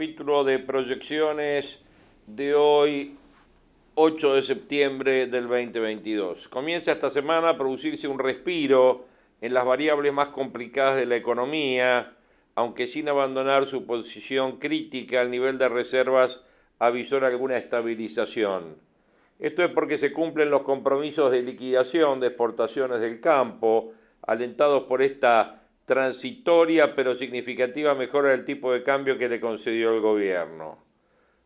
Capítulo 0.00 0.44
de 0.44 0.58
proyecciones 0.58 1.78
de 2.26 2.54
hoy, 2.54 3.18
8 3.96 4.34
de 4.36 4.40
septiembre 4.40 5.26
del 5.26 5.46
2022. 5.46 6.48
Comienza 6.48 6.92
esta 6.92 7.10
semana 7.10 7.50
a 7.50 7.58
producirse 7.58 8.08
un 8.08 8.18
respiro 8.18 9.04
en 9.42 9.52
las 9.52 9.66
variables 9.66 10.10
más 10.14 10.28
complicadas 10.28 10.96
de 10.96 11.04
la 11.04 11.16
economía, 11.16 12.16
aunque 12.54 12.86
sin 12.86 13.10
abandonar 13.10 13.66
su 13.66 13.84
posición 13.84 14.56
crítica 14.58 15.20
al 15.20 15.30
nivel 15.30 15.58
de 15.58 15.68
reservas 15.68 16.42
avisó 16.78 17.18
alguna 17.18 17.58
estabilización. 17.58 18.76
Esto 19.38 19.62
es 19.62 19.70
porque 19.70 19.98
se 19.98 20.14
cumplen 20.14 20.48
los 20.48 20.62
compromisos 20.62 21.30
de 21.30 21.42
liquidación 21.42 22.20
de 22.20 22.28
exportaciones 22.28 23.02
del 23.02 23.20
campo, 23.20 23.92
alentados 24.22 24.84
por 24.84 25.02
esta 25.02 25.59
transitoria 25.90 26.94
pero 26.94 27.16
significativa 27.16 27.96
mejora 27.96 28.30
del 28.30 28.44
tipo 28.44 28.72
de 28.72 28.84
cambio 28.84 29.18
que 29.18 29.28
le 29.28 29.40
concedió 29.40 29.92
el 29.92 30.00
gobierno. 30.00 30.78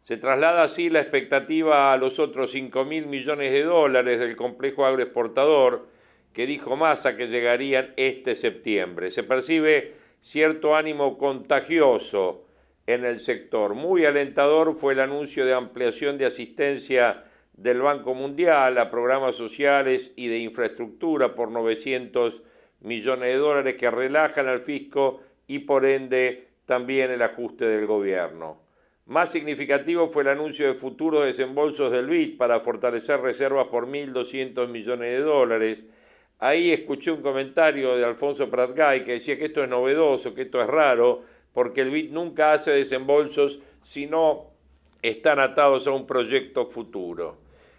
Se 0.03 0.19
traslada 0.19 0.64
así 0.64 0.91
la 0.91 1.01
expectativa 1.01 1.95
a 1.95 1.97
los 1.97 2.19
otros 2.19 2.51
5 2.51 2.84
mil 2.84 3.06
millones 3.06 3.53
de 3.53 3.62
dólares 3.62 4.19
del 4.19 4.36
complejo 4.36 4.84
agroexportador 4.84 5.89
que 6.34 6.47
dijo 6.47 6.77
Massa 6.77 7.17
que 7.17 7.28
llegarían 7.28 7.95
este 7.97 8.34
septiembre. 8.34 9.11
Se 9.11 9.23
percibe 9.23 9.95
cierto 10.20 10.77
ánimo 10.77 11.17
contagioso 11.17 12.45
en 12.86 13.06
el 13.06 13.20
sector. 13.20 13.73
Muy 13.73 14.05
alentador 14.05 14.75
fue 14.75 14.92
el 14.92 15.01
anuncio 15.01 15.47
de 15.47 15.55
ampliación 15.55 16.19
de 16.19 16.27
asistencia 16.27 17.25
del 17.55 17.81
Banco 17.81 18.12
Mundial 18.12 18.77
a 18.77 18.91
programas 18.91 19.36
sociales 19.36 20.12
y 20.17 20.29
de 20.29 20.41
infraestructura 20.41 21.34
por 21.34 21.51
900 21.51 22.42
millones 22.85 23.33
de 23.33 23.39
dólares 23.39 23.75
que 23.75 23.91
relajan 23.91 24.47
al 24.47 24.61
fisco 24.61 25.21
y 25.47 25.61
por 25.61 25.85
ende 25.85 26.49
también 26.67 27.11
el 27.11 27.23
ajuste 27.23 27.67
del 27.67 27.87
gobierno. 27.87 28.59
Más 29.07 29.33
significativo 29.33 30.07
fue 30.07 30.23
el 30.23 30.29
anuncio 30.29 30.67
de 30.67 30.79
futuros 30.79 31.25
desembolsos 31.25 31.91
del 31.91 32.07
BID 32.07 32.39
para 32.39 32.61
fortalecer 32.61 33.21
reservas 33.21 33.69
por 33.69 33.87
1.200 33.87 34.69
millones 34.69 35.11
de 35.11 35.21
dólares. 35.21 35.79
Ahí 36.39 36.73
escuché 36.73 37.11
un 37.11 37.21
comentario 37.21 37.97
de 37.97 38.05
Alfonso 38.05 38.49
Pratgay 38.49 39.03
que 39.03 39.13
decía 39.13 39.39
que 39.39 39.47
esto 39.47 39.63
es 39.63 39.69
novedoso, 39.69 40.35
que 40.35 40.43
esto 40.43 40.61
es 40.61 40.67
raro, 40.67 41.23
porque 41.53 41.83
el 41.83 41.91
BID 41.91 42.13
nunca 42.13 42.53
hace 42.53 42.71
desembolsos 42.71 43.63
si 43.83 44.07
no 44.07 44.47
están 45.03 45.39
atados 45.39 45.87
a 45.87 45.93
un 45.93 46.07
proyecto 46.07 46.67
futuro. 46.67 47.39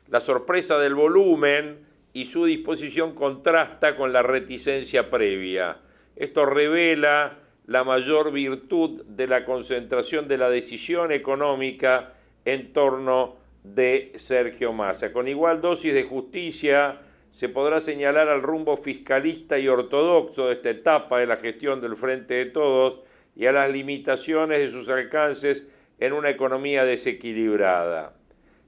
La 0.09 0.19
sorpresa 0.19 0.77
del 0.77 0.93
volumen 0.93 1.84
y 2.15 2.27
su 2.27 2.45
disposición 2.45 3.13
contrasta 3.13 3.97
con 3.97 4.13
la 4.13 4.23
reticencia 4.23 5.09
previa. 5.09 5.79
Esto 6.15 6.45
revela 6.45 7.39
la 7.67 7.83
mayor 7.83 8.31
virtud 8.31 9.03
de 9.03 9.27
la 9.27 9.43
concentración 9.43 10.29
de 10.29 10.37
la 10.37 10.49
decisión 10.49 11.11
económica 11.11 12.13
en 12.45 12.71
torno 12.71 13.35
de 13.65 14.13
Sergio 14.15 14.71
Massa. 14.71 15.11
Con 15.11 15.27
igual 15.27 15.59
dosis 15.59 15.93
de 15.93 16.03
justicia 16.03 17.01
se 17.33 17.49
podrá 17.49 17.81
señalar 17.81 18.29
al 18.29 18.41
rumbo 18.41 18.77
fiscalista 18.77 19.59
y 19.59 19.67
ortodoxo 19.67 20.47
de 20.47 20.53
esta 20.53 20.69
etapa 20.69 21.19
de 21.19 21.27
la 21.27 21.35
gestión 21.35 21.81
del 21.81 21.97
Frente 21.97 22.35
de 22.35 22.45
Todos 22.45 23.01
y 23.35 23.47
a 23.47 23.51
las 23.51 23.69
limitaciones 23.69 24.59
de 24.59 24.69
sus 24.69 24.87
alcances 24.87 25.67
en 25.99 26.13
una 26.13 26.29
economía 26.29 26.85
desequilibrada. 26.85 28.13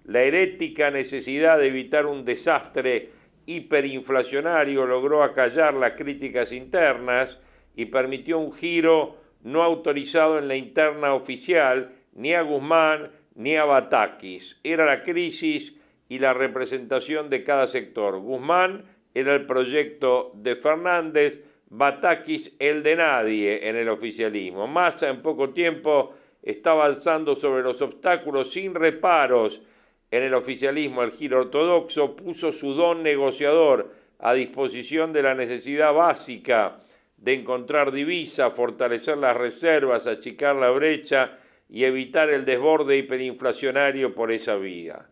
La 0.03 0.23
herética 0.23 0.91
necesidad 0.91 1.57
de 1.57 1.67
evitar 1.67 2.07
un 2.07 2.25
desastre 2.25 3.15
hiperinflacionario 3.47 4.85
logró 4.85 5.23
acallar 5.23 5.73
las 5.73 5.93
críticas 5.93 6.51
internas 6.51 7.39
y 7.75 7.85
permitió 7.85 8.37
un 8.37 8.53
giro 8.53 9.17
no 9.41 9.63
autorizado 9.63 10.37
en 10.37 10.47
la 10.47 10.55
interna 10.55 11.13
oficial 11.13 11.93
ni 12.13 12.33
a 12.33 12.41
Guzmán 12.41 13.11
ni 13.35 13.55
a 13.55 13.65
Batakis. 13.65 14.59
Era 14.63 14.85
la 14.85 15.01
crisis 15.01 15.73
y 16.09 16.19
la 16.19 16.33
representación 16.33 17.29
de 17.29 17.43
cada 17.43 17.67
sector. 17.67 18.19
Guzmán 18.19 18.85
era 19.13 19.33
el 19.33 19.45
proyecto 19.45 20.31
de 20.35 20.55
Fernández, 20.55 21.43
Batakis 21.69 22.53
el 22.59 22.83
de 22.83 22.95
nadie 22.95 23.67
en 23.67 23.75
el 23.75 23.89
oficialismo. 23.89 24.67
Massa 24.67 25.09
en 25.09 25.21
poco 25.21 25.49
tiempo 25.49 26.13
está 26.41 26.71
avanzando 26.71 27.35
sobre 27.35 27.63
los 27.63 27.81
obstáculos 27.81 28.51
sin 28.51 28.73
reparos 28.73 29.61
en 30.11 30.23
el 30.23 30.33
oficialismo, 30.33 31.03
el 31.03 31.11
giro 31.11 31.39
ortodoxo 31.39 32.15
puso 32.15 32.51
su 32.51 32.73
don 32.73 33.03
negociador 33.03 33.93
a 34.19 34.33
disposición 34.33 35.13
de 35.13 35.23
la 35.23 35.35
necesidad 35.35 35.93
básica 35.93 36.79
de 37.17 37.33
encontrar 37.33 37.91
divisa, 37.91 38.51
fortalecer 38.51 39.17
las 39.17 39.35
reservas, 39.35 40.07
achicar 40.07 40.55
la 40.55 40.69
brecha 40.69 41.37
y 41.69 41.83
evitar 41.83 42.29
el 42.29 42.45
desborde 42.45 42.97
hiperinflacionario 42.97 44.15
por 44.15 44.31
esa 44.31 44.55
vía. 44.55 45.09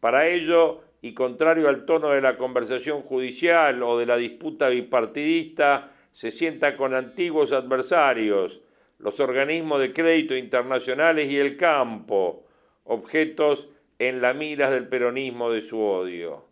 Para 0.00 0.26
ello, 0.28 0.80
y 1.02 1.14
contrario 1.14 1.68
al 1.68 1.84
tono 1.84 2.10
de 2.10 2.20
la 2.20 2.36
conversación 2.36 3.02
judicial 3.02 3.82
o 3.82 3.98
de 3.98 4.06
la 4.06 4.16
disputa 4.16 4.68
bipartidista, 4.68 5.92
se 6.12 6.30
sienta 6.30 6.76
con 6.76 6.94
antiguos 6.94 7.52
adversarios, 7.52 8.60
los 8.98 9.18
organismos 9.18 9.80
de 9.80 9.92
crédito 9.92 10.36
internacionales 10.36 11.28
y 11.28 11.38
el 11.38 11.56
campo, 11.56 12.46
objetos 12.84 13.68
en 14.08 14.20
la 14.20 14.34
miras 14.34 14.72
del 14.72 14.88
peronismo 14.88 15.52
de 15.52 15.60
su 15.60 15.80
odio. 15.80 16.44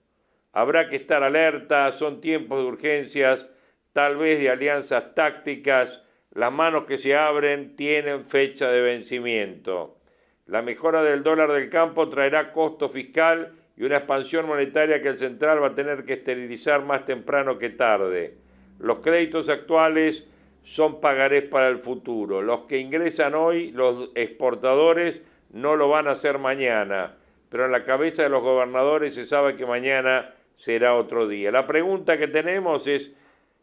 Habrá 0.53 0.89
que 0.89 0.95
estar 0.95 1.25
alerta, 1.25 1.91
son 1.91 2.21
tiempos 2.21 2.61
de 2.61 2.67
urgencias, 2.67 3.49
tal 3.93 4.17
vez 4.17 4.39
de 4.39 4.51
alianzas 4.51 5.17
tácticas, 5.17 6.01
las 6.33 6.53
manos 6.53 6.85
que 6.85 6.97
se 6.97 7.17
abren 7.17 7.75
tienen 7.75 8.25
fecha 8.25 8.71
de 8.71 8.81
vencimiento. 8.81 9.99
La 10.47 10.63
mejora 10.63 11.03
del 11.03 11.25
dólar 11.25 11.51
del 11.51 11.71
campo 11.71 12.09
traerá 12.09 12.53
costo 12.53 12.89
fiscal 12.89 13.53
y 13.77 13.83
una 13.83 13.97
expansión 13.97 14.47
monetaria 14.47 15.03
que 15.03 15.09
el 15.09 15.19
central 15.19 15.61
va 15.61 15.69
a 15.69 15.75
tener 15.75 16.05
que 16.05 16.15
esterilizar 16.15 16.85
más 16.85 17.05
temprano 17.05 17.59
que 17.59 17.71
tarde. 17.71 18.37
Los 18.79 19.01
créditos 19.01 19.49
actuales 19.49 20.25
son 20.63 21.01
pagarés 21.01 21.43
para 21.43 21.67
el 21.67 21.79
futuro. 21.79 22.43
Los 22.43 22.61
que 22.67 22.79
ingresan 22.79 23.35
hoy, 23.35 23.73
los 23.73 24.11
exportadores, 24.15 25.21
no 25.51 25.75
lo 25.75 25.89
van 25.89 26.07
a 26.07 26.13
hacer 26.13 26.39
mañana 26.39 27.17
pero 27.51 27.67
en 27.67 27.73
la 27.73 27.85
cabeza 27.85 28.23
de 28.23 28.31
los 28.31 28.43
gobernadores 28.43 29.15
se 29.15 29.27
sabe 29.27 29.57
que 29.57 29.67
mañana 29.67 30.35
será 30.57 30.95
otro 30.95 31.29
día. 31.29 31.51
La 31.51 31.67
pregunta 31.67 32.17
que 32.17 32.29
tenemos 32.29 32.87
es 32.87 33.11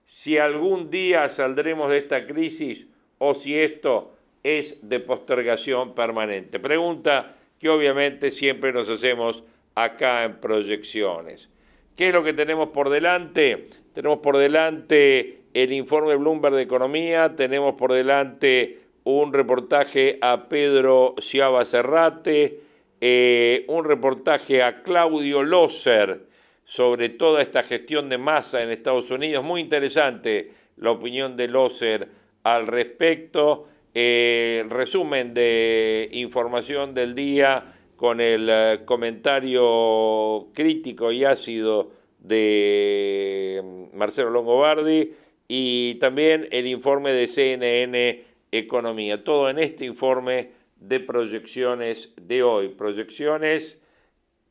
si 0.07 0.37
algún 0.37 0.91
día 0.91 1.29
saldremos 1.29 1.89
de 1.89 1.97
esta 1.97 2.27
crisis 2.27 2.85
o 3.17 3.33
si 3.33 3.57
esto 3.57 4.13
es 4.43 4.87
de 4.87 4.99
postergación 4.99 5.95
permanente. 5.95 6.59
Pregunta 6.59 7.35
que 7.59 7.69
obviamente 7.69 8.31
siempre 8.31 8.71
nos 8.73 8.89
hacemos 8.89 9.43
acá 9.75 10.23
en 10.23 10.39
proyecciones. 10.39 11.49
¿Qué 11.95 12.09
es 12.09 12.13
lo 12.13 12.23
que 12.23 12.33
tenemos 12.33 12.69
por 12.69 12.89
delante? 12.89 13.67
Tenemos 13.93 14.19
por 14.19 14.37
delante 14.37 15.41
el 15.53 15.73
informe 15.73 16.15
Bloomberg 16.15 16.55
de 16.55 16.61
Economía, 16.61 17.35
tenemos 17.35 17.73
por 17.75 17.91
delante 17.91 18.81
un 19.03 19.33
reportaje 19.33 20.19
a 20.21 20.49
Pedro 20.49 21.15
Ciaba 21.19 21.65
Serrate, 21.65 22.59
eh, 22.99 23.65
un 23.67 23.85
reportaje 23.85 24.63
a 24.63 24.81
Claudio 24.81 25.43
Loser 25.43 26.27
sobre 26.63 27.09
toda 27.09 27.41
esta 27.41 27.63
gestión 27.63 28.09
de 28.09 28.17
masa 28.17 28.63
en 28.63 28.69
Estados 28.69 29.11
Unidos. 29.11 29.43
Muy 29.43 29.61
interesante 29.61 30.51
la 30.77 30.91
opinión 30.91 31.37
de 31.37 31.47
Loser 31.47 32.09
al 32.43 32.67
respecto. 32.67 33.67
Eh, 33.93 34.65
resumen 34.69 35.33
de 35.33 36.09
información 36.11 36.93
del 36.93 37.15
día 37.15 37.73
con 37.95 38.21
el 38.21 38.47
eh, 38.49 38.79
comentario 38.85 40.49
crítico 40.53 41.11
y 41.11 41.23
ácido 41.23 41.91
de 42.19 43.61
mm, 43.63 43.97
Marcelo 43.97 44.29
Longobardi 44.29 45.13
y 45.47 45.95
también 45.95 46.47
el 46.51 46.67
informe 46.67 47.11
de 47.11 47.27
CNN 47.27 48.23
Economía. 48.51 49.23
Todo 49.23 49.49
en 49.49 49.59
este 49.59 49.85
informe 49.85 50.56
de 50.79 50.99
proyecciones 50.99 52.13
de 52.21 52.43
hoy. 52.43 52.69
Proyecciones 52.69 53.77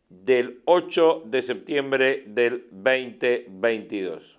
del 0.09 0.61
8 0.65 1.25
de 1.27 1.43
septiembre 1.43 2.25
del 2.27 2.67
2022. 2.71 4.36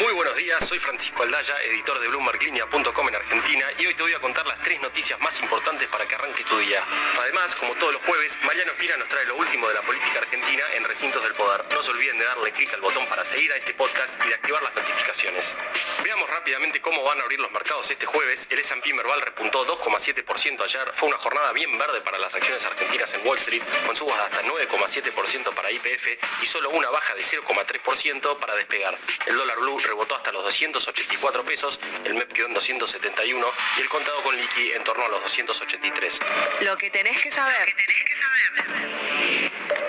Muy 0.00 0.12
buenos 0.12 0.34
días, 0.34 0.66
soy 0.66 0.80
Francisco 0.80 1.22
Aldaya, 1.22 1.54
editor 1.70 2.00
de 2.00 2.08
BloombergLinea.com 2.08 3.08
en 3.08 3.14
Argentina 3.14 3.64
y 3.78 3.86
hoy 3.86 3.94
te 3.94 4.02
voy 4.02 4.12
a 4.12 4.18
contar 4.18 4.44
las 4.44 4.60
tres 4.60 4.80
noticias 4.80 5.20
más 5.20 5.38
importantes 5.38 5.86
para 5.86 6.04
que 6.04 6.16
arranques 6.16 6.44
tu 6.46 6.58
día. 6.58 6.82
Además, 7.20 7.54
como 7.54 7.76
todos 7.76 7.92
los 7.92 8.02
jueves, 8.02 8.36
Mariano 8.42 8.72
Espina 8.72 8.96
nos 8.96 9.08
trae 9.08 9.24
lo 9.26 9.36
último 9.36 9.68
de 9.68 9.74
la 9.74 9.82
política 9.82 10.18
argentina 10.18 10.64
en 10.74 10.84
Recintos 10.84 11.22
del 11.22 11.32
Poder. 11.34 11.64
No 11.72 11.80
se 11.80 11.92
olviden 11.92 12.18
de 12.18 12.24
darle 12.24 12.50
clic 12.50 12.74
al 12.74 12.80
botón 12.80 13.06
para 13.06 13.24
seguir 13.24 13.52
a 13.52 13.56
este 13.56 13.72
podcast 13.74 14.20
y 14.24 14.28
de 14.28 14.34
activar 14.34 14.64
las 14.64 14.74
notificaciones. 14.74 15.54
Veamos 16.02 16.28
rápidamente 16.28 16.80
cómo 16.80 17.04
van 17.04 17.20
a 17.20 17.22
abrir 17.22 17.40
los 17.40 17.52
mercados 17.52 17.88
este 17.88 18.04
jueves. 18.04 18.48
El 18.50 18.58
S&P 18.58 18.94
Merval 18.94 19.20
repuntó 19.22 19.64
2,7% 19.64 20.60
ayer. 20.60 20.92
Fue 20.94 21.08
una 21.08 21.18
jornada 21.18 21.52
bien 21.52 21.78
verde 21.78 22.00
para 22.00 22.18
las 22.18 22.34
acciones 22.34 22.64
argentinas 22.66 23.14
en 23.14 23.24
Wall 23.24 23.38
Street, 23.38 23.62
con 23.86 23.94
subas 23.94 24.16
de 24.16 24.24
hasta 24.24 24.42
9,7% 24.42 25.54
para 25.54 25.70
IPF 25.70 26.42
y 26.42 26.46
solo 26.46 26.70
una 26.70 26.90
baja 26.90 27.14
de 27.14 27.22
0,3% 27.22 28.40
para 28.40 28.56
despegar. 28.56 28.98
El 29.26 29.36
dólar 29.36 29.58
blue 29.58 29.83
rebotó 29.84 30.16
hasta 30.16 30.32
los 30.32 30.42
284 30.44 31.44
pesos, 31.44 31.80
el 32.04 32.14
MEP 32.14 32.32
quedó 32.32 32.46
en 32.46 32.54
271 32.54 33.46
y 33.78 33.80
el 33.80 33.88
contado 33.88 34.22
con 34.22 34.36
liqui 34.36 34.72
en 34.72 34.84
torno 34.84 35.04
a 35.04 35.08
los 35.08 35.22
283. 35.22 36.20
Lo 36.60 36.76
que 36.76 36.90
tenés 36.90 37.22
que 37.22 37.30
saber. 37.30 37.74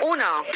Uno. 0.02 0.46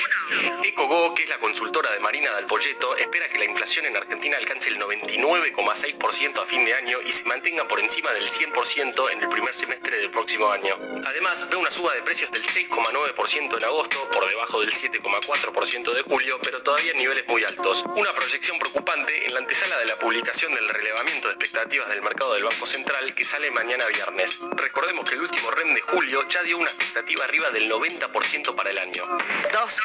EcoGo, 0.63 1.15
que 1.15 1.25
es 1.25 1.29
la 1.29 1.39
consultora 1.39 1.91
de 1.91 2.01
Marina 2.01 2.31
del 2.37 2.47
Polleto, 2.47 2.97
espera 2.97 3.29
que 3.29 3.39
la 3.39 3.45
inflación 3.47 3.87
en 3.87 3.97
Argentina 3.97 4.37
alcance 4.37 4.69
el 4.69 4.79
99,6% 4.79 6.43
a 6.43 6.47
fin 6.47 6.65
de 6.65 6.75
año 6.75 6.99
y 7.05 7.11
se 7.11 7.25
mantenga 7.25 7.67
por 7.67 7.81
encima 7.81 8.13
del 8.13 8.29
100% 8.29 9.13
en 9.13 9.23
el 9.23 9.29
primer 9.29 9.55
semestre 9.55 9.97
del 9.97 10.11
próximo 10.11 10.51
año. 10.51 10.77
Además, 11.05 11.49
ve 11.51 11.57
una 11.57 11.71
suba 11.71 11.93
de 11.95 12.03
precios 12.03 12.31
del 12.31 12.45
6,9% 12.45 13.57
en 13.57 13.65
agosto, 13.65 14.11
por 14.11 14.29
debajo 14.29 14.61
del 14.61 14.73
7,4% 14.73 15.93
de 15.95 16.03
julio, 16.03 16.39
pero 16.43 16.63
todavía 16.63 16.93
en 16.93 16.99
niveles 16.99 17.27
muy 17.27 17.43
altos. 17.45 17.85
Una 17.97 18.13
proyección 18.13 18.59
preocupante 18.59 19.27
en 19.27 19.30
la 19.33 19.39
antesala 19.39 19.79
de 19.79 19.87
la 19.87 19.97
publicación 19.99 20.55
del 20.55 20.69
relevamiento 20.69 21.29
de 21.29 21.35
expectativas 21.35 21.89
del 21.89 22.03
mercado 22.03 22.35
del 22.35 22.45
Banco 22.45 22.67
Central 22.67 23.15
que 23.15 23.25
sale 23.25 23.51
mañana 23.51 23.85
viernes. 23.87 24.39
Recordemos 24.57 25.09
que 25.09 25.15
el 25.15 25.23
último 25.23 25.51
REM 25.51 25.75
de 25.75 25.81
julio 25.83 26.27
ya 26.29 26.43
dio 26.43 26.59
una 26.59 26.69
expectativa 26.69 27.25
arriba 27.25 27.51
del 27.51 27.71
90% 27.71 28.55
para 28.55 28.71
el 28.71 28.79
año. 28.79 29.07
2. 29.53 29.81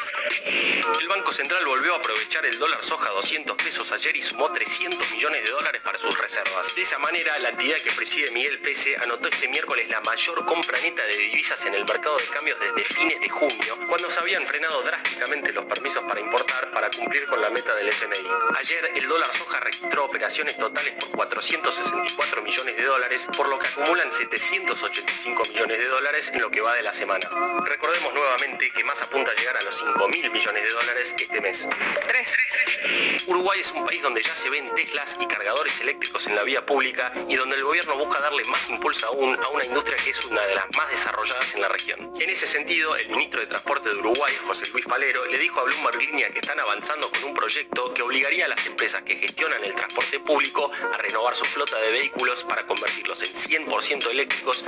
El 1.01 1.07
Banco 1.07 1.31
Central 1.31 1.63
volvió 1.65 1.93
a 1.93 1.97
aprovechar 1.97 2.45
el 2.45 2.57
dólar 2.57 2.83
soja 2.83 3.09
a 3.09 3.13
200 3.13 3.55
pesos 3.57 3.91
ayer 3.91 4.15
y 4.17 4.21
sumó 4.21 4.51
300 4.51 5.11
millones 5.11 5.43
de 5.43 5.51
dólares 5.51 5.81
para 5.83 5.99
sus 5.99 6.17
reservas. 6.17 6.73
De 6.75 6.81
esa 6.81 6.97
manera, 6.99 7.37
la 7.39 7.49
entidad 7.49 7.77
que 7.77 7.91
preside 7.91 8.31
Miguel 8.31 8.59
Pese 8.61 8.95
anotó 9.03 9.27
este 9.27 9.47
miércoles 9.49 9.87
la 9.89 10.01
mayor 10.01 10.45
compra 10.45 10.79
neta 10.81 11.05
de 11.05 11.17
divisas 11.17 11.63
en 11.65 11.75
el 11.75 11.85
mercado 11.85 12.17
de 12.17 12.25
cambios 12.27 12.57
desde 12.59 12.93
fines 12.93 13.19
de 13.19 13.29
junio, 13.29 13.77
cuando 13.87 14.09
se 14.09 14.19
habían 14.19 14.45
frenado 14.47 14.81
drásticamente 14.83 15.51
los 15.53 15.65
permisos 15.65 16.03
para 16.03 16.19
importar 16.19 16.71
para 16.71 16.89
cumplir 16.89 17.25
con 17.27 17.41
la 17.41 17.49
meta 17.49 17.75
del 17.75 17.89
FMI. 17.89 18.27
Ayer 18.57 18.91
el 18.95 19.07
dólar 19.07 19.34
soja 19.37 19.59
registró 19.59 20.05
operaciones 20.05 20.57
totales 20.57 20.93
por 20.95 21.09
464 21.11 22.41
millones 22.41 22.77
de 22.77 22.83
dólares, 22.83 23.27
por 23.35 23.49
lo 23.49 23.59
que 23.59 23.67
acumulan 23.67 24.11
785 24.11 25.43
millones 25.45 25.77
de 25.77 25.87
dólares 25.87 26.31
en 26.33 26.41
lo 26.41 26.49
que 26.49 26.61
va 26.61 26.73
de 26.73 26.83
la 26.83 26.93
semana. 26.93 27.29
Recordemos 27.63 28.13
nuevamente 28.13 28.71
que 28.71 28.83
más 28.83 29.01
apunta 29.01 29.31
a 29.31 29.35
llegar 29.35 29.57
a 29.57 29.63
los 29.63 29.77
5 29.77 30.09
mil 30.09 30.31
millones 30.31 30.63
de 30.63 30.69
dólares 30.69 31.15
este 31.17 31.41
mes. 31.41 31.67
3. 32.07 33.25
Uruguay 33.27 33.59
es 33.59 33.71
un 33.71 33.85
país 33.85 34.01
donde 34.01 34.21
ya 34.21 34.35
se 34.35 34.49
ven 34.49 34.73
Teslas 34.75 35.17
y 35.19 35.25
cargadores 35.27 35.81
eléctricos 35.81 36.27
en 36.27 36.35
la 36.35 36.43
vía 36.43 36.65
pública 36.65 37.11
y 37.27 37.35
donde 37.35 37.55
el 37.55 37.63
gobierno 37.63 37.95
busca 37.97 38.19
darle 38.19 38.43
más 38.45 38.69
impulso 38.69 39.07
aún 39.07 39.37
a 39.43 39.49
una 39.49 39.65
industria 39.65 39.97
que 39.97 40.11
es 40.11 40.25
una 40.25 40.41
de 40.41 40.55
las 40.55 40.65
más 40.75 40.89
desarrolladas 40.89 41.55
en 41.55 41.61
la 41.61 41.69
región. 41.69 42.11
En 42.19 42.29
ese 42.29 42.47
sentido, 42.47 42.95
el 42.95 43.09
ministro 43.09 43.39
de 43.39 43.47
Transporte 43.47 43.89
de 43.89 43.95
Uruguay, 43.95 44.33
José 44.45 44.67
Luis 44.67 44.85
Falero, 44.85 45.25
le 45.25 45.37
dijo 45.37 45.59
a 45.59 45.63
Bloomberg 45.63 45.97
Línea 45.97 46.29
que 46.29 46.39
están 46.39 46.59
avanzando 46.59 47.09
con 47.09 47.23
un 47.23 47.33
proyecto 47.33 47.93
que 47.93 48.01
obligaría 48.01 48.45
a 48.45 48.49
las 48.49 48.65
empresas 48.67 49.01
que 49.01 49.19
gestionan 49.25 49.63
el 49.63 49.73
transporte 49.73 50.19
público 50.19 50.71
a 50.93 50.97
renovar 50.99 51.35
su 51.35 51.45
flota 51.45 51.79
de 51.79 51.91
vehículos 51.91 52.43
para 52.43 52.65
convertirlos 52.67 53.23
en 53.23 53.33
100% 53.33 54.11
eléctricos 54.11 54.63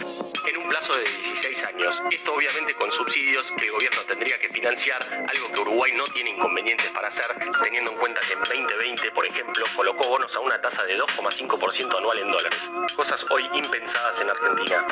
en 0.48 0.58
un 0.58 0.68
plazo 0.68 0.96
de 0.96 1.04
16 1.04 1.64
años. 1.66 2.02
Esto 2.10 2.34
obviamente 2.34 2.74
con 2.74 2.92
subsidios 2.92 3.52
que 3.52 3.66
el 3.66 3.72
gobierno 3.72 4.02
tendría 4.08 4.40
que 4.40 4.50
financiar, 4.50 5.04
algo 5.30 5.52
que 5.54 5.60
Uruguay 5.60 5.92
no 5.96 6.06
tiene 6.06 6.32
inconvenientes 6.32 6.90
para 6.90 7.10
hacer, 7.10 7.26
teniendo 7.64 7.92
en 7.92 7.98
cuenta 7.98 8.22
que 8.22 8.34
en 8.34 8.40
2020, 8.40 9.12
por 9.12 9.26
ejemplo, 9.28 9.66
colocó 9.76 10.08
bonos 10.08 10.36
a 10.36 10.40
una 10.40 10.60
tasa 10.60 10.84
de 10.86 10.98
2,5% 10.98 11.98
anual 11.98 12.18
en 12.18 12.32
dólares. 12.32 12.60
Cosas 12.96 13.26
hoy 13.30 13.48
impensadas 13.54 14.20
en 14.22 14.30
Argentina. 14.30 14.88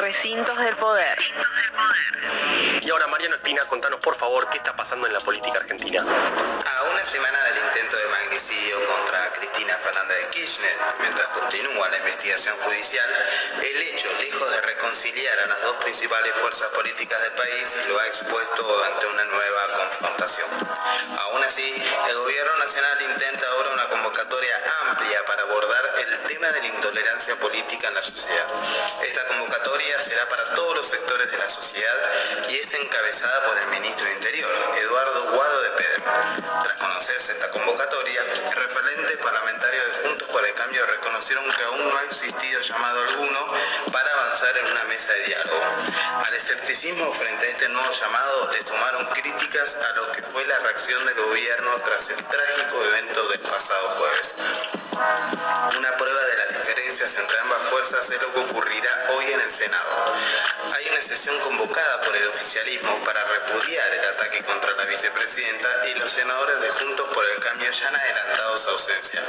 Recintos 0.00 0.58
del 0.58 0.76
poder. 0.76 1.18
Y 2.82 2.90
ahora, 2.90 3.06
Mariano 3.08 3.34
Espina, 3.34 3.62
contanos 3.66 4.00
por 4.00 4.16
favor 4.16 4.48
qué 4.50 4.56
está 4.56 4.74
pasando 4.74 5.06
en 5.06 5.12
la 5.12 5.20
política 5.20 5.58
argentina. 5.58 6.00
A 6.00 6.82
una 6.90 7.04
semana 7.04 7.38
del 7.44 7.64
intento 7.66 7.96
de 7.96 8.08
magnicidio 8.08 8.76
contra 8.86 9.09
Cristina 9.10 9.76
Fernández 9.78 10.18
de 10.18 10.28
Kirchner, 10.30 10.76
mientras 11.00 11.26
continúa 11.28 11.88
la 11.88 11.96
investigación 11.96 12.56
judicial, 12.58 13.10
el 13.60 13.82
hecho, 13.82 14.08
lejos 14.20 14.50
de 14.50 14.60
reconciliar 14.60 15.38
a 15.40 15.46
las 15.48 15.62
dos 15.62 15.76
principales 15.76 16.32
fuerzas 16.34 16.68
políticas 16.68 17.20
del 17.22 17.32
país, 17.32 17.66
lo 17.88 17.98
ha 17.98 18.06
expuesto 18.06 18.84
ante 18.84 19.06
una 19.06 19.24
nueva 19.24 19.66
confrontación. 19.78 20.48
Aún 21.18 21.42
así, 21.42 21.74
el 22.08 22.16
gobierno 22.18 22.56
nacional 22.58 22.98
intenta 23.02 23.48
ahora 23.48 23.70
una 23.70 23.88
convocatoria 23.88 24.62
amplia 24.86 25.24
para 25.26 25.42
abordar 25.42 25.89
tema 26.30 26.46
de 26.52 26.60
la 26.60 26.68
intolerancia 26.68 27.34
política 27.40 27.88
en 27.88 27.94
la 27.94 28.02
sociedad. 28.02 28.46
Esta 29.02 29.26
convocatoria 29.26 30.00
será 30.00 30.28
para 30.28 30.44
todos 30.54 30.76
los 30.76 30.86
sectores 30.86 31.28
de 31.28 31.36
la 31.36 31.48
sociedad 31.48 31.98
y 32.48 32.54
es 32.54 32.72
encabezada 32.72 33.46
por 33.48 33.58
el 33.58 33.66
ministro 33.70 34.06
de 34.06 34.12
Interior, 34.12 34.50
Eduardo 34.78 35.32
Guado 35.32 35.62
de 35.62 35.70
Pedro. 35.70 36.04
Tras 36.62 36.80
conocerse 36.80 37.32
esta 37.32 37.50
convocatoria, 37.50 38.22
el 38.22 38.52
referente 38.52 39.16
parlamentario 39.16 39.80
de 39.86 40.08
Juntos 40.08 40.28
por 40.28 40.46
el 40.46 40.54
Cambio 40.54 40.86
reconocieron 40.86 41.44
que 41.50 41.64
aún 41.64 41.90
no 41.90 41.98
ha 41.98 42.04
existido 42.04 42.60
llamado 42.60 43.00
alguno 43.08 43.46
para 43.90 44.12
avanzar 44.12 44.56
en 44.56 44.70
una 44.70 44.84
mesa 44.84 45.12
de 45.12 45.24
diálogo. 45.24 45.64
Al 46.26 46.34
escepticismo 46.34 47.12
frente 47.12 47.46
a 47.46 47.50
este 47.50 47.68
nuevo 47.70 47.90
llamado 47.90 48.52
le 48.52 48.62
sumaron 48.62 49.04
críticas 49.06 49.74
a 49.74 49.96
lo 49.96 50.12
que 50.12 50.22
fue 50.22 50.46
la 50.46 50.60
reacción 50.60 51.04
del 51.06 51.16
gobierno 51.16 51.70
tras 51.84 52.08
el 52.10 52.24
trágico 52.24 52.84
evento 52.84 53.28
del 53.30 53.40
pasado 53.40 53.88
jueves. 53.98 54.34
Entre 57.16 57.38
ambas 57.38 57.62
fuerzas 57.70 58.10
es 58.10 58.22
lo 58.22 58.32
que 58.32 58.40
ocurrirá 58.40 59.06
hoy 59.14 59.24
en 59.32 59.40
el 59.40 59.50
Senado. 59.50 60.14
Hay 60.72 60.88
una 60.88 61.02
sesión 61.02 61.38
convocada 61.40 62.00
por 62.02 62.16
el 62.16 62.28
oficialismo 62.28 63.02
para 63.04 63.24
repudiar 63.24 63.94
el 63.94 64.04
ataque 64.10 64.44
contra 64.44 64.70
la 64.76 64.84
vicepresidenta 64.84 65.68
y 65.88 65.98
los 65.98 66.10
senadores 66.10 66.60
de 66.60 66.70
Juntos 66.70 67.08
por 67.12 67.24
el 67.24 67.40
Cambio 67.40 67.70
ya 67.70 67.88
han 67.88 67.96
adelantado 67.96 68.58
su 68.58 68.68
ausencia. 68.68 69.22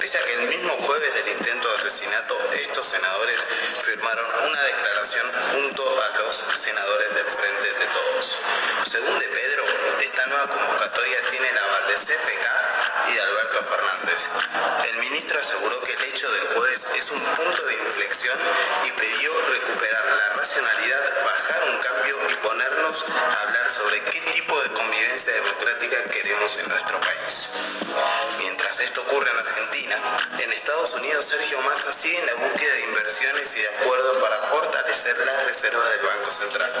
Pese 0.00 0.18
a 0.18 0.24
que 0.24 0.34
el 0.34 0.48
mismo 0.48 0.72
jueves 0.80 1.14
del 1.14 1.28
intento 1.28 1.68
de 1.68 1.74
asesinato, 1.74 2.38
estos 2.52 2.86
senadores 2.86 3.38
firmaron 3.84 4.26
una 4.48 4.62
declaración 4.62 5.26
junto 5.52 6.02
a 6.02 6.08
los 6.18 6.44
senadores 6.56 7.14
del 7.14 7.26
Frente 7.26 7.72
de 7.72 7.86
Todos. 7.86 8.38
Según 8.90 9.18
de 9.18 9.28
Pedro, 9.28 9.64
esta 10.16 10.30
nueva 10.30 10.48
convocatoria 10.48 11.18
tiene 11.30 11.46
el 11.46 11.58
aval 11.58 11.86
de 11.88 11.94
CFK 11.94 12.46
y 13.10 13.12
de 13.12 13.20
Alberto 13.20 13.60
Fernández. 13.68 14.24
El 14.88 14.96
ministro 14.96 15.38
aseguró 15.38 15.78
que 15.82 15.92
el 15.92 16.04
hecho 16.04 16.32
del 16.32 16.46
jueves 16.56 16.86
es 16.96 17.10
un 17.10 17.20
punto 17.20 17.62
de 17.66 17.74
inflexión 17.74 18.38
y 18.86 18.92
pidió 18.92 19.30
recuperar 19.52 20.04
la 20.06 20.36
racionalidad, 20.36 21.22
bajar 21.22 21.64
un 21.68 21.78
cambio 21.80 22.16
y 22.30 22.34
ponernos 22.36 23.04
a 23.10 23.42
hablar 23.42 23.70
sobre 23.70 24.00
qué 24.04 24.20
tipo 24.32 24.58
de 24.62 24.70
convivencia 24.70 25.34
democrática 25.34 26.04
queremos 26.04 26.56
en 26.56 26.68
nuestro 26.70 26.98
país. 26.98 27.48
Mientras 28.38 28.80
esto 28.80 29.02
ocurre 29.02 29.30
en 29.30 29.38
Argentina, 29.38 29.96
en 30.38 30.52
Estados 30.54 30.94
Unidos 30.94 31.26
Sergio 31.26 31.60
Massa 31.60 31.92
sigue 31.92 32.18
en 32.18 32.26
la 32.26 32.34
búsqueda 32.36 32.72
de 32.72 32.80
inversiones 32.84 33.54
y 33.54 33.60
de 33.60 33.68
acuerdos 33.68 34.16
para 34.16 34.36
fortalecer 34.48 35.18
las 35.18 35.44
reservas 35.44 35.90
del 35.90 36.06
Banco 36.06 36.30
Central. 36.30 36.72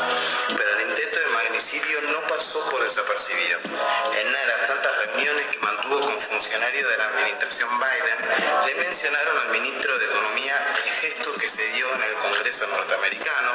Pero 0.56 0.70
el 0.78 0.88
intento 0.88 1.20
de 1.20 1.26
magnicidio 1.66 2.00
no 2.12 2.20
pasó 2.28 2.60
por 2.70 2.82
desapercibido. 2.82 3.58
En 3.64 4.28
una 4.28 4.38
de 4.38 4.46
las 4.46 4.68
tantas 4.68 4.96
reuniones 4.98 5.46
que 5.48 5.58
mantuvo 5.58 6.00
con 6.00 6.20
funcionarios 6.20 6.88
de 6.88 6.96
la 6.96 7.04
administración 7.06 7.68
Biden, 7.80 8.66
le 8.66 8.74
mencionaron 8.84 9.38
al 9.38 9.48
ministro 9.50 9.98
de 9.98 10.04
Economía 10.04 10.74
el 10.76 10.92
gesto 10.92 11.34
que 11.34 11.48
se 11.48 11.66
dio 11.72 11.92
en 11.92 12.02
el 12.02 12.14
Congreso 12.14 12.66
norteamericano, 12.68 13.50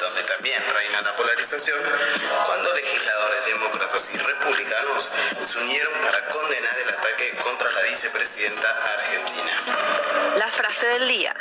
donde 0.00 0.22
también 0.24 0.60
reina 0.74 1.02
la 1.02 1.14
polarización, 1.14 1.78
cuando 2.44 2.74
legisladores 2.74 3.46
demócratas 3.46 4.10
y 4.12 4.18
republicanos 4.18 5.10
se 5.46 5.58
unieron 5.58 5.92
para 6.02 6.26
condenar 6.26 6.78
el 6.78 6.88
ataque 6.88 7.36
contra 7.40 7.70
la 7.70 7.82
vicepresidenta 7.82 8.68
argentina. 8.98 9.62
La 10.38 10.48
frase 10.48 10.86
del 10.86 11.08
día. 11.08 11.34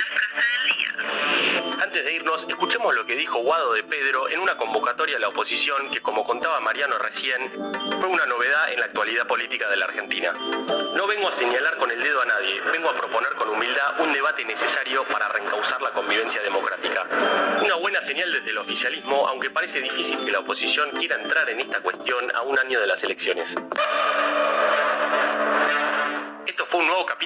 Antes 1.84 2.06
de 2.06 2.13
irnos, 2.13 2.46
escuchemos 2.48 2.96
lo 2.96 3.06
que 3.06 3.18
dijo 3.18 3.40
Guado 3.40 3.74
de 3.74 3.84
Pedro 3.84 4.30
en 4.30 4.40
una 4.40 4.56
convocatoria 4.56 5.18
a 5.18 5.20
la 5.20 5.28
oposición 5.28 5.92
que, 5.92 6.00
como 6.00 6.24
contaba 6.24 6.62
Mariano 6.62 6.98
recién, 6.98 7.52
fue 8.00 8.08
una 8.08 8.25
novedad 8.25 8.72
en 8.72 8.80
la 8.80 8.86
actualidad 8.86 9.28
política 9.28 9.70
de 9.70 9.75
la 9.75 9.84
Argentina. 9.84 10.32
No 10.32 11.06
vengo 11.08 11.28
a 11.28 11.32
señalar 11.34 11.75
con 11.75 11.92
el 11.92 12.02
dedo 12.02 12.22
a 12.22 12.25
nadie, 12.25 12.62
vengo 12.72 12.90
a 12.90 12.96
proponer 12.96 13.36
con 13.36 13.50
humildad 13.50 14.00
un 14.00 14.13
debate 14.13 14.46
necesario 14.46 15.04
para 15.10 15.28
reencauzar 15.28 15.82
la 15.82 15.90
convivencia 15.90 16.42
democrática. 16.42 17.06
Una 17.62 17.75
buena 17.75 18.02
señal 18.02 18.32
desde 18.32 18.52
el 18.52 18.60
oficialismo, 18.60 19.28
aunque 19.28 19.50
parece 19.50 19.82
difícil 19.82 20.24
que 20.24 20.32
la 20.32 20.40
oposición 20.40 20.90
quiera 20.92 21.18
entrar 21.18 21.50
en 21.50 21.60
esta 21.60 21.82
cuestión 21.82 22.34
a 22.34 22.44
un 22.44 22.58
año 22.60 22.80
de 22.80 22.88
las 22.88 23.04
elecciones. 23.04 23.58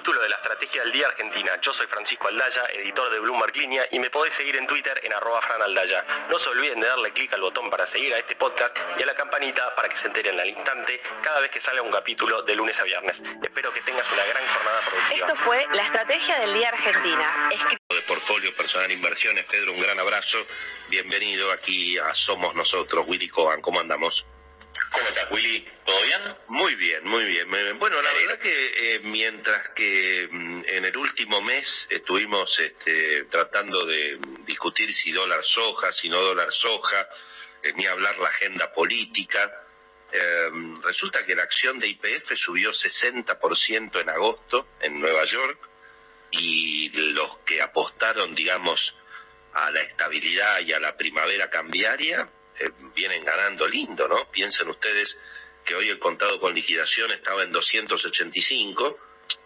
Capítulo 0.07 0.23
de 0.23 0.29
la 0.29 0.37
Estrategia 0.37 0.83
del 0.83 0.93
Día 0.93 1.07
Argentina. 1.07 1.51
Yo 1.61 1.73
soy 1.73 1.85
Francisco 1.87 2.29
Aldaya, 2.29 2.63
editor 2.75 3.11
de 3.11 3.19
Bloomberg 3.19 3.53
Línea, 3.57 3.85
y 3.91 3.99
me 3.99 4.09
podéis 4.09 4.35
seguir 4.35 4.55
en 4.55 4.65
Twitter 4.65 4.97
en 5.03 5.11
arroba 5.11 5.41
franaldaya. 5.41 6.05
No 6.29 6.39
se 6.39 6.47
olviden 6.47 6.79
de 6.79 6.87
darle 6.87 7.11
clic 7.11 7.33
al 7.33 7.41
botón 7.41 7.69
para 7.69 7.85
seguir 7.85 8.13
a 8.13 8.17
este 8.17 8.33
podcast 8.37 8.73
y 8.97 9.03
a 9.03 9.05
la 9.05 9.13
campanita 9.15 9.75
para 9.75 9.89
que 9.89 9.97
se 9.97 10.07
enteren 10.07 10.39
al 10.39 10.47
instante 10.47 11.01
cada 11.21 11.41
vez 11.41 11.49
que 11.49 11.59
salga 11.59 11.81
un 11.81 11.91
capítulo 11.91 12.41
de 12.43 12.55
lunes 12.55 12.79
a 12.79 12.85
viernes. 12.85 13.21
Espero 13.43 13.73
que 13.73 13.81
tengas 13.81 14.09
una 14.09 14.23
gran 14.23 14.47
jornada 14.47 14.79
productiva. 14.89 15.27
Esto 15.27 15.35
fue 15.35 15.67
la 15.73 15.83
estrategia 15.83 16.39
del 16.39 16.53
día 16.53 16.69
Argentina. 16.69 17.49
Escrita 17.51 17.95
de 17.95 18.01
Portfolio 18.03 18.55
Personal 18.55 18.89
Inversiones. 18.89 19.43
Pedro, 19.43 19.73
un 19.73 19.81
gran 19.81 19.99
abrazo. 19.99 20.37
Bienvenido 20.87 21.51
aquí 21.51 21.97
a 21.97 22.15
Somos 22.15 22.55
Nosotros, 22.55 23.03
Willy 23.09 23.27
Coban. 23.27 23.59
¿Cómo 23.59 23.81
andamos? 23.81 24.25
¿Cómo 24.97 25.09
estás, 25.09 25.27
Willy? 25.29 25.63
¿Todo 25.85 26.01
bien? 26.01 26.21
Muy 26.47 26.75
bien, 26.75 27.03
muy 27.03 27.23
bien. 27.25 27.47
muy 27.47 27.61
bien. 27.61 27.77
Bueno, 27.77 28.01
la 28.01 28.11
verdad 28.13 28.39
que 28.39 28.95
eh, 28.95 28.99
mientras 29.03 29.69
que 29.69 30.27
mm, 30.31 30.63
en 30.65 30.85
el 30.85 30.97
último 30.97 31.39
mes 31.39 31.85
estuvimos 31.91 32.57
este, 32.59 33.25
tratando 33.25 33.85
de 33.85 34.17
discutir 34.43 34.91
si 34.95 35.11
dólar 35.11 35.43
soja, 35.43 35.93
si 35.93 36.09
no 36.09 36.19
dólar 36.19 36.51
soja, 36.51 37.07
eh, 37.61 37.73
ni 37.75 37.85
hablar 37.85 38.17
la 38.17 38.29
agenda 38.29 38.73
política, 38.73 39.61
eh, 40.11 40.49
resulta 40.81 41.23
que 41.27 41.35
la 41.35 41.43
acción 41.43 41.77
de 41.77 41.89
IPF 41.89 42.35
subió 42.35 42.71
60% 42.71 44.01
en 44.01 44.09
agosto 44.09 44.67
en 44.81 44.99
Nueva 44.99 45.25
York 45.25 45.59
y 46.31 46.89
los 47.13 47.37
que 47.45 47.61
apostaron, 47.61 48.33
digamos, 48.33 48.95
a 49.53 49.69
la 49.69 49.81
estabilidad 49.81 50.61
y 50.61 50.73
a 50.73 50.79
la 50.79 50.97
primavera 50.97 51.51
cambiaria 51.51 52.27
eh, 52.59 52.71
vienen 52.95 53.23
ganando 53.23 53.67
lindo, 53.67 54.07
¿no? 54.07 54.29
Piensen 54.31 54.69
ustedes 54.69 55.17
que 55.65 55.75
hoy 55.75 55.89
el 55.89 55.99
contado 55.99 56.39
con 56.39 56.55
liquidación 56.55 57.11
estaba 57.11 57.43
en 57.43 57.51
285, 57.51 58.99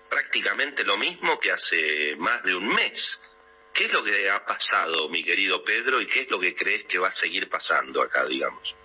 prácticamente 0.09 0.83
lo 0.83 0.97
mismo 0.97 1.39
que 1.39 1.51
hace 1.51 2.15
más 2.17 2.43
de 2.43 2.55
un 2.55 2.67
mes. 2.67 3.19
¿Qué 3.73 3.85
es 3.85 3.93
lo 3.93 4.03
que 4.03 4.29
ha 4.29 4.45
pasado, 4.45 5.09
mi 5.09 5.23
querido 5.23 5.63
Pedro, 5.63 6.01
y 6.01 6.07
qué 6.07 6.21
es 6.21 6.29
lo 6.29 6.39
que 6.39 6.53
crees 6.53 6.83
que 6.85 6.99
va 6.99 7.07
a 7.07 7.13
seguir 7.13 7.49
pasando 7.49 8.01
acá, 8.01 8.25
digamos? 8.25 8.75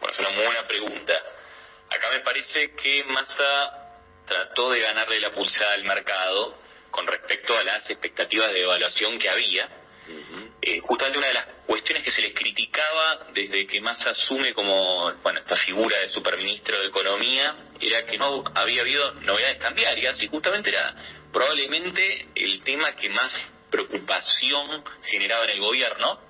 Bueno, 0.00 0.14
es 0.14 0.18
una 0.18 0.44
buena 0.44 0.68
pregunta. 0.68 1.14
Acá 1.88 2.10
me 2.10 2.20
parece 2.20 2.72
que 2.72 3.04
Massa 3.04 3.88
trató 4.26 4.70
de 4.70 4.80
ganarle 4.80 5.20
la 5.20 5.32
pulsada 5.32 5.74
al 5.74 5.84
mercado 5.84 6.58
con 6.90 7.06
respecto 7.06 7.56
a 7.56 7.64
las 7.64 7.88
expectativas 7.88 8.52
de 8.52 8.62
evaluación 8.62 9.18
que 9.18 9.28
había. 9.28 9.68
Eh, 10.62 10.80
justamente 10.80 11.18
una 11.18 11.28
de 11.28 11.34
las 11.34 11.46
cuestiones 11.66 12.02
que 12.04 12.10
se 12.10 12.22
les 12.22 12.34
criticaba 12.34 13.28
desde 13.32 13.66
que 13.66 13.80
Massa 13.80 14.10
asume 14.10 14.52
como 14.54 15.12
bueno, 15.22 15.38
esta 15.40 15.56
figura 15.56 15.96
de 15.98 16.08
superministro 16.08 16.78
de 16.80 16.86
Economía 16.86 17.54
era 17.80 18.04
que 18.04 18.18
no 18.18 18.42
había 18.54 18.82
habido 18.82 19.12
novedades 19.20 19.58
cambiarias 19.58 20.20
y 20.22 20.26
justamente 20.28 20.70
era 20.70 20.94
probablemente 21.32 22.26
el 22.34 22.62
tema 22.64 22.92
que 22.96 23.08
más 23.10 23.30
preocupación 23.70 24.84
generaba 25.04 25.44
en 25.44 25.50
el 25.50 25.60
gobierno. 25.60 26.20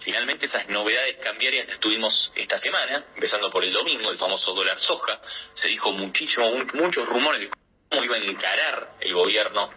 Finalmente 0.00 0.46
esas 0.46 0.68
novedades 0.68 1.16
cambiarias 1.22 1.66
las 1.68 1.80
tuvimos 1.80 2.32
esta 2.34 2.58
semana, 2.58 3.04
empezando 3.14 3.50
por 3.50 3.64
el 3.64 3.72
domingo, 3.72 4.10
el 4.10 4.18
famoso 4.18 4.52
dólar 4.54 4.78
soja. 4.80 5.20
Se 5.54 5.68
dijo 5.68 5.92
muchísimo, 5.92 6.50
mu- 6.50 6.66
muchos 6.74 7.06
rumores 7.06 7.40
de 7.40 7.50
cómo 7.88 8.04
iba 8.04 8.16
a 8.16 8.18
encarar 8.18 8.94
el 9.00 9.14
gobierno 9.14 9.70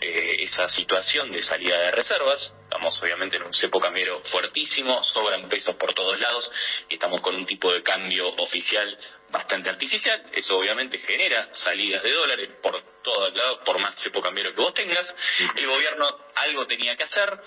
eh, 0.00 0.36
esa 0.40 0.68
situación 0.68 1.30
de 1.32 1.42
salida 1.42 1.78
de 1.78 1.90
reservas. 1.92 2.54
Estamos 2.64 3.00
obviamente 3.02 3.36
en 3.36 3.44
un 3.44 3.54
cepo 3.54 3.80
cambiero 3.80 4.22
fuertísimo, 4.30 5.02
sobran 5.02 5.48
pesos 5.48 5.74
por 5.76 5.94
todos 5.94 6.18
lados 6.20 6.50
estamos 6.98 7.20
con 7.20 7.34
un 7.36 7.46
tipo 7.46 7.72
de 7.72 7.82
cambio 7.82 8.28
oficial 8.28 8.98
bastante 9.30 9.70
artificial. 9.70 10.30
Eso 10.32 10.58
obviamente 10.58 10.98
genera 10.98 11.48
salidas 11.54 12.02
de 12.02 12.12
dólares 12.12 12.48
por 12.62 12.82
todos 13.02 13.34
lados, 13.36 13.60
por 13.64 13.78
más 13.78 13.94
cepo 14.02 14.20
cambiero 14.20 14.54
que 14.54 14.60
vos 14.60 14.74
tengas. 14.74 15.14
El 15.56 15.66
gobierno 15.66 16.06
algo 16.34 16.66
tenía 16.66 16.96
que 16.96 17.04
hacer, 17.04 17.40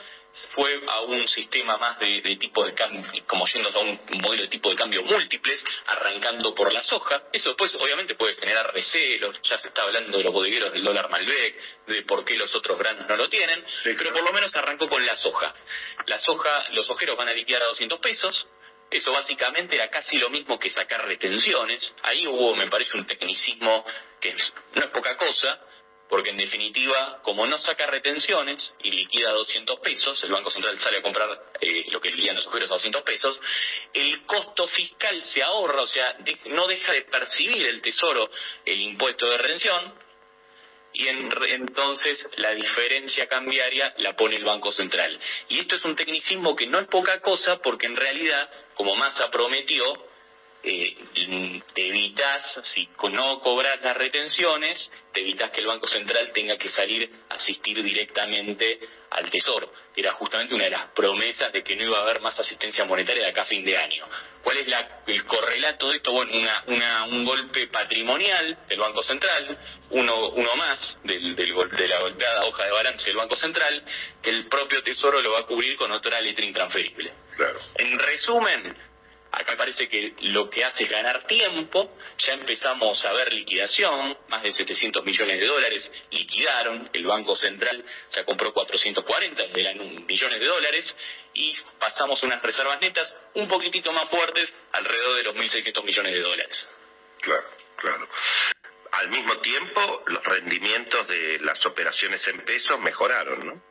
fue 0.54 0.82
a 0.88 1.02
un 1.02 1.28
sistema 1.28 1.78
más 1.78 2.00
de, 2.00 2.22
de 2.22 2.36
tipo 2.36 2.66
de 2.66 2.74
cambio, 2.74 3.04
como 3.28 3.46
yendo 3.46 3.70
a 3.70 3.82
un 3.82 4.00
modelo 4.22 4.44
de 4.44 4.48
tipo 4.48 4.70
de 4.70 4.76
cambio 4.76 5.04
múltiples, 5.04 5.64
arrancando 5.88 6.56
por 6.56 6.72
la 6.74 6.82
soja. 6.84 7.24
Eso 7.32 7.50
después 7.50 7.76
obviamente 7.76 8.16
puede 8.16 8.36
generar 8.36 8.74
recelos, 8.74 9.40
ya 9.44 9.58
se 9.60 9.68
está 9.68 9.84
hablando 9.84 10.18
de 10.18 10.24
los 10.24 10.34
bodegueros 10.34 10.72
del 10.74 10.84
dólar 10.84 11.10
Malbec, 11.10 11.86
de 11.88 12.02
por 12.04 12.24
qué 12.24 12.38
los 12.38 12.54
otros 12.56 12.78
granos 12.78 13.08
no 13.08 13.16
lo 13.16 13.30
tienen, 13.30 13.64
pero 13.84 14.14
por 14.14 14.24
lo 14.24 14.34
menos 14.34 14.56
arrancó 14.56 14.88
con 14.88 15.06
la 15.06 15.16
soja. 15.18 15.54
La 16.08 16.20
soja, 16.20 16.66
los 16.72 16.90
ojeros 16.90 17.18
van 17.18 17.30
a 17.30 17.34
liquidar 17.34 17.64
a 17.64 17.66
200 17.66 18.00
pesos, 18.00 18.48
eso 18.90 19.14
básicamente 19.14 19.76
era 19.76 19.90
casi 19.90 20.18
lo 20.18 20.30
mismo 20.30 20.60
que 20.60 20.70
sacar 20.70 21.06
retenciones. 21.06 21.96
Ahí 22.04 22.28
hubo, 22.28 22.56
me 22.56 22.68
parece, 22.68 22.98
un 22.98 23.08
tecnicismo 23.08 23.86
que 24.20 24.36
no 24.76 24.82
es 24.82 24.88
poca 24.88 25.16
cosa, 25.16 25.62
porque 26.12 26.30
en 26.32 26.38
definitiva, 26.38 27.22
como 27.24 27.48
no 27.48 27.58
saca 27.58 27.88
retenciones 27.88 28.76
y 28.84 28.92
liquida 28.92 29.32
200 29.32 29.80
pesos, 29.80 30.22
el 30.26 30.32
Banco 30.32 30.52
Central 30.52 30.78
sale 30.80 30.98
a 30.98 31.02
comprar 31.02 31.52
eh, 31.62 31.86
lo 31.90 32.02
que 32.02 32.12
liquidan 32.12 32.36
los 32.36 32.46
ojeros 32.48 32.70
a 32.70 32.74
200 32.76 33.02
pesos, 33.04 33.40
el 33.94 34.26
costo 34.26 34.68
fiscal 34.68 35.24
se 35.34 35.42
ahorra, 35.42 35.82
o 35.82 35.88
sea, 35.88 36.18
no 36.48 36.68
deja 36.68 36.92
de 36.92 37.04
percibir 37.04 37.66
el 37.66 37.82
Tesoro 37.82 38.30
el 38.66 38.82
impuesto 38.82 39.28
de 39.30 39.38
retención, 39.38 39.94
y 40.94 41.08
en- 41.08 41.32
entonces 41.48 42.28
la 42.36 42.54
diferencia 42.54 43.26
cambiaria 43.28 43.96
la 44.00 44.14
pone 44.18 44.36
el 44.36 44.44
Banco 44.44 44.74
Central. 44.74 45.18
Y 45.48 45.60
esto 45.60 45.78
es 45.78 45.86
un 45.86 45.96
tecnicismo 45.96 46.58
que 46.58 46.68
no 46.68 46.78
es 46.80 46.88
poca 46.90 47.22
cosa 47.22 47.62
porque 47.62 47.86
en 47.86 47.96
realidad, 47.96 48.50
como 48.76 48.98
Massa 48.98 49.32
prometió, 49.32 50.12
eh, 50.64 50.96
te 51.74 51.88
evitas, 51.88 52.60
si 52.76 52.88
no 53.10 53.40
cobras 53.40 53.80
las 53.82 53.96
retenciones, 53.98 54.92
te 55.14 55.22
evitas 55.22 55.52
que 55.52 55.62
el 55.62 55.68
Banco 55.68 55.88
Central 55.88 56.32
tenga 56.34 56.58
que 56.58 56.70
salir 56.70 57.12
a 57.30 57.36
asistir 57.36 57.82
directamente 57.84 58.80
al 59.10 59.30
Tesoro. 59.30 59.72
Era 59.96 60.14
justamente 60.14 60.56
una 60.56 60.64
de 60.66 60.70
las 60.72 60.86
promesas 60.92 61.52
de 61.52 61.64
que 61.64 61.76
no 61.76 61.84
iba 61.84 61.98
a 61.98 62.02
haber 62.02 62.22
más 62.22 62.40
asistencia 62.40 62.86
monetaria 62.86 63.24
de 63.24 63.30
acá 63.30 63.42
a 63.42 63.46
fin 63.46 63.66
de 63.66 63.78
año. 63.78 64.08
¿Cuál 64.42 64.58
es 64.58 64.68
la- 64.68 65.02
el 65.06 65.26
correlato 65.26 65.90
de 65.90 65.98
esto? 65.98 66.12
Bueno, 66.14 66.32
una, 66.34 66.64
una- 66.68 67.04
un 67.06 67.26
golpe 67.26 67.68
patrimonial 67.68 68.58
del 68.68 68.80
Banco 68.80 69.04
Central, 69.04 69.58
uno, 69.90 70.30
uno 70.30 70.56
más 70.56 70.98
del, 71.04 71.36
del 71.36 71.54
de 71.72 71.88
la 71.88 72.00
golpeada 72.00 72.46
hoja 72.46 72.64
de 72.66 72.72
balance 72.72 73.06
del 73.06 73.18
Banco 73.18 73.36
Central, 73.36 73.84
que 74.22 74.30
el 74.30 74.48
propio 74.48 74.82
Tesoro 74.82 75.22
lo 75.22 75.34
va 75.34 75.40
a 75.40 75.46
cubrir 75.46 75.76
con 75.76 75.92
otra 75.92 76.20
letra 76.22 76.46
intransferible. 76.46 77.14
Claro. 77.36 77.60
En 77.76 78.00
resumen, 78.00 78.78
acá 79.32 79.56
parece 79.58 79.88
que 79.88 80.14
lo 80.22 80.50
que 80.50 80.64
hace 80.66 80.84
es 80.84 80.90
ganar 80.90 81.26
tiempo, 81.28 81.96
ya 82.18 82.34
empezamos 82.34 83.04
a 83.06 83.14
ver 83.14 83.32
liquidación, 83.34 84.18
más 84.28 84.44
de 84.44 84.54
700 84.54 85.04
millones 85.06 85.40
de 85.40 85.46
dólares 85.46 85.92
liquidaron, 86.12 86.90
el 86.94 87.06
Banco 87.06 87.36
Central 87.36 87.84
ya 88.14 88.24
compró 88.26 88.54
440 88.54 89.48
de 89.48 89.64
la- 89.64 89.74
millones 89.74 90.40
de 90.40 90.46
dólares 90.46 90.96
y 91.34 91.56
pasamos 91.80 92.22
unas 92.24 92.42
reservas 92.42 92.80
netas 92.82 93.14
un 93.36 93.48
poquitito 93.48 93.92
más 93.94 94.10
fuertes, 94.10 94.52
alrededor 94.74 95.16
de 95.18 95.24
los 95.24 95.36
1.600 95.36 95.84
millones 95.84 96.12
de 96.14 96.20
dólares. 96.22 96.68
Claro, 97.22 97.50
claro. 97.78 98.10
Al 98.94 99.10
mismo 99.10 99.38
tiempo, 99.38 100.04
los 100.08 100.24
rendimientos 100.26 101.08
de 101.08 101.40
las 101.40 101.66
operaciones 101.66 102.28
en 102.28 102.42
pesos 102.42 102.78
mejoraron, 102.80 103.48
¿no? 103.48 103.64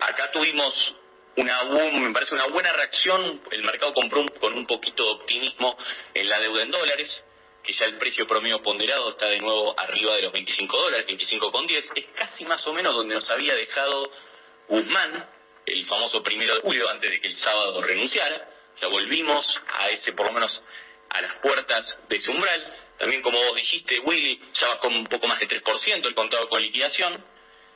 Acá 0.00 0.30
tuvimos 0.32 0.96
una 1.40 1.64
me 1.64 2.10
parece 2.12 2.34
una 2.34 2.46
buena 2.46 2.72
reacción, 2.72 3.40
el 3.50 3.62
mercado 3.62 3.94
compró 3.94 4.20
un- 4.20 4.28
con 4.28 4.52
un 4.54 4.66
poquito 4.66 5.04
de 5.04 5.10
optimismo 5.12 5.76
en 6.14 6.28
la 6.28 6.38
deuda 6.38 6.62
en 6.62 6.70
dólares, 6.70 7.24
que 7.62 7.72
ya 7.72 7.84
el 7.86 7.98
precio 7.98 8.26
promedio 8.26 8.62
ponderado 8.62 9.10
está 9.10 9.26
de 9.28 9.38
nuevo 9.38 9.74
arriba 9.78 10.14
de 10.16 10.22
los 10.22 10.32
25 10.32 10.76
dólares, 10.78 11.06
25,10, 11.06 11.88
es 11.94 12.06
casi 12.14 12.44
más 12.44 12.66
o 12.66 12.72
menos 12.72 12.94
donde 12.94 13.14
nos 13.14 13.30
había 13.30 13.54
dejado 13.54 14.10
Guzmán, 14.68 15.28
el 15.66 15.86
famoso 15.86 16.22
primero 16.22 16.54
de 16.54 16.60
julio, 16.60 16.88
antes 16.88 17.10
de 17.10 17.20
que 17.20 17.28
el 17.28 17.36
sábado 17.36 17.82
renunciara, 17.82 18.48
ya 18.80 18.88
volvimos 18.88 19.60
a 19.74 19.90
ese, 19.90 20.12
por 20.12 20.26
lo 20.26 20.32
menos, 20.32 20.62
a 21.10 21.22
las 21.22 21.34
puertas 21.40 21.98
de 22.08 22.16
ese 22.16 22.30
umbral, 22.30 22.76
también 22.98 23.20
como 23.22 23.38
vos 23.38 23.56
dijiste, 23.56 23.98
Willy, 24.00 24.40
ya 24.54 24.68
bajó 24.68 24.88
un 24.88 25.04
poco 25.06 25.26
más 25.26 25.40
de 25.40 25.46
3% 25.48 26.08
el 26.08 26.14
contado 26.14 26.48
con 26.48 26.62
liquidación, 26.62 27.24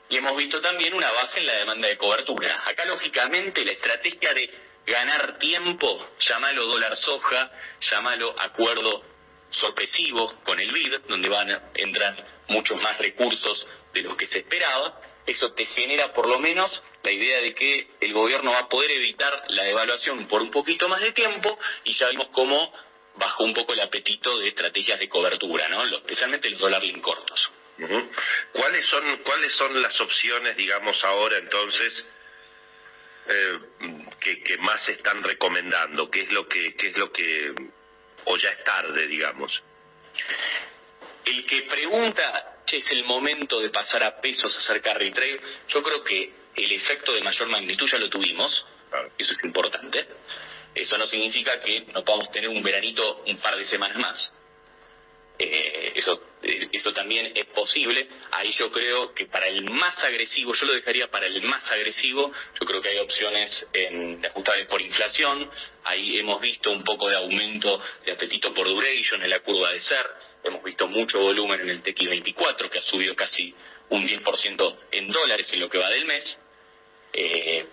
y 0.08 0.16
hemos 0.16 0.36
visto 0.36 0.60
también 0.60 0.94
una 0.94 1.10
baja 1.10 1.38
en 1.38 1.46
la 1.46 1.54
demanda 1.54 1.88
de 1.88 1.96
cobertura. 1.96 2.62
Acá, 2.66 2.84
lógicamente, 2.84 3.64
la 3.64 3.72
estrategia 3.72 4.34
de 4.34 4.50
ganar 4.86 5.38
tiempo, 5.38 6.08
llámalo 6.20 6.66
dólar 6.66 6.96
soja, 6.96 7.50
llámalo 7.80 8.34
acuerdo 8.38 9.02
sorpresivo 9.50 10.34
con 10.44 10.60
el 10.60 10.72
BID, 10.72 11.00
donde 11.08 11.28
van 11.28 11.50
a 11.50 11.62
entrar 11.74 12.26
muchos 12.48 12.80
más 12.82 12.98
recursos 12.98 13.66
de 13.92 14.02
los 14.02 14.16
que 14.16 14.26
se 14.26 14.38
esperaba, 14.38 15.00
eso 15.26 15.52
te 15.52 15.64
genera 15.66 16.12
por 16.12 16.28
lo 16.28 16.38
menos 16.38 16.82
la 17.02 17.12
idea 17.12 17.40
de 17.40 17.54
que 17.54 17.90
el 18.00 18.12
gobierno 18.12 18.52
va 18.52 18.60
a 18.60 18.68
poder 18.68 18.90
evitar 18.90 19.44
la 19.48 19.62
devaluación 19.62 20.26
por 20.26 20.42
un 20.42 20.50
poquito 20.50 20.88
más 20.88 21.00
de 21.00 21.12
tiempo 21.12 21.58
y 21.84 21.94
ya 21.94 22.08
vimos 22.08 22.28
cómo 22.30 22.72
bajó 23.16 23.44
un 23.44 23.54
poco 23.54 23.72
el 23.72 23.80
apetito 23.80 24.38
de 24.38 24.48
estrategias 24.48 24.98
de 24.98 25.08
cobertura, 25.08 25.68
¿no? 25.68 25.84
Especialmente 25.84 26.50
los 26.50 26.60
dólar 26.60 26.82
cortos. 27.00 27.50
¿Cuáles 28.52 28.86
son, 28.86 29.16
¿Cuáles 29.18 29.52
son 29.52 29.82
las 29.82 30.00
opciones, 30.00 30.56
digamos, 30.56 31.02
ahora 31.04 31.36
entonces, 31.38 32.06
eh, 33.28 33.58
que, 34.20 34.42
que, 34.42 34.58
más 34.58 34.88
están 34.88 35.22
recomendando? 35.22 36.10
¿Qué 36.10 36.20
es 36.20 36.32
lo 36.32 36.48
que, 36.48 36.74
qué 36.76 36.88
es 36.88 36.96
lo 36.96 37.12
que, 37.12 37.52
o 38.24 38.36
ya 38.36 38.50
es 38.50 38.64
tarde, 38.64 39.06
digamos? 39.06 39.62
El 41.24 41.46
que 41.46 41.62
pregunta, 41.62 42.58
che, 42.66 42.78
es 42.78 42.90
el 42.92 43.04
momento 43.04 43.60
de 43.60 43.70
pasar 43.70 44.02
a 44.04 44.20
pesos, 44.20 44.54
a 44.54 44.58
hacer 44.58 44.80
carry 44.80 45.10
trade, 45.10 45.40
yo 45.68 45.82
creo 45.82 46.04
que 46.04 46.32
el 46.54 46.72
efecto 46.72 47.12
de 47.12 47.22
mayor 47.22 47.48
magnitud 47.48 47.88
ya 47.88 47.98
lo 47.98 48.08
tuvimos, 48.08 48.66
eso 49.18 49.32
es 49.32 49.44
importante. 49.44 50.06
Eso 50.74 50.98
no 50.98 51.06
significa 51.06 51.58
que 51.60 51.86
no 51.92 52.04
podamos 52.04 52.30
tener 52.32 52.48
un 52.48 52.62
veranito 52.62 53.22
un 53.26 53.36
par 53.38 53.56
de 53.56 53.64
semanas 53.64 53.96
más. 53.98 54.34
Eh, 55.38 55.92
eso, 55.96 56.22
eso 56.42 56.92
también 56.92 57.32
es 57.34 57.44
posible. 57.46 58.08
Ahí 58.32 58.52
yo 58.52 58.70
creo 58.70 59.14
que 59.14 59.26
para 59.26 59.48
el 59.48 59.64
más 59.70 59.98
agresivo, 60.04 60.54
yo 60.54 60.66
lo 60.66 60.74
dejaría 60.74 61.10
para 61.10 61.26
el 61.26 61.42
más 61.42 61.70
agresivo, 61.70 62.32
yo 62.58 62.66
creo 62.66 62.80
que 62.80 62.90
hay 62.90 62.98
opciones 62.98 63.66
en, 63.72 64.24
ajustables 64.24 64.66
por 64.66 64.80
inflación. 64.80 65.50
Ahí 65.84 66.18
hemos 66.18 66.40
visto 66.40 66.70
un 66.70 66.84
poco 66.84 67.08
de 67.08 67.16
aumento 67.16 67.80
de 68.04 68.12
apetito 68.12 68.54
por 68.54 68.68
duration 68.68 69.22
en 69.22 69.30
la 69.30 69.40
curva 69.40 69.72
de 69.72 69.80
SER. 69.80 70.10
Hemos 70.44 70.62
visto 70.62 70.86
mucho 70.86 71.18
volumen 71.20 71.60
en 71.60 71.70
el 71.70 71.82
TX24, 71.82 72.68
que 72.68 72.78
ha 72.78 72.82
subido 72.82 73.16
casi 73.16 73.54
un 73.88 74.06
10% 74.06 74.76
en 74.92 75.10
dólares 75.10 75.52
en 75.52 75.60
lo 75.60 75.68
que 75.68 75.78
va 75.78 75.88
del 75.90 76.04
mes. 76.04 76.38
Eh, 77.12 77.66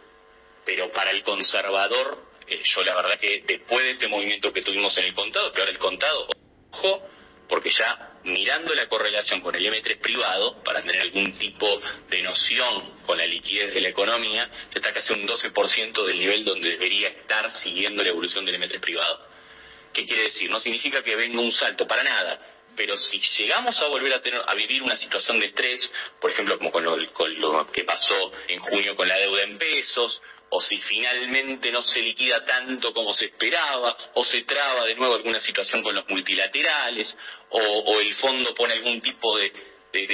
pero 0.65 0.91
para 0.91 1.11
el 1.11 1.23
conservador, 1.23 2.23
eh, 2.47 2.61
yo 2.63 2.83
la 2.83 2.95
verdad 2.95 3.19
que 3.19 3.43
después 3.45 3.83
de 3.83 3.91
este 3.91 4.07
movimiento 4.07 4.53
que 4.53 4.61
tuvimos 4.61 4.95
en 4.97 5.05
el 5.05 5.13
contado, 5.13 5.51
que 5.51 5.59
ahora 5.59 5.71
el 5.71 5.79
contado, 5.79 6.27
ojo, 6.71 7.10
porque 7.51 7.69
ya 7.69 8.13
mirando 8.23 8.73
la 8.73 8.87
correlación 8.87 9.41
con 9.41 9.53
el 9.53 9.65
M3 9.65 9.97
privado, 9.97 10.63
para 10.63 10.81
tener 10.81 11.01
algún 11.01 11.33
tipo 11.33 11.81
de 12.09 12.23
noción 12.23 13.01
con 13.05 13.17
la 13.17 13.25
liquidez 13.25 13.73
de 13.73 13.81
la 13.81 13.89
economía, 13.89 14.49
está 14.73 14.93
casi 14.93 15.11
un 15.11 15.27
12% 15.27 16.05
del 16.05 16.17
nivel 16.17 16.45
donde 16.45 16.69
debería 16.69 17.09
estar 17.09 17.53
siguiendo 17.57 18.03
la 18.03 18.09
evolución 18.09 18.45
del 18.45 18.55
M3 18.55 18.79
privado. 18.79 19.27
¿Qué 19.91 20.05
quiere 20.05 20.23
decir? 20.23 20.49
No 20.49 20.61
significa 20.61 21.03
que 21.03 21.17
venga 21.17 21.41
un 21.41 21.51
salto, 21.51 21.85
para 21.85 22.03
nada. 22.03 22.39
Pero 22.77 22.97
si 22.97 23.19
llegamos 23.19 23.81
a 23.81 23.87
volver 23.87 24.13
a 24.13 24.21
tener 24.21 24.41
a 24.47 24.55
vivir 24.55 24.81
una 24.81 24.95
situación 24.95 25.37
de 25.41 25.47
estrés, 25.47 25.91
por 26.21 26.31
ejemplo, 26.31 26.57
como 26.57 26.71
con 26.71 26.85
lo, 26.85 27.11
con 27.11 27.37
lo 27.37 27.69
que 27.69 27.83
pasó 27.83 28.31
en 28.47 28.61
junio 28.61 28.95
con 28.95 29.09
la 29.09 29.17
deuda 29.17 29.43
en 29.43 29.57
pesos, 29.57 30.21
o 30.53 30.61
si 30.61 30.77
finalmente 30.79 31.71
no 31.71 31.81
se 31.81 32.01
liquida 32.01 32.43
tanto 32.43 32.93
como 32.93 33.13
se 33.13 33.25
esperaba, 33.25 33.95
o 34.15 34.25
se 34.25 34.41
traba 34.41 34.85
de 34.85 34.95
nuevo 34.95 35.15
alguna 35.15 35.39
situación 35.39 35.81
con 35.81 35.95
los 35.95 36.07
multilaterales, 36.09 37.15
o, 37.49 37.99
el 37.99 38.13
fondo 38.15 38.53
pone 38.53 38.73
algún 38.73 39.01
tipo 39.01 39.37
de, 39.37 39.49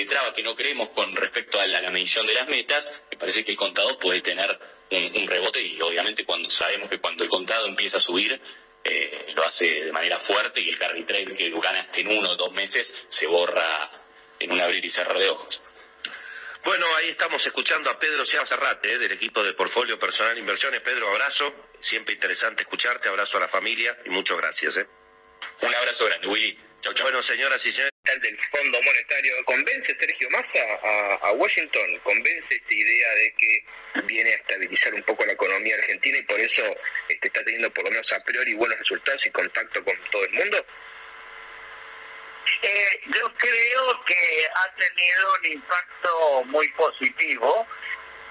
traba 0.07 0.33
que 0.33 0.43
no 0.43 0.55
creemos 0.55 0.89
con 0.89 1.15
respecto 1.15 1.59
a 1.59 1.65
la, 1.65 1.89
medición 1.89 2.27
de 2.27 2.35
las 2.35 2.47
metas, 2.47 2.85
me 3.11 3.17
parece 3.17 3.43
que 3.43 3.51
el 3.51 3.57
contado 3.57 3.97
puede 3.97 4.21
tener 4.21 4.59
un, 4.91 5.27
rebote 5.27 5.61
y 5.61 5.81
obviamente 5.81 6.23
cuando 6.23 6.49
sabemos 6.51 6.87
que 6.87 6.99
cuando 6.99 7.23
el 7.23 7.29
contado 7.29 7.65
empieza 7.65 7.97
a 7.97 7.99
subir, 7.99 8.39
eh, 8.83 9.33
lo 9.35 9.43
hace 9.43 9.85
de 9.85 9.91
manera 9.91 10.19
fuerte 10.19 10.61
y 10.61 10.69
el 10.69 10.77
carry 10.77 11.03
trade 11.03 11.35
que 11.35 11.49
ganaste 11.49 12.01
en 12.01 12.15
uno 12.15 12.29
o 12.29 12.35
dos 12.35 12.51
meses 12.51 12.93
se 13.09 13.25
borra 13.25 13.89
en 14.39 14.51
un 14.51 14.61
abrir 14.61 14.85
y 14.85 14.91
cerrar 14.91 15.17
de 15.17 15.29
ojos. 15.29 15.61
Bueno, 16.63 16.85
ahí 16.97 17.09
estamos 17.09 17.45
escuchando 17.45 17.89
a 17.89 17.99
Pedro 17.99 18.25
Seaba 18.25 18.45
Zarrate, 18.45 18.93
eh, 18.93 18.97
del 18.97 19.11
equipo 19.11 19.43
de 19.43 19.53
Portfolio 19.53 19.97
Personal 19.99 20.37
Inversiones. 20.37 20.81
Pedro, 20.81 21.09
abrazo. 21.09 21.71
Siempre 21.81 22.13
interesante 22.15 22.63
escucharte. 22.63 23.07
Abrazo 23.07 23.37
a 23.37 23.41
la 23.41 23.47
familia 23.47 23.97
y 24.05 24.09
muchas 24.09 24.37
gracias. 24.37 24.77
Eh. 24.77 24.87
Un 25.61 25.73
abrazo 25.73 26.05
grande, 26.05 26.27
Willy. 26.27 26.59
Chau, 26.81 26.93
chau. 26.93 27.05
Bueno, 27.05 27.23
señoras 27.23 27.63
y 27.65 27.71
señores. 27.71 27.91
Del 28.21 28.37
Fondo 28.39 28.81
Monetario, 28.81 29.33
¿convence 29.43 29.93
Sergio 29.93 30.29
Massa 30.29 30.59
a, 31.21 31.31
Washington? 31.33 31.99
¿Convence 32.03 32.55
esta 32.55 32.73
idea 32.73 33.09
de 33.15 33.33
que 33.37 34.03
viene 34.05 34.31
a 34.31 34.35
estabilizar 34.35 34.93
un 34.93 35.03
poco 35.03 35.25
la 35.25 35.33
economía 35.33 35.75
argentina 35.75 36.17
y 36.17 36.23
por 36.23 36.39
eso 36.39 36.63
este, 37.09 37.27
está 37.27 37.43
teniendo 37.43 37.69
por 37.73 37.83
lo 37.83 37.91
menos 37.91 38.11
a 38.13 38.23
priori 38.23 38.53
buenos 38.53 38.79
resultados 38.79 39.25
y 39.25 39.29
contacto 39.29 39.83
con 39.83 39.93
todo 40.09 40.23
el 40.23 40.31
mundo? 40.31 40.65
Eh, 42.61 43.01
yo 43.07 43.33
creo 43.37 44.05
que 44.05 44.49
ha 44.55 44.75
tenido 44.75 45.33
un 45.39 45.51
impacto 45.51 46.43
muy 46.45 46.67
positivo. 46.69 47.67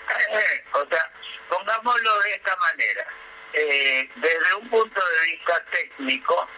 Eh, 0.08 0.64
o 0.72 0.86
sea, 0.88 1.12
pongámoslo 1.48 2.20
de 2.20 2.30
esta 2.32 2.56
manera. 2.56 3.06
Eh, 3.52 4.08
desde 4.16 4.54
un 4.54 4.68
punto 4.68 5.00
de 5.00 5.20
vista 5.26 5.64
técnico, 5.70 6.48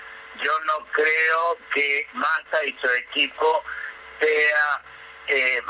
yo 0.42 0.52
no 0.66 0.86
creo 0.92 1.58
que 1.72 2.06
Massa 2.12 2.64
y 2.64 2.76
su 2.80 2.88
equipo 2.90 3.64
sea 4.20 4.82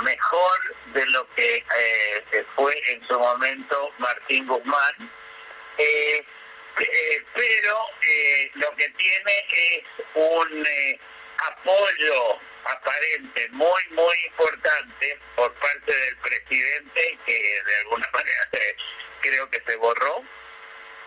mejor 0.03 0.77
de 0.93 1.05
lo 1.07 1.29
que 1.35 1.65
fue 2.55 2.73
en 2.93 3.07
su 3.09 3.19
momento 3.19 3.93
Martín 3.99 4.47
Guzmán. 4.47 5.11
pero 7.35 7.89
lo 8.55 8.77
que 8.77 8.89
tiene 8.91 9.47
es 9.51 9.83
un 10.15 10.65
apoyo 11.47 12.41
aparente 12.65 13.49
muy, 13.51 13.83
muy 13.91 14.17
importante 14.27 15.19
por 15.37 15.53
parte 15.55 15.95
del 15.95 16.17
presidente, 16.19 17.19
que 17.27 17.63
de 17.67 17.77
alguna 17.83 18.09
manera 18.13 18.49
creo 19.21 19.51
que 19.51 19.63
se 19.67 19.77
borró, 19.77 20.25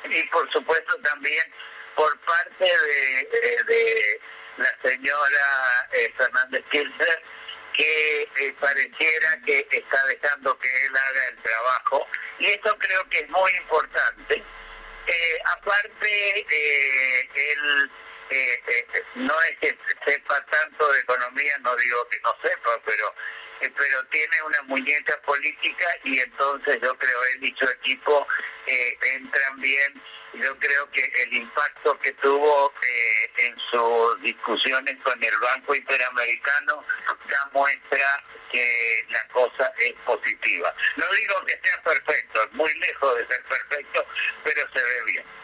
y 0.05 0.23
por 0.29 0.51
supuesto 0.51 0.97
también 1.01 1.43
por 1.95 2.19
parte 2.21 2.65
de, 3.67 4.21
la 4.57 4.77
señora 4.83 5.89
eh, 5.93 6.13
Fernández 6.17 6.63
Kirchner, 6.71 7.23
que 7.73 8.21
eh, 8.21 8.55
pareciera 8.59 9.39
que 9.45 9.67
está 9.71 10.05
dejando 10.07 10.57
que 10.59 10.85
él 10.85 10.91
haga 10.95 11.27
el 11.27 11.37
trabajo, 11.41 12.07
y 12.39 12.47
esto 12.47 12.77
creo 12.77 13.09
que 13.09 13.19
es 13.19 13.29
muy 13.29 13.51
importante. 13.55 14.43
Eh, 15.07 15.39
aparte, 15.45 16.45
él 17.33 17.91
eh, 18.31 18.63
eh, 18.65 19.03
no 19.15 19.33
es 19.41 19.57
que 19.57 19.77
sepa 20.05 20.45
tanto 20.45 20.93
de 20.93 20.99
economía, 21.01 21.53
no 21.59 21.75
digo 21.75 22.07
que 22.07 22.17
no 22.21 22.33
sepa, 22.41 22.81
pero 22.85 23.13
eh, 23.59 23.69
pero 23.77 24.03
tiene 24.05 24.41
una 24.43 24.61
muñeca 24.63 25.21
política 25.25 25.85
y 26.05 26.17
entonces 26.17 26.79
yo 26.81 26.97
creo 26.97 27.19
y 27.41 27.53
su 27.59 27.65
equipo 27.65 28.25
entran 28.67 29.59
bien. 29.59 30.01
Yo 30.33 30.57
creo 30.59 30.89
que 30.91 31.01
el 31.23 31.33
impacto 31.33 31.99
que 31.99 32.13
tuvo 32.13 32.73
en 33.37 33.59
sus 33.69 34.21
discusiones 34.21 34.95
con 35.03 35.21
el 35.21 35.37
Banco 35.39 35.75
Interamericano 35.75 36.85
da 37.29 37.49
muestra 37.51 38.23
que 38.49 39.05
la 39.09 39.27
cosa 39.27 39.73
es 39.79 39.93
positiva. 40.05 40.73
No 40.95 41.05
digo 41.11 41.45
que 41.45 41.59
sea 41.61 41.83
perfecto, 41.83 42.43
es 42.43 42.53
muy 42.53 42.73
lejos 42.75 43.17
de 43.17 43.27
ser 43.27 43.43
perfecto, 43.43 44.05
pero 44.45 44.61
se 44.73 44.81
ve 44.81 45.03
bien 45.07 45.40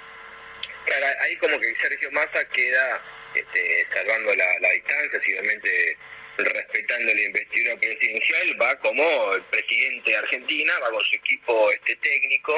ahí 1.21 1.35
como 1.37 1.59
que 1.59 1.75
Sergio 1.75 2.11
Massa 2.11 2.47
queda 2.49 3.03
este, 3.35 3.85
salvando 3.87 4.33
la, 4.35 4.71
distancia, 4.71 5.19
obviamente 5.19 5.97
respetando 6.37 7.13
la 7.13 7.21
investidura 7.21 7.77
presidencial, 7.77 8.61
va 8.61 8.75
como 8.79 9.33
el 9.33 9.41
presidente 9.43 10.11
de 10.11 10.17
Argentina, 10.17 10.73
va 10.83 10.91
con 10.91 11.03
su 11.03 11.15
equipo 11.15 11.71
este 11.71 11.95
técnico, 11.95 12.53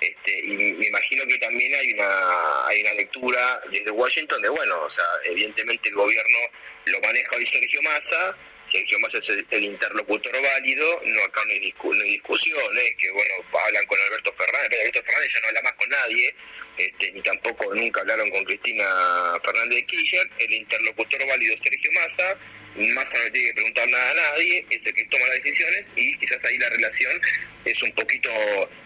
este, 0.00 0.40
y 0.40 0.56
me 0.56 0.86
imagino 0.86 1.24
que 1.26 1.38
también 1.38 1.72
hay 1.74 1.92
una 1.92 2.66
hay 2.66 2.80
una 2.82 2.94
lectura 2.94 3.60
desde 3.70 3.90
Washington 3.90 4.42
de 4.42 4.48
bueno, 4.48 4.80
o 4.82 4.90
sea, 4.90 5.04
evidentemente 5.26 5.90
el 5.90 5.94
gobierno 5.94 6.38
lo 6.86 7.00
maneja 7.00 7.36
hoy 7.36 7.46
Sergio 7.46 7.80
Massa, 7.82 8.36
Sergio 8.70 8.98
Massa 9.00 9.18
es 9.18 9.28
el, 9.28 9.64
interlocutor 9.64 10.32
válido, 10.42 11.00
no 11.04 11.24
acá 11.24 11.42
no 11.44 11.52
hay, 11.52 11.60
discusión, 11.60 12.62
que 12.98 13.10
bueno, 13.10 13.34
hablan 13.66 13.84
con 13.86 14.00
Alberto 14.00 14.32
Fernández, 14.32 14.68
pero 14.70 14.82
Alberto 14.82 15.02
Fernández 15.04 15.32
ya 15.32 15.40
no 15.40 15.48
habla 15.48 15.62
más 15.62 15.72
con 15.72 15.88
nadie, 15.88 16.34
este, 16.76 17.12
ni 17.12 17.22
tampoco 17.22 17.74
nunca 17.74 18.00
hablaron 18.00 18.30
con 18.30 18.44
Cristina 18.44 18.84
Fernández 19.44 19.76
de 19.76 19.86
Kirchner, 19.86 20.30
el 20.38 20.52
interlocutor 20.52 21.26
válido 21.26 21.56
Sergio 21.58 21.90
Massa, 21.92 22.38
Massa 22.76 23.18
no 23.18 23.32
tiene 23.32 23.48
que 23.48 23.54
preguntar 23.54 23.90
nada 23.90 24.10
a 24.10 24.14
nadie, 24.14 24.64
es 24.70 24.86
el 24.86 24.94
que 24.94 25.04
toma 25.06 25.26
las 25.26 25.42
decisiones 25.42 25.86
y 25.96 26.16
quizás 26.18 26.44
ahí 26.44 26.56
la 26.56 26.70
relación 26.70 27.20
es 27.64 27.82
un 27.82 27.90
poquito 27.92 28.30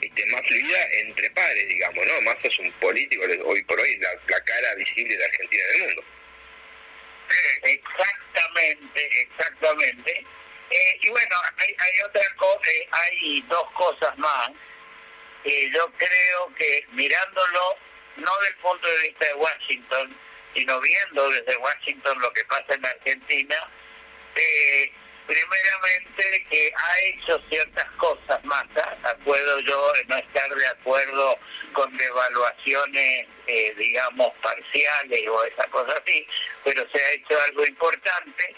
este, 0.01 0.27
más 0.27 0.47
fluida 0.47 0.79
entre 1.03 1.31
pares, 1.31 1.69
digamos, 1.69 2.07
¿no? 2.07 2.21
Massa 2.23 2.49
es 2.49 2.59
un 2.59 2.73
político, 2.73 3.25
hoy 3.45 3.63
por 3.65 3.79
hoy, 3.79 3.97
la, 3.99 4.09
la 4.29 4.41
cara 4.43 4.75
visible 4.77 5.17
de 5.17 5.25
Argentina 5.25 5.63
en 5.63 5.75
el 5.75 5.87
mundo. 5.87 6.05
Exactamente, 7.63 9.21
exactamente. 9.23 10.25
Eh, 10.71 10.99
y 11.03 11.11
bueno, 11.11 11.37
hay, 11.59 11.77
hay 11.79 12.01
otra 12.03 12.35
cosa, 12.37 12.71
eh, 12.71 12.89
hay 12.91 13.41
dos 13.43 13.71
cosas 13.73 14.19
más. 14.19 14.51
Eh, 15.45 15.71
yo 15.75 15.87
creo 15.99 16.55
que 16.57 16.87
mirándolo, 16.93 17.77
no 18.17 18.31
desde 18.41 18.55
el 18.55 18.57
punto 18.57 18.89
de 18.89 19.03
vista 19.09 19.27
de 19.27 19.35
Washington, 19.35 20.17
sino 20.55 20.81
viendo 20.81 21.31
desde 21.31 21.57
Washington 21.57 22.19
lo 22.21 22.33
que 22.33 22.45
pasa 22.45 22.75
en 22.75 22.87
Argentina, 22.87 23.57
eh, 24.37 24.93
primeramente 25.27 26.47
que 26.51 26.73
ha 26.77 27.01
hecho 27.09 27.41
ciertas 27.49 27.91
cosas 27.93 28.45
más, 28.45 28.65
puedo 29.25 29.61
yo 29.61 29.93
no 30.09 30.17
estar 30.17 30.55
de 30.55 30.67
acuerdo 30.69 31.39
con 31.73 31.97
devaluaciones, 31.97 33.27
eh, 33.47 33.75
digamos, 33.77 34.31
parciales 34.43 35.27
o 35.29 35.45
esa 35.45 35.65
cosa 35.69 35.93
así, 36.03 36.27
pero 36.65 36.87
se 36.91 37.03
ha 37.03 37.13
hecho 37.13 37.41
algo 37.49 37.67
importante. 37.67 38.57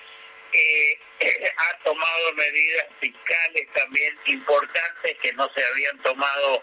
eh, 0.52 0.98
ha 1.56 1.84
tomado 1.84 2.32
medidas 2.34 2.86
fiscales 3.00 3.68
también 3.74 4.18
importantes 4.26 5.16
que 5.22 5.32
no 5.34 5.50
se 5.54 5.64
habían 5.64 5.98
tomado 6.02 6.62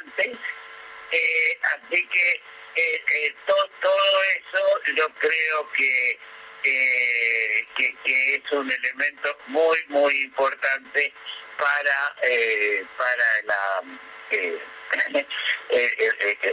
antes. 0.00 0.36
Eh, 1.10 1.58
así 1.62 2.06
que 2.08 2.42
eh, 2.76 3.34
todo 3.46 4.22
eso 4.22 4.80
yo 4.96 5.08
creo 5.20 5.72
que, 5.72 6.18
que, 6.64 7.94
es 8.06 8.52
un 8.52 8.70
elemento 8.70 9.38
muy, 9.48 9.78
muy 9.88 10.22
importante 10.22 11.12
para, 11.58 12.16
para 12.96 13.42
la... 13.44 13.82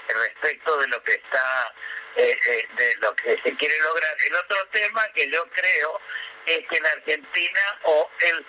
respecto 0.08 0.78
de 0.78 0.88
lo 0.88 1.04
que 1.04 1.14
está 1.14 1.74
de 2.16 2.96
lo 3.00 3.16
que 3.16 3.38
se 3.42 3.56
quiere 3.56 3.80
lograr. 3.80 4.18
El 4.26 4.36
otro 4.36 4.68
tema 4.72 5.08
que 5.16 5.30
yo 5.30 5.44
creo 5.52 6.02
es 6.46 6.68
que 6.68 6.78
en 6.78 6.86
Argentina 6.86 7.80
o 7.84 8.10
el, 8.20 8.46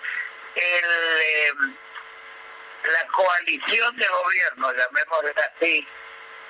em, 0.55 1.75
la 2.91 3.07
coalición 3.07 3.95
de 3.97 4.07
gobierno, 4.07 4.73
llamémoslo 4.73 5.33
así, 5.37 5.87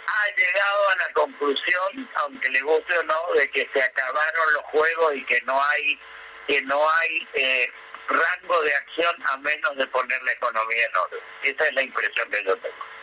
ha 0.06 0.36
llegado 0.36 0.90
a 0.90 0.96
la 0.98 1.14
conclusión, 1.14 2.10
aunque 2.16 2.50
le 2.50 2.62
guste 2.62 2.98
o 2.98 3.04
no, 3.04 3.34
de 3.36 3.50
que 3.50 3.70
se 3.74 3.82
acabaron 3.82 4.54
los 4.54 4.64
juegos 4.64 5.16
y 5.16 5.26
que 5.26 5.42
no 5.42 5.62
hay 5.64 6.00
que 6.48 6.62
no 6.64 6.90
hay 6.90 7.28
eh, 7.36 7.72
rango 8.08 8.62
de 8.64 8.76
acción 8.76 9.16
a 9.28 9.38
menos 9.38 9.78
de 9.78 9.88
poner 9.88 10.22
la 10.24 10.32
economía 10.34 10.86
en 10.86 10.96
orden. 10.98 11.20
Esa 11.44 11.68
es 11.68 11.74
la 11.74 11.84
impresión 11.84 12.30
que 12.30 12.44
yo 12.44 12.56
tengo. 12.58 12.94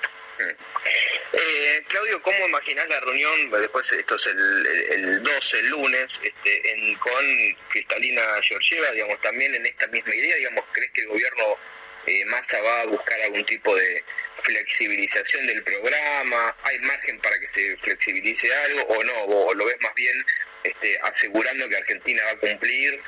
Eh, 1.33 1.85
Claudio, 1.89 2.23
¿cómo 2.23 2.49
imaginas 2.49 2.89
la 2.89 3.01
reunión, 3.01 3.51
después 3.51 3.91
esto 3.93 4.17
es 4.17 4.27
el, 4.27 4.67
el 4.91 5.23
12, 5.23 5.59
el 5.59 5.69
lunes, 5.69 6.21
este, 6.23 6.97
con 6.99 7.25
Cristalina 7.69 8.23
Georgieva, 8.43 8.91
digamos, 8.93 9.21
también 9.21 9.55
en 9.55 9.67
esta 9.67 9.87
misma 9.89 10.15
idea, 10.15 10.37
digamos, 10.37 10.65
¿crees 10.73 10.91
que 10.93 11.03
el 11.03 11.09
gobierno 11.09 11.59
eh, 12.07 12.25
Massa 12.27 12.61
va 12.63 12.81
a 12.81 12.87
buscar 12.87 13.21
algún 13.21 13.45
tipo 13.45 13.77
de 13.77 14.05
flexibilización 14.41 15.47
del 15.47 15.63
programa? 15.63 16.57
¿Hay 16.65 16.79
margen 16.81 17.19
para 17.21 17.39
que 17.39 17.49
se 17.49 17.77
flexibilice 17.79 18.53
algo 18.55 18.83
o 18.83 19.05
no? 19.05 19.15
¿O 19.25 19.55
lo 19.55 19.65
ves 19.67 19.77
más 19.81 19.95
bien 19.95 20.25
este, 20.65 20.99
asegurando 21.03 21.69
que 21.69 21.77
Argentina 21.77 22.23
va 22.25 22.33
a 22.33 22.39
cumplir 22.39 23.01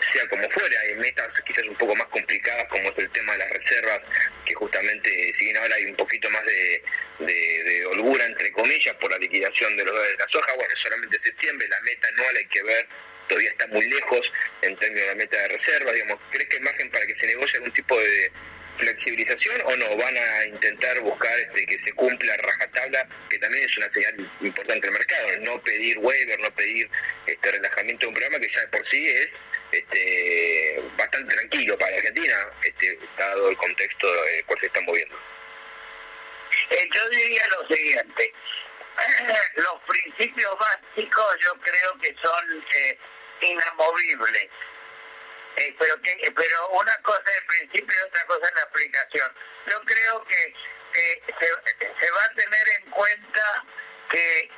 sea 0.00 0.26
como 0.28 0.48
fuera, 0.50 0.80
hay 0.80 0.94
metas 0.96 1.28
quizás 1.44 1.66
un 1.66 1.76
poco 1.76 1.94
más 1.94 2.06
complicadas 2.08 2.66
como 2.68 2.88
es 2.90 2.98
el 2.98 3.10
tema 3.10 3.32
de 3.32 3.38
las 3.38 3.50
reservas, 3.50 4.00
que 4.44 4.54
justamente 4.54 5.34
si 5.38 5.44
bien 5.44 5.56
ahora 5.58 5.74
hay 5.76 5.84
un 5.86 5.96
poquito 5.96 6.30
más 6.30 6.42
de, 6.44 6.82
holgura 7.86 8.24
entre 8.24 8.50
comillas 8.52 8.94
por 8.96 9.10
la 9.10 9.18
liquidación 9.18 9.76
de 9.76 9.84
los 9.84 9.94
de 9.94 10.16
la 10.16 10.28
soja, 10.28 10.52
bueno, 10.54 10.74
solamente 10.74 11.18
septiembre, 11.20 11.68
la 11.68 11.80
meta 11.82 12.08
anual 12.08 12.36
hay 12.36 12.46
que 12.46 12.62
ver, 12.62 12.88
todavía 13.28 13.50
está 13.50 13.66
muy 13.68 13.86
lejos 13.88 14.32
en 14.62 14.76
términos 14.76 15.02
de 15.02 15.08
la 15.08 15.14
meta 15.16 15.42
de 15.42 15.48
reservas, 15.48 15.94
digamos, 15.94 16.18
¿crees 16.30 16.48
que 16.48 16.56
hay 16.56 16.62
margen 16.62 16.90
para 16.90 17.06
que 17.06 17.14
se 17.16 17.26
negocie 17.26 17.58
algún 17.58 17.72
tipo 17.72 17.98
de 18.00 18.32
flexibilización 18.80 19.60
o 19.64 19.76
no? 19.76 19.96
¿Van 19.96 20.16
a 20.16 20.44
intentar 20.46 21.00
buscar 21.00 21.38
este, 21.38 21.66
que 21.66 21.80
se 21.80 21.92
cumpla 21.92 22.36
rajatabla, 22.36 23.08
que 23.28 23.38
también 23.38 23.64
es 23.64 23.76
una 23.76 23.90
señal 23.90 24.30
importante 24.40 24.86
del 24.86 24.92
mercado, 24.92 25.28
no 25.40 25.62
pedir 25.62 25.98
waiver, 25.98 26.40
no 26.40 26.50
pedir 26.54 26.90
este 27.26 27.52
relajamiento 27.52 28.06
de 28.06 28.08
un 28.08 28.14
programa 28.14 28.40
que 28.40 28.48
ya 28.48 28.70
por 28.70 28.86
sí 28.86 29.08
es 29.08 29.40
este, 29.72 30.82
bastante 30.96 31.34
tranquilo 31.34 31.78
para 31.78 31.96
Argentina, 31.96 32.48
este, 32.64 32.98
dado 33.16 33.50
el 33.50 33.56
contexto 33.56 34.26
en 34.28 34.34
el 34.36 34.44
cual 34.46 34.60
se 34.60 34.66
están 34.66 34.84
moviendo. 34.84 35.16
Eh, 36.70 36.88
yo 36.92 37.08
diría 37.10 37.46
lo 37.48 37.74
siguiente, 37.74 38.32
los 39.56 39.74
principios 39.86 40.56
básicos 40.58 41.36
yo 41.44 41.54
creo 41.60 41.98
que 42.02 42.14
son 42.20 42.64
eh, 42.76 42.98
inamovibles, 43.42 44.48
eh, 45.56 45.74
pero, 45.78 46.00
que, 46.02 46.32
pero 46.34 46.68
una 46.70 46.96
cosa 47.02 47.22
es 47.26 47.36
el 47.36 47.46
principio 47.46 47.94
y 47.98 48.08
otra 48.08 48.24
cosa 48.24 48.48
es 48.48 48.54
la 48.54 48.62
aplicación. 48.62 49.32
Yo 49.66 49.80
creo 49.84 50.24
que 50.24 50.54
se, 50.92 51.46
se 52.00 52.10
va 52.10 52.24
a 52.24 52.34
tener 52.34 52.68
en 52.80 52.90
cuenta 52.90 53.64
que 54.10 54.50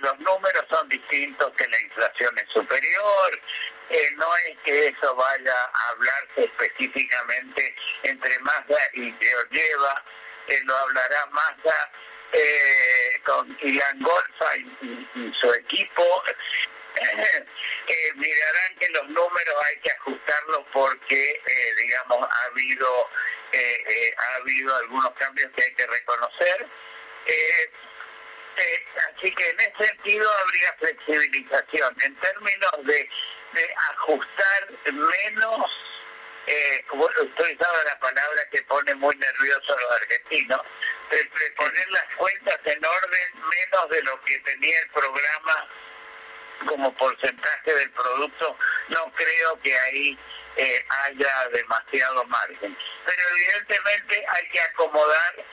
los 0.00 0.18
números 0.20 0.64
son 0.70 0.88
distintos, 0.88 1.52
que 1.56 1.68
la 1.68 1.80
inflación 1.80 2.38
es 2.38 2.48
superior, 2.50 3.40
eh, 3.90 4.10
no 4.16 4.36
es 4.36 4.58
que 4.64 4.88
eso 4.88 5.14
vaya 5.14 5.54
a 5.72 5.88
hablarse 5.90 6.44
específicamente 6.44 7.74
entre 8.02 8.38
Massa 8.40 8.78
y 8.92 9.12
Georgieva, 9.18 10.04
eh, 10.48 10.60
lo 10.64 10.76
hablará 10.76 11.26
Massa 11.30 11.90
eh, 12.32 13.20
con 13.24 13.56
Ilan 13.62 13.98
Golfa 14.00 14.56
y, 14.56 15.32
su 15.40 15.54
equipo. 15.54 16.22
mirarán 18.16 18.76
que 18.78 18.88
los 18.90 19.08
números 19.08 19.54
hay 19.66 19.76
que 19.80 19.90
ajustarlos 19.90 20.62
porque, 20.72 21.40
digamos, 21.76 22.18
ha 22.18 22.44
habido, 22.50 23.10
ha 24.16 24.34
habido 24.36 24.76
algunos 24.76 25.10
cambios 25.12 25.50
que 25.56 25.64
hay 25.64 25.74
que 25.74 25.86
reconocer. 25.86 26.66
así 29.16 29.34
que 29.34 29.50
en 29.50 29.60
ese 29.60 29.84
sentido 29.86 30.30
habría 30.44 30.72
flexibilización. 30.78 31.96
En 32.02 32.14
términos 32.16 32.72
de 32.84 33.08
ajustar 33.90 34.70
menos, 34.92 35.88
eh, 36.48 36.84
estoy 37.22 37.58
usando 37.60 37.84
la 37.84 37.98
palabra 38.00 38.42
que 38.50 38.62
pone 38.62 38.94
muy 38.94 39.14
nervioso 39.16 39.76
a 39.76 39.80
los 39.80 39.92
argentinos, 40.00 40.60
de, 41.10 41.50
poner 41.50 41.90
las 41.90 42.04
cuentas 42.16 42.58
en 42.64 42.84
orden 42.84 43.30
menos 43.34 43.90
de 43.90 44.02
lo 44.02 44.24
que 44.24 44.38
tenía 44.40 44.80
el 44.80 44.88
programa 44.90 45.68
como 46.66 46.92
porcentaje 46.94 47.74
del 47.74 47.90
producto, 47.90 48.56
no 48.88 49.12
creo 49.14 49.60
que 49.62 49.78
ahí 49.78 50.18
eh, 50.56 50.84
haya 51.04 51.48
demasiado 51.52 52.24
margen. 52.24 52.76
Pero 53.06 53.22
evidentemente 53.30 54.26
hay 54.32 54.48
que 54.48 54.60
acomodar 54.60 55.44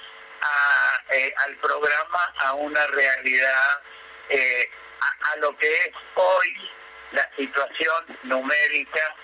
eh, 1.12 1.34
al 1.46 1.56
programa 1.58 2.34
a 2.38 2.54
una 2.54 2.88
realidad, 2.88 3.82
eh, 4.30 4.70
a, 5.02 5.36
lo 5.38 5.56
que 5.58 5.72
es 5.72 5.92
hoy 6.16 6.72
la 7.12 7.30
situación 7.36 8.06
numérica 8.24 9.16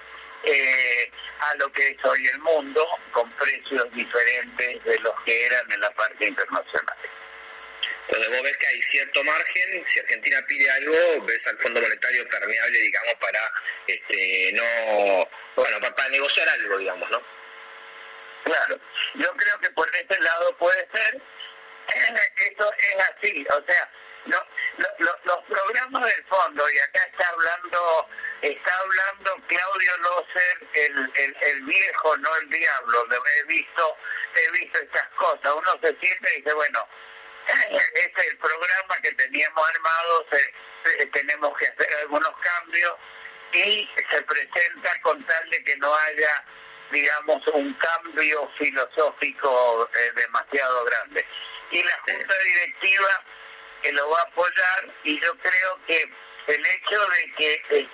a 1.39 1.55
lo 1.55 1.71
que 1.71 1.89
es 1.89 2.05
hoy 2.05 2.27
el 2.27 2.39
mundo, 2.39 2.87
con 3.11 3.29
precios 3.31 3.91
diferentes 3.93 4.83
de 4.83 4.99
los 4.99 5.13
que 5.21 5.45
eran 5.45 5.71
en 5.71 5.79
la 5.79 5.91
parte 5.91 6.25
internacional. 6.25 6.97
Entonces 8.11 8.29
vos 8.29 8.43
ves 8.43 8.57
que 8.57 8.67
hay 8.67 8.81
cierto 8.81 9.23
margen, 9.23 9.85
si 9.87 9.99
Argentina 10.01 10.43
pide 10.45 10.69
algo, 10.69 11.21
ves 11.21 11.47
al 11.47 11.57
Fondo 11.59 11.79
Monetario 11.79 12.27
permeable, 12.27 12.77
digamos, 12.77 13.13
para 13.21 13.53
este 13.87 14.51
no, 14.51 15.29
bueno, 15.55 15.79
para, 15.79 16.09
negociar 16.09 16.49
algo, 16.49 16.77
digamos, 16.77 17.09
¿no? 17.09 17.23
Claro, 18.43 18.77
yo 19.13 19.31
creo 19.37 19.59
que 19.61 19.69
por 19.69 19.89
este 19.95 20.19
lado 20.19 20.57
puede 20.57 20.85
ser, 20.93 21.21
eso 22.51 22.73
es 22.79 22.95
así, 22.99 23.45
o 23.49 23.63
sea, 23.65 23.91
no, 24.25 24.37
los 24.99 25.37
programas 25.47 26.13
del 26.13 26.25
fondo, 26.25 26.69
y 26.69 26.79
acá 26.79 27.03
está 27.03 27.29
hablando 27.29 28.09
está 28.41 28.77
hablando 28.77 29.37
Claudio 29.47 29.97
Loser, 29.99 30.67
el, 30.73 31.11
el, 31.15 31.37
el 31.43 31.61
viejo, 31.61 32.17
no 32.17 32.35
el 32.35 32.49
diablo, 32.49 33.07
he 33.37 33.43
visto, 33.43 33.97
he 34.35 34.51
visto 34.51 34.79
estas 34.79 35.07
cosas, 35.15 35.53
uno 35.55 35.71
se 35.81 35.95
siente 36.01 36.33
y 36.33 36.41
dice, 36.41 36.53
bueno, 36.53 36.87
este 37.93 38.21
es 38.21 38.27
el 38.27 38.37
programa 38.37 38.97
que 39.01 39.11
teníamos 39.13 39.69
armado, 39.69 40.25
tenemos 41.13 41.57
que 41.57 41.67
hacer 41.67 41.87
algunos 42.01 42.31
cambios 42.41 42.95
y 43.53 43.89
se 44.09 44.21
presenta 44.21 45.01
con 45.01 45.23
tal 45.23 45.49
de 45.49 45.63
que 45.63 45.75
no 45.77 45.93
haya 45.93 46.45
digamos, 46.91 47.47
un 47.47 47.73
cambio 47.75 48.51
filosófico 48.57 49.89
eh, 49.95 50.11
demasiado 50.15 50.85
grande. 50.85 51.25
Y 51.71 51.81
la 51.83 51.97
Junta 52.05 52.35
Directiva 52.43 53.23
que 53.81 53.91
lo 53.93 54.09
va 54.09 54.19
a 54.19 54.23
apoyar 54.23 54.93
y 55.03 55.19
yo 55.19 55.35
creo 55.37 55.79
que 55.87 56.11
el 56.47 56.65
hecho 56.65 57.07
de 57.07 57.33
que 57.37 57.53
eh, 57.69 57.89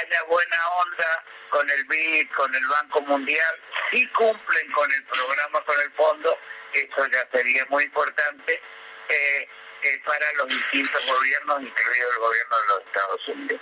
haya 0.00 0.22
buena 0.24 0.68
onda 0.68 1.24
con 1.50 1.68
el 1.68 1.84
BID, 1.84 2.30
con 2.30 2.54
el 2.54 2.66
Banco 2.66 3.00
Mundial, 3.02 3.60
si 3.90 4.06
cumplen 4.08 4.70
con 4.72 4.90
el 4.92 5.04
programa, 5.04 5.60
con 5.64 5.80
el 5.80 5.90
fondo, 5.92 6.38
eso 6.72 7.06
ya 7.06 7.28
sería 7.32 7.66
muy 7.68 7.84
importante 7.84 8.60
eh, 9.08 9.48
eh, 9.82 10.00
para 10.04 10.32
los 10.34 10.48
distintos 10.48 11.06
gobiernos, 11.06 11.62
incluido 11.62 12.12
el 12.12 12.18
gobierno 12.18 12.56
de 12.60 12.68
los 12.68 12.86
Estados 12.86 13.28
Unidos. 13.28 13.60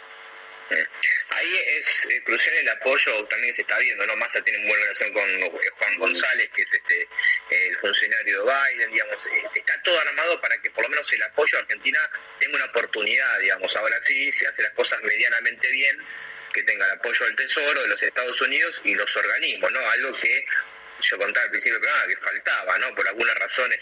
Ahí 1.30 1.61
es 1.78 2.09
crucial 2.24 2.56
el 2.56 2.68
apoyo, 2.70 3.24
también 3.26 3.54
se 3.54 3.61
está 3.61 3.78
viendo, 3.78 4.04
¿no? 4.04 4.16
Massa 4.16 4.42
tiene 4.42 4.66
buena 4.66 4.82
relación 4.85 5.12
con 5.12 5.50
Juan 5.50 5.98
González, 5.98 6.48
que 6.54 6.62
es 6.62 6.72
este 6.72 7.09
el 7.50 7.78
funcionario 7.78 8.42
de 8.42 8.52
Biden, 8.52 8.90
digamos, 8.90 9.26
eh, 9.26 9.44
está 9.54 9.80
todo 9.82 10.00
armado 10.00 10.40
para 10.40 10.59
que 10.59 10.70
por 10.70 10.82
lo 10.82 10.90
menos 10.90 11.12
el 11.12 11.22
apoyo 11.22 11.56
a 11.56 11.61
Argentina 11.61 12.00
tenga 12.40 12.56
una 12.56 12.64
oportunidad, 12.64 13.38
digamos, 13.38 13.76
ahora 13.76 14.00
sí 14.02 14.32
se 14.32 14.46
hace 14.48 14.62
las 14.62 14.72
cosas 14.72 15.00
medianamente 15.02 15.70
bien, 15.70 15.98
que 16.52 16.62
tenga 16.64 16.85
el 16.87 16.92
apoyo 16.92 17.26
del 17.26 17.37
Tesoro, 17.37 17.82
de 17.82 17.88
los 17.88 18.02
Estados 18.02 18.40
Unidos 18.40 18.80
y 18.85 18.94
los 18.94 19.14
organismos, 19.16 19.70
¿no? 19.70 19.90
Algo 19.90 20.18
que 20.18 20.46
yo 21.00 21.18
contaba 21.18 21.44
al 21.44 21.50
principio 21.50 21.80
que 21.80 22.16
faltaba, 22.16 22.78
¿no? 22.78 22.94
Por 22.94 23.06
algunas 23.09 23.35
razones 23.37 23.78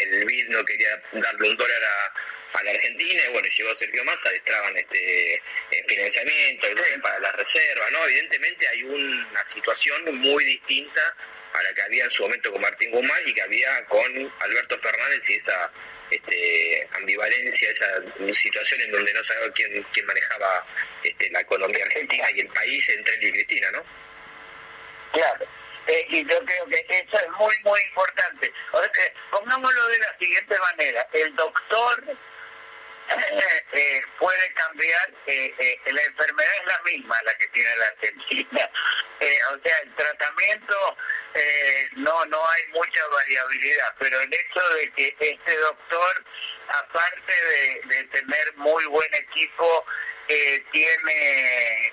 el 0.00 0.24
BID 0.24 0.48
no 0.48 0.64
quería 0.64 1.02
darle 1.12 1.50
un 1.50 1.56
dólar 1.56 1.82
a, 1.82 2.62
la 2.62 2.70
Argentina, 2.70 3.22
y 3.28 3.32
bueno, 3.32 3.46
llegó 3.54 3.76
Sergio 3.76 4.02
Massa, 4.04 4.30
destraban 4.30 4.74
este 4.78 5.42
financiamiento 5.86 6.66
para 7.02 7.18
las 7.18 7.36
reservas, 7.36 7.92
¿no? 7.92 8.02
Evidentemente 8.06 8.66
hay 8.68 8.82
una 8.82 9.44
situación 9.44 10.18
muy 10.18 10.42
distinta 10.42 11.14
a 11.52 11.62
la 11.62 11.74
que 11.74 11.82
había 11.82 12.04
en 12.04 12.10
su 12.10 12.22
momento 12.22 12.52
con 12.52 12.62
Martín 12.62 12.90
Guzmán 12.90 13.22
y 13.26 13.34
que 13.34 13.42
había 13.42 13.84
con 13.86 14.32
Alberto 14.40 14.78
Fernández 14.78 15.28
y 15.28 15.34
esa 15.34 15.70
este, 16.10 16.88
ambivalencia, 16.92 17.70
esa 17.70 18.02
situación 18.32 18.80
en 18.82 18.92
donde 18.92 19.12
no 19.12 19.24
sabía 19.24 19.52
quién, 19.52 19.86
quién 19.92 20.06
manejaba 20.06 20.66
este, 21.02 21.30
la 21.30 21.40
economía 21.40 21.84
argentina 21.84 22.26
y 22.34 22.40
el 22.40 22.48
país 22.48 22.88
entre 22.90 23.14
él 23.14 23.24
y 23.24 23.32
Cristina, 23.32 23.70
¿no? 23.72 23.84
Claro. 25.12 25.46
Eh, 25.86 26.06
y 26.08 26.28
yo 26.28 26.38
creo 26.44 26.66
que 26.66 26.86
eso 26.88 27.18
es 27.18 27.28
muy, 27.38 27.54
muy 27.64 27.80
importante. 27.80 28.52
O 28.72 28.80
pongámoslo 29.30 29.86
de 29.88 29.98
la 29.98 30.18
siguiente 30.18 30.58
manera. 30.58 31.08
El 31.12 31.34
doctor 31.36 32.16
eh, 33.08 34.02
puede 34.18 34.52
cambiar, 34.54 35.10
eh, 35.26 35.54
eh, 35.58 35.80
la 35.92 36.02
enfermedad 36.02 36.52
es 36.60 36.66
la 36.66 36.80
misma 36.82 37.22
la 37.22 37.34
que 37.34 37.46
tiene 37.48 37.76
la 37.76 37.86
Argentina. 37.86 38.70
o 39.52 39.58
sea, 39.62 39.78
el 39.82 39.94
tratamiento 39.94 40.96
no 41.96 42.24
no 42.26 42.48
hay 42.48 42.68
mucha 42.72 43.06
variabilidad, 43.08 43.94
pero 43.98 44.20
el 44.20 44.32
hecho 44.32 44.68
de 44.74 44.90
que 44.92 45.16
este 45.20 45.56
doctor, 45.56 46.24
aparte 46.68 47.34
de, 47.86 48.04
tener 48.04 48.56
muy 48.56 48.84
buen 48.86 49.14
equipo, 49.14 49.84
tiene 50.72 51.92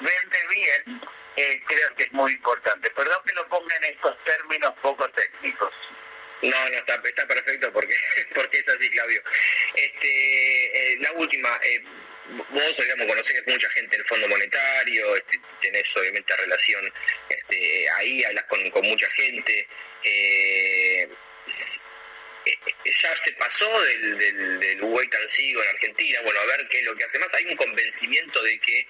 vende 0.00 0.38
bien, 0.50 1.00
creo 1.34 1.94
que 1.96 2.04
es 2.04 2.12
muy 2.12 2.32
importante. 2.32 2.90
Perdón 2.90 3.18
que 3.26 3.34
lo 3.34 3.48
ponga 3.48 3.76
en 3.76 3.84
estos 3.84 4.24
términos 4.24 4.72
poco 4.82 5.08
técnicos. 5.10 5.72
No, 6.42 6.68
no, 6.70 6.76
está, 6.76 7.00
está 7.04 7.26
perfecto 7.26 7.72
porque, 7.72 7.94
porque 8.34 8.58
es 8.58 8.68
así, 8.68 8.88
Claudio. 8.90 9.22
Este, 9.74 10.92
eh, 10.92 10.96
la 11.00 11.12
última, 11.12 11.60
eh, 11.62 11.82
vos, 12.50 12.76
digamos, 12.76 13.06
conocés 13.06 13.42
mucha 13.46 13.68
gente 13.70 13.96
del 13.96 14.06
Fondo 14.06 14.28
Monetario, 14.28 15.16
este, 15.16 15.40
tenés 15.60 15.96
obviamente 15.96 16.36
relación 16.36 16.92
este, 17.28 17.90
ahí, 17.90 18.24
hablas 18.24 18.44
con, 18.44 18.60
mucha 18.84 19.10
gente. 19.10 19.68
Eh, 20.04 21.08
ya 23.02 23.16
se 23.16 23.32
pasó 23.32 23.82
del, 23.82 24.18
del, 24.18 24.60
del 24.60 24.82
wait 24.82 25.12
en 25.14 25.58
Argentina, 25.74 26.20
bueno, 26.22 26.40
a 26.40 26.46
ver 26.46 26.68
qué 26.68 26.78
es 26.78 26.84
lo 26.84 26.96
que 26.96 27.04
hace 27.04 27.18
más. 27.18 27.32
Hay 27.34 27.44
un 27.46 27.56
convencimiento 27.56 28.42
de 28.42 28.58
que 28.60 28.86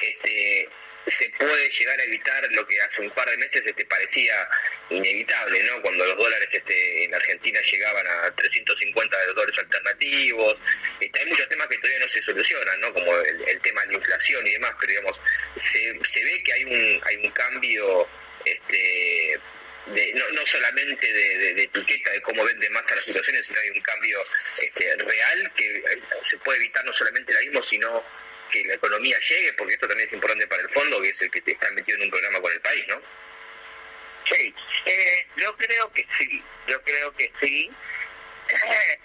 este, 0.00 0.68
se 1.06 1.28
puede 1.30 1.68
llegar 1.70 2.00
a 2.00 2.04
evitar 2.04 2.52
lo 2.52 2.66
que 2.66 2.80
hace 2.80 3.02
un 3.02 3.10
par 3.10 3.28
de 3.28 3.36
meses 3.36 3.64
este, 3.66 3.84
parecía 3.84 4.48
inevitable, 4.90 5.62
¿no? 5.64 5.82
Cuando 5.82 6.04
los 6.04 6.16
dólares 6.16 6.48
este, 6.50 7.04
en 7.04 7.14
Argentina 7.14 7.60
llegaban 7.60 8.06
a 8.06 8.34
350 8.34 9.18
de 9.18 9.26
dólares 9.26 9.58
alternativos. 9.58 10.56
Este, 11.00 11.20
hay 11.20 11.26
muchos 11.26 11.48
temas 11.48 11.66
que 11.68 11.78
todavía 11.78 11.98
no 12.00 12.08
se 12.08 12.22
solucionan, 12.22 12.80
¿no? 12.80 12.92
Como 12.92 13.16
el, 13.16 13.60
tema 13.60 13.82
de 13.82 13.88
la 13.88 13.94
inflación 13.94 14.46
y 14.46 14.52
demás, 14.52 14.72
pero 14.80 14.90
digamos, 14.90 15.20
se, 15.56 15.98
se 16.08 16.24
ve 16.24 16.42
que 16.42 16.52
hay 16.52 16.64
un, 16.64 17.02
hay 17.04 17.16
un 17.16 17.30
cambio 17.32 18.08
este, 18.44 19.40
de, 19.86 20.12
no, 20.14 20.28
no 20.30 20.46
solamente 20.46 21.12
de, 21.12 21.62
etiqueta 21.62 22.10
de 22.12 22.22
cómo 22.22 22.44
vende 22.44 22.68
más 22.70 22.90
a 22.90 22.94
las 22.94 23.04
situaciones, 23.04 23.46
sino 23.46 23.60
hay 23.60 23.70
un 23.70 23.80
cambio 23.80 24.18
este, 24.62 24.96
real 24.96 25.52
que 25.56 25.76
eh, 25.76 26.02
se 26.22 26.38
puede 26.38 26.58
evitar 26.58 26.84
no 26.84 26.92
solamente 26.92 27.32
el 27.32 27.38
mismo, 27.46 27.62
sino 27.62 28.04
que 28.54 28.68
la 28.68 28.74
economía 28.74 29.18
llegue, 29.18 29.52
porque 29.54 29.74
esto 29.74 29.88
también 29.88 30.06
es 30.06 30.14
importante 30.14 30.46
para 30.46 30.62
el 30.62 30.68
fondo, 30.70 31.02
que 31.02 31.08
es 31.08 31.20
el 31.20 31.30
que 31.30 31.40
te 31.40 31.52
está 31.52 31.70
metido 31.72 31.96
en 31.98 32.04
un 32.04 32.10
programa 32.10 32.40
con 32.40 32.52
el 32.52 32.60
país, 32.60 32.84
¿no? 32.88 33.02
Sí, 34.24 34.54
eh, 34.86 35.26
yo 35.36 35.56
creo 35.56 35.92
que 35.92 36.06
sí, 36.18 36.42
yo 36.68 36.80
creo 36.82 37.14
que 37.16 37.32
sí. 37.42 37.70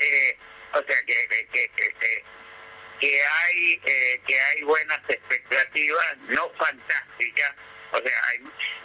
Eh, 0.01 0.38
o 0.73 0.83
sea, 0.83 1.03
que, 1.03 1.27
que, 1.27 1.69
que, 1.75 2.23
que 2.99 3.21
hay, 3.21 3.81
eh, 3.85 4.21
que 4.25 4.39
hay 4.39 4.62
buenas 4.63 4.99
expectativas, 5.09 6.17
no 6.29 6.49
fantásticas, 6.57 7.53
o 7.91 7.97
sea, 7.97 8.21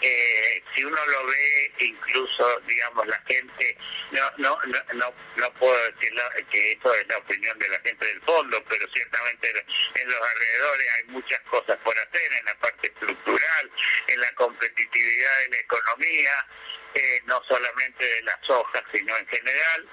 eh, 0.01 0.63
si 0.75 0.85
uno 0.85 1.07
lo 1.07 1.27
ve, 1.27 1.73
incluso, 1.81 2.61
digamos, 2.67 3.07
la 3.07 3.21
gente, 3.27 3.77
no, 4.13 4.31
no, 4.39 4.59
no, 4.95 5.15
no, 5.37 5.55
puedo 5.55 5.77
decir 5.93 6.13
que 6.51 6.73
eso 6.73 6.95
es 6.95 7.07
la 7.09 7.19
opinión 7.19 7.59
de 7.59 7.69
la 7.69 7.81
gente 7.81 8.07
del 8.07 8.21
fondo, 8.23 8.65
pero 8.69 8.87
ciertamente 8.95 9.53
en 9.95 10.09
los 10.09 10.21
alrededores 10.21 10.87
hay 10.95 11.05
muchas 11.09 11.41
cosas 11.51 11.77
por 11.85 11.95
hacer, 11.99 12.33
en 12.33 12.45
la 12.47 12.55
parte 12.61 12.89
estructural, 12.89 13.71
en 14.09 14.21
la 14.21 14.33
competitividad 14.35 15.39
de 15.41 15.49
la 15.51 15.59
economía, 15.59 16.47
eh, 16.95 17.21
no 17.27 17.43
solamente 17.49 18.05
de 18.05 18.23
las 18.23 18.51
hojas, 18.51 18.83
sino 18.93 19.17
en 19.19 19.27
general, 19.27 19.89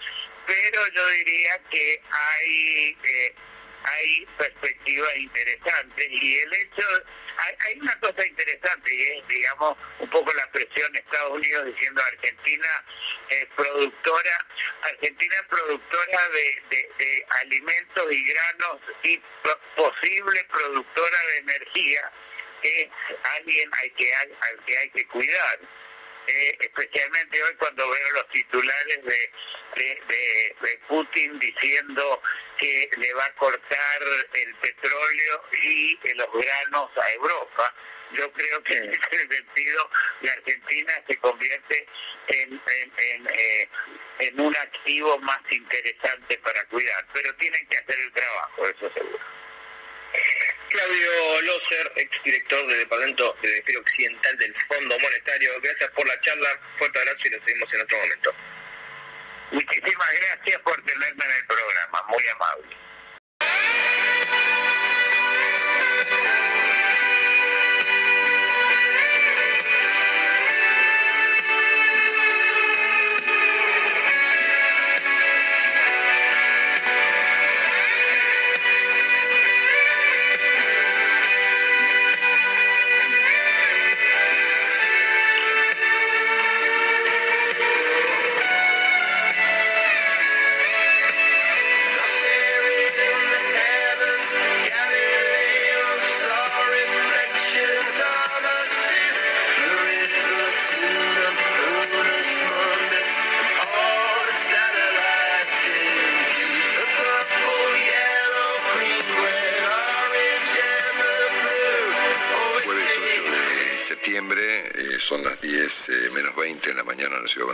pero 0.48 0.88
yo 0.94 1.08
diría 1.10 1.60
que 1.70 2.02
hay... 2.12 2.98
Eh, 3.04 3.36
hay 3.84 4.28
perspectivas 4.38 5.18
interesantes 5.18 6.08
y 6.08 6.38
el 6.38 6.54
hecho 6.54 6.88
hay, 7.38 7.80
una 7.80 8.00
cosa 8.00 8.26
interesante 8.26 8.94
y 8.94 9.02
es, 9.04 9.28
digamos, 9.28 9.78
un 10.00 10.10
poco 10.10 10.32
la 10.34 10.50
presión 10.52 10.92
de 10.94 11.00
Estados 11.00 11.32
Unidos 11.32 11.66
diciendo 11.66 12.02
Argentina 12.04 12.86
es 13.30 13.46
productora, 13.56 14.38
Argentina 14.84 15.36
es 15.36 15.48
productora 15.48 16.30
de, 16.30 17.26
alimentos 17.42 18.12
y 18.12 18.24
granos 18.26 18.78
y 19.04 19.22
posible 19.76 20.44
productora 20.52 21.20
de 21.28 21.38
energía, 21.38 22.12
es 22.64 22.88
alguien 23.38 23.70
al 23.74 23.94
que 23.96 24.16
hay, 24.16 24.38
al 24.42 24.66
que 24.66 24.78
hay 24.78 24.90
que 24.90 25.08
cuidar. 25.08 25.60
Eh, 26.28 26.58
especialmente 26.60 27.44
hoy 27.44 27.56
cuando 27.56 27.90
veo 27.90 28.12
los 28.12 28.30
titulares 28.30 29.04
de, 29.04 29.32
de, 29.76 30.80
Putin 30.88 31.40
diciendo 31.40 32.22
que 32.58 32.90
le 32.98 33.14
va 33.14 33.26
a 33.26 33.36
cortar 33.36 34.02
el 34.34 34.56
petróleo 34.56 35.44
y 35.64 35.98
los 36.16 36.28
granos 36.34 36.92
a 36.98 37.12
Europa. 37.14 37.74
Yo 38.14 38.32
creo 38.34 38.64
que 38.64 38.78
en 38.78 38.94
ese 38.94 39.28
sentido 39.30 39.90
la 40.22 40.34
Argentina 40.34 40.94
se 41.08 41.16
convierte 41.18 41.88
en, 42.28 42.62
en, 42.66 43.28
eh, 43.28 43.70
en 44.20 44.40
un 44.40 44.56
activo 44.56 45.18
más 45.20 45.40
interesante 45.50 46.38
para 46.40 46.64
cuidar, 46.66 47.08
pero 47.14 47.34
tienen 47.36 47.66
que 47.68 47.78
hacer 47.78 48.00
el 48.00 48.12
trabajo, 48.12 48.68
eso 48.68 48.94
seguro. 48.94 49.20
Claudio 50.72 51.42
Loser, 51.42 51.92
exdirector 51.98 52.66
del 52.68 52.80
Departamento 52.80 53.36
de 53.42 53.50
Hemisferio 53.50 53.82
Occidental 53.82 54.38
del 54.38 54.56
Fondo 54.56 54.98
Monetario. 55.00 55.52
Gracias 55.62 55.90
por 55.92 56.08
la 56.08 56.18
charla, 56.22 56.48
fuerte 56.78 57.00
abrazo 57.00 57.28
y 57.28 57.30
lo 57.32 57.42
seguimos 57.42 57.74
en 57.74 57.82
otro 57.82 57.98
momento. 57.98 58.36
Muchísimas 59.52 60.10
gracias 60.14 60.62
por 60.62 60.82
tenerme 60.86 61.26
en 61.26 61.32
el 61.32 61.46
programa, 61.46 62.04
muy 62.08 62.28
amable. 62.28 62.91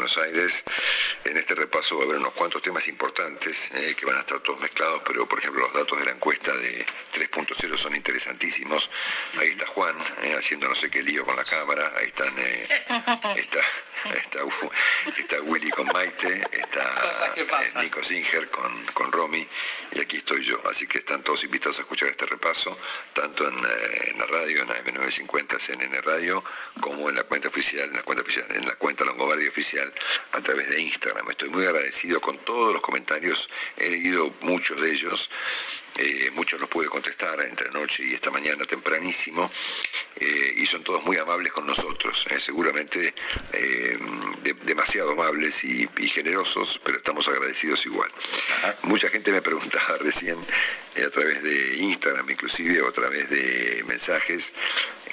Buenos 0.08 0.26
Aires. 0.26 0.64
En 1.26 1.36
este 1.36 1.54
repaso 1.54 1.98
va 1.98 2.04
a 2.04 2.06
haber 2.06 2.20
unos 2.20 2.32
cuantos 2.32 2.62
temas 2.62 2.88
importantes 2.88 3.72
eh, 3.74 3.94
que 3.94 4.06
van 4.06 4.16
a 4.16 4.22
estar 4.22 4.40
todos 4.40 4.58
mezclados, 4.62 5.02
pero 5.06 5.28
por 5.28 5.38
ejemplo 5.38 5.60
los 5.64 5.74
datos 5.74 6.00
de 6.00 6.06
la 6.06 6.12
encuesta 6.12 6.56
de 6.56 6.86
3.0 7.14 7.78
son 7.78 7.94
interesantísimos. 7.94 8.90
Ahí 9.38 9.50
está 9.50 9.66
Juan 9.68 9.94
eh, 10.24 10.34
haciendo 10.38 10.70
no 10.70 10.76
sé 10.76 10.90
qué 10.90 11.04
lío 11.04 11.26
con 11.26 11.36
la 11.36 11.44
cámara, 11.44 11.92
ahí 11.98 12.08
están, 12.08 12.34
está, 13.36 13.60
está, 14.16 14.40
está, 15.18 15.42
Willy 15.42 15.70
con 15.72 15.88
Maite, 15.88 16.44
está 16.52 16.84
pasan. 17.50 17.84
Nico 17.84 18.04
Singer 18.04 18.50
con, 18.50 18.86
con 18.94 19.12
Romy 19.12 19.48
y 19.94 20.00
aquí 20.00 20.18
estoy 20.18 20.44
yo. 20.44 20.62
Así 20.70 20.88
que 20.88 21.00
están 21.00 21.24
todos 21.24 21.44
invitados 21.44 21.80
a 21.80 21.82
escuchar 21.82 22.10
este 22.10 22.26
repaso, 22.26 22.78
tanto 23.14 23.48
en, 23.48 23.56
eh, 23.58 24.12
en 24.12 24.20
la 24.20 24.26
radio, 24.28 24.64
en 24.64 24.70
AM950 24.70 25.60
CNN 25.60 26.02
Radio, 26.02 26.44
como 26.80 27.10
en 27.10 27.16
la 27.16 27.24
cuenta 27.24 27.48
oficial, 27.48 27.90
en 27.90 27.96
la 27.96 28.04
cuenta 28.04 28.24
oficial, 28.24 28.46
en 28.50 28.66
la 28.66 28.76
cuenta 28.76 29.06
Longobardi 29.06 29.48
oficial 29.48 29.92
a 30.34 30.42
través 30.42 30.70
de 30.70 30.82
Instagram. 30.82 31.30
Estoy 31.30 31.50
muy 31.50 31.66
agradecido 31.66 32.22
con 32.22 32.38
todos 32.40 32.74
los 32.74 32.82
comentarios, 32.82 33.50
he 33.78 33.90
leído 33.90 34.34
muchos 34.42 34.80
de 34.82 34.92
ellos. 34.92 35.30
Eh, 35.98 36.32
muchos 36.36 36.60
los 36.60 36.70
pude 36.70 36.88
contestar 36.88 37.40
entre 37.42 37.70
anoche 37.70 38.04
y 38.06 38.14
esta 38.14 38.30
mañana 38.30 38.66
tempranísimo, 38.66 39.52
eh, 40.20 40.54
y 40.58 40.66
son 40.68 40.84
todos 40.84 41.04
muy 41.04 41.18
amables 41.18 41.52
con 41.52 41.66
nosotros, 41.66 42.26
eh, 42.30 42.40
seguramente 42.40 43.14
de- 43.52 44.54
demasiado 44.64 45.12
amables 45.12 45.64
y, 45.64 45.88
y 45.98 46.08
generosos, 46.10 46.80
pero 46.84 46.98
estamos 46.98 47.28
agradecidos 47.28 47.86
igual. 47.86 48.12
Mucha 48.84 49.10
gente 49.10 49.32
me 49.32 49.42
preguntaba 49.42 49.98
recién 50.00 50.38
a 51.06 51.10
través 51.10 51.42
de 51.44 51.78
Instagram 51.78 52.30
inclusive 52.30 52.82
o 52.82 52.88
a 52.90 52.92
través 52.92 53.30
de 53.30 53.84
mensajes 53.88 54.54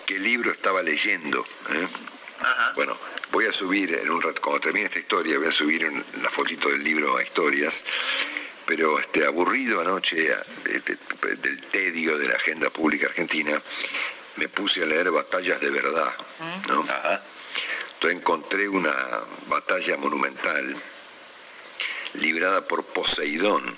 qué 0.07 0.18
libro 0.18 0.53
estaba 0.53 0.83
leyendo. 0.83 1.47
Bueno, 2.75 2.99
voy 3.33 3.47
a 3.47 3.53
subir 3.53 3.94
en 3.94 4.11
un 4.11 4.20
rato, 4.20 4.42
cuando 4.42 4.61
termine 4.61 4.87
esta 4.87 4.99
historia, 4.99 5.38
voy 5.38 5.49
a 5.49 5.53
subir 5.53 5.87
un- 5.87 6.05
la 6.23 6.31
fotito 6.31 6.68
del 6.68 6.85
libro 6.85 7.16
a 7.16 7.23
historias 7.23 7.83
pero 8.66 8.98
este, 8.98 9.27
aburrido 9.27 9.81
anoche 9.81 10.16
de- 10.16 11.37
del 11.37 11.61
tedio 11.66 12.18
de 12.18 12.29
la 12.29 12.35
agenda 12.37 12.70
pública 12.70 13.07
argentina, 13.07 13.61
me 14.37 14.48
puse 14.48 14.83
a 14.83 14.87
leer 14.87 15.11
batallas 15.11 15.61
de 15.61 15.70
verdad. 15.70 16.12
¿no? 16.68 16.83
Entonces 17.94 18.18
encontré 18.20 18.68
una 18.68 18.92
batalla 19.48 19.96
monumental 19.96 20.77
librada 22.14 22.66
por 22.66 22.85
Poseidón. 22.85 23.77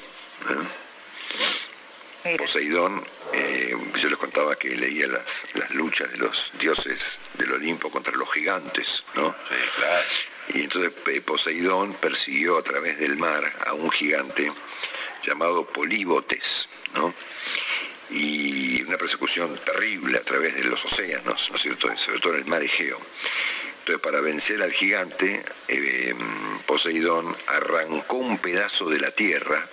Poseidón, 2.39 3.05
eh, 3.35 3.73
yo 4.01 4.09
les 4.09 4.19
contaba 4.19 4.57
que 4.57 4.75
leía 4.75 5.07
las, 5.07 5.45
las 5.55 5.71
luchas 5.75 6.11
de 6.11 6.19
los 6.19 6.51
dioses 6.59 7.19
del 7.35 7.53
Olimpo 7.53 7.91
contra 7.91 8.17
los 8.17 8.33
gigantes, 8.33 9.05
¿no? 9.15 9.35
Y 10.55 10.63
entonces 10.63 10.91
eh, 11.07 11.21
Poseidón 11.21 11.95
persiguió 11.95 12.59
a 12.59 12.63
través 12.65 12.99
del 12.99 13.17
mar 13.17 13.53
a 13.67 13.75
un 13.75 13.91
gigante 13.93 14.53
llamado 15.27 15.67
Políbotes, 15.67 16.69
¿no? 16.95 17.13
Y 18.11 18.83
una 18.83 18.97
persecución 18.97 19.59
terrible 19.65 20.19
a 20.19 20.23
través 20.23 20.55
de 20.55 20.65
los 20.65 20.85
océanos, 20.85 21.51
¿no 21.51 21.57
es 21.57 21.63
cierto? 21.63 21.97
Sobre 21.99 22.21
todo 22.21 22.35
en 22.35 22.41
el 22.41 22.47
mar 22.47 22.63
Egeo. 22.63 23.01
Entonces, 23.81 24.03
para 24.03 24.21
vencer 24.21 24.63
al 24.63 24.73
gigante, 24.73 25.45
eh, 25.69 26.15
Poseidón 26.67 27.37
arrancó 27.47 28.17
un 28.17 28.39
pedazo 28.39 28.89
de 28.89 29.01
la 29.01 29.11
tierra 29.11 29.69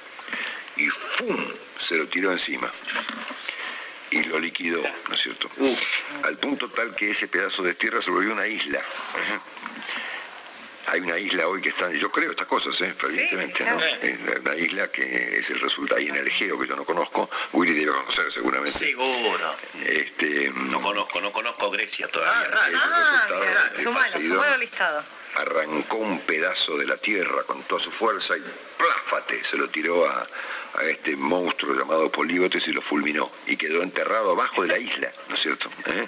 y 0.78 0.88
¡fum! 0.90 1.38
se 1.78 1.98
lo 1.98 2.08
tiró 2.08 2.32
encima. 2.32 2.72
Y 4.12 4.24
lo 4.24 4.40
liquidó, 4.40 4.84
¿no 5.08 5.16
es 5.16 5.22
cierto? 5.22 5.50
Al 6.24 6.38
punto 6.38 6.70
tal 6.70 6.96
que 6.96 7.10
ese 7.10 7.28
pedazo 7.28 7.64
de 7.64 7.74
tierra 7.74 8.02
se 8.02 8.12
volvió 8.12 8.32
una 8.34 8.48
isla. 8.48 8.80
Hay 10.88 11.00
una 11.00 11.18
isla 11.18 11.48
hoy 11.48 11.62
que 11.62 11.70
está, 11.70 11.92
yo 11.92 12.12
creo 12.12 12.32
estas 12.32 12.48
cosas, 12.48 12.80
¿eh? 12.82 12.94
fervientemente, 12.94 13.64
¿no? 13.66 13.80
Es 13.82 14.40
una 14.40 14.56
isla 14.56 14.92
que 14.92 15.40
es 15.40 15.50
el 15.50 15.60
resultado, 15.60 16.00
ahí 16.00 16.08
en 16.08 16.16
el 16.18 16.28
Egeo, 16.28 16.60
que 16.60 16.68
yo 16.68 16.76
no 16.76 16.84
conozco, 16.86 17.30
Willy 17.54 17.74
debe 17.74 17.94
conocer 17.94 18.32
seguramente. 18.32 18.78
Seguro. 18.78 19.56
Este, 19.86 20.52
No 20.56 20.82
conozco, 20.82 21.22
no 21.22 21.32
conozco 21.32 21.72
Grecia 21.72 22.08
todavía. 22.10 22.50
es 22.68 22.74
el 22.74 22.74
resultado 22.74 23.42
de 23.42 23.82
Sumalo, 23.84 24.06
Poseidón. 24.12 24.36
sumalo 24.36 24.54
al 24.54 24.60
listado. 24.60 25.04
arrancó 25.36 25.98
un 25.98 26.20
pedazo 26.22 26.78
de 26.78 26.86
la 26.86 26.98
tierra 26.98 27.44
con 27.44 27.64
toda 27.64 27.82
su 27.82 27.90
fuerza 27.92 28.36
y 28.38 28.44
pláfate, 28.78 29.44
se 29.44 29.58
lo 29.58 29.70
tiró 29.70 30.06
a, 30.08 30.28
a 30.76 30.84
este 30.84 31.16
monstruo 31.16 31.76
llamado 31.76 32.12
Políbotes 32.12 32.68
y 32.68 32.74
lo 32.74 32.82
fulminó 32.82 33.32
y 33.48 33.56
quedó 33.56 33.82
enterrado 33.84 34.32
abajo 34.32 34.62
de 34.64 34.68
la 34.68 34.78
isla, 34.78 35.12
¿no 35.30 35.36
es 35.36 35.42
cierto? 35.42 35.70
¿Eh? 35.86 36.08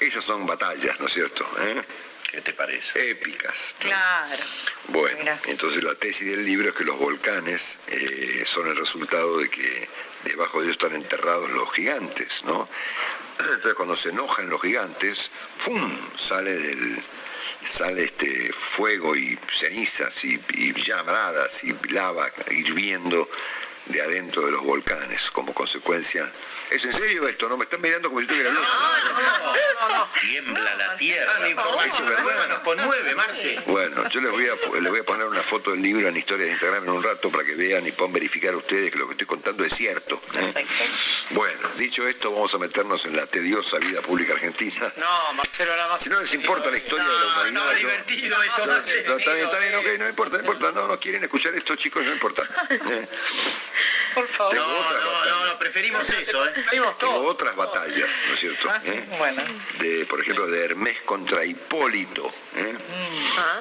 Esas 0.00 0.24
son 0.24 0.46
batallas, 0.46 0.98
¿no 1.00 1.06
es 1.06 1.12
cierto? 1.12 1.44
¿Eh? 1.60 1.82
¿Qué 2.28 2.42
te 2.42 2.52
parece? 2.52 3.10
Épicas. 3.10 3.74
Claro. 3.78 4.44
Bueno, 4.88 5.38
entonces 5.46 5.82
la 5.82 5.94
tesis 5.94 6.28
del 6.30 6.44
libro 6.44 6.68
es 6.68 6.74
que 6.74 6.84
los 6.84 6.98
volcanes 6.98 7.78
eh, 7.86 8.42
son 8.44 8.66
el 8.66 8.76
resultado 8.76 9.38
de 9.38 9.48
que 9.48 9.88
debajo 10.24 10.58
de 10.58 10.66
ellos 10.66 10.76
están 10.76 10.94
enterrados 10.94 11.50
los 11.50 11.72
gigantes, 11.72 12.44
¿no? 12.44 12.68
Entonces 13.38 13.72
cuando 13.74 13.96
se 13.96 14.10
enojan 14.10 14.50
los 14.50 14.60
gigantes, 14.60 15.30
¡fum! 15.56 15.90
sale 16.16 16.52
del 16.52 17.00
sale 17.64 18.04
este 18.04 18.52
fuego 18.52 19.16
y 19.16 19.38
cenizas 19.50 20.24
y, 20.24 20.38
y 20.50 20.74
llamadas 20.74 21.64
y 21.64 21.74
lava 21.88 22.30
hirviendo 22.50 23.28
de 23.88 24.02
adentro 24.02 24.44
de 24.44 24.52
los 24.52 24.62
volcanes 24.62 25.30
como 25.30 25.52
consecuencia. 25.54 26.30
¿Es 26.70 26.84
en 26.84 26.92
serio 26.92 27.26
esto? 27.26 27.48
¿No 27.48 27.56
me 27.56 27.64
están 27.64 27.80
mirando 27.80 28.08
como 28.08 28.20
si 28.20 28.26
estuviera 28.26 28.50
loco? 28.50 28.66
Tiembla 30.20 30.74
la 30.76 30.96
tierra. 30.96 31.32
Verdad. 31.38 32.48
Nos 32.48 32.58
conmueve, 32.58 33.14
Marce. 33.14 33.58
Bueno, 33.66 34.06
yo 34.10 34.20
les 34.20 34.30
voy, 34.30 34.46
a, 34.46 34.78
les 34.80 34.90
voy 34.90 35.00
a 35.00 35.04
poner 35.04 35.26
una 35.26 35.42
foto 35.42 35.70
del 35.70 35.80
libro 35.80 36.08
en 36.08 36.16
historias 36.16 36.46
de 36.48 36.52
Instagram 36.52 36.84
en 36.84 36.90
un 36.90 37.02
rato 37.02 37.30
para 37.30 37.44
que 37.44 37.54
vean 37.54 37.86
y 37.86 37.92
puedan 37.92 38.12
verificar 38.12 38.54
ustedes 38.54 38.90
que 38.92 38.98
lo 38.98 39.06
que 39.06 39.12
estoy 39.12 39.26
contando 39.26 39.64
es 39.64 39.72
cierto. 39.74 40.20
¿eh? 40.34 40.66
Bueno, 41.30 41.68
dicho 41.76 42.06
esto, 42.06 42.30
vamos 42.32 42.52
a 42.54 42.58
meternos 42.58 43.06
en 43.06 43.16
la 43.16 43.26
tediosa 43.26 43.78
vida 43.78 44.02
pública 44.02 44.34
argentina. 44.34 44.92
No, 44.96 45.32
Marcelo, 45.34 45.74
nada 45.74 45.88
más. 45.88 46.02
Si 46.02 46.10
no 46.10 46.20
les 46.20 46.34
importa 46.34 46.70
la 46.70 46.76
historia 46.76 47.04
de 47.06 47.10
la 47.10 47.24
humanidad. 47.26 47.52
no, 47.64 47.72
yo- 47.72 47.78
divertido 47.78 48.42
esto, 48.42 48.58
yo- 48.60 48.66
no, 48.66 49.16
está 49.18 49.32
bien, 49.32 49.46
está 49.46 49.58
bien, 49.58 49.74
ok, 49.76 49.86
no 50.00 50.08
importa, 50.08 50.36
no 50.36 50.40
importa. 50.42 50.72
No, 50.72 50.86
no 50.86 51.00
quieren 51.00 51.22
escuchar 51.24 51.54
esto, 51.54 51.76
chicos, 51.76 52.04
no 52.04 52.12
importa. 52.12 52.42
¿eh? 52.70 53.08
Por 54.14 54.28
favor. 54.28 54.58
Otras 54.58 55.04
No, 55.26 55.46
no, 55.46 55.58
preferimos 55.58 56.08
eso, 56.08 56.46
¿eh? 56.48 56.52
Tengo 56.70 57.20
otras 57.28 57.54
batallas, 57.56 58.08
¿no 58.28 58.34
es 58.34 58.40
cierto? 58.40 58.70
Ah, 58.70 58.80
sí, 58.82 58.90
¿Eh? 58.90 59.04
bueno. 59.18 59.42
De, 59.78 60.06
por 60.06 60.20
ejemplo, 60.20 60.46
de 60.46 60.64
Hermes 60.64 61.00
contra 61.02 61.44
Hipólito. 61.44 62.26
¿eh? 62.56 62.76
Ah. 63.38 63.60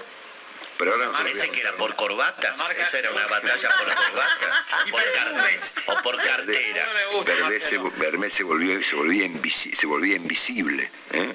Pero 0.78 0.92
ahora 0.92 1.06
no 1.08 1.12
Parece 1.14 1.50
que 1.50 1.60
era 1.62 1.76
por 1.76 1.96
corbatas. 1.96 2.56
Esa 2.78 3.00
era 3.00 3.10
una 3.12 3.26
batalla 3.28 3.70
por 3.70 3.96
corbatas. 3.96 4.64
Por 4.92 5.02
car- 5.14 5.98
o 5.98 6.02
por 6.04 6.18
cartera. 6.18 6.88
Verdés 7.26 7.64
se, 7.64 7.78
Vermés 7.78 8.34
se 8.34 8.44
volvió, 8.44 8.82
se 8.84 8.96
volvía, 8.96 9.26
invisi- 9.26 9.74
se 9.74 9.86
volvía 9.88 10.16
invisible. 10.16 10.90
¿eh? 11.14 11.34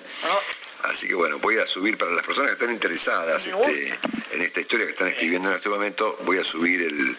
Así 0.85 1.07
que 1.09 1.15
bueno, 1.15 1.39
voy 1.39 1.59
a 1.59 1.67
subir 1.67 1.97
para 1.97 2.11
las 2.11 2.25
personas 2.25 2.51
que 2.51 2.55
están 2.55 2.71
interesadas 2.73 3.47
este, 3.47 3.99
en 4.33 4.43
esta 4.43 4.61
historia 4.61 4.87
que 4.87 4.93
están 4.93 5.09
escribiendo 5.09 5.49
en 5.49 5.55
este 5.57 5.69
momento, 5.69 6.19
voy 6.23 6.39
a 6.39 6.45
subir 6.45 6.83
el- 6.83 7.17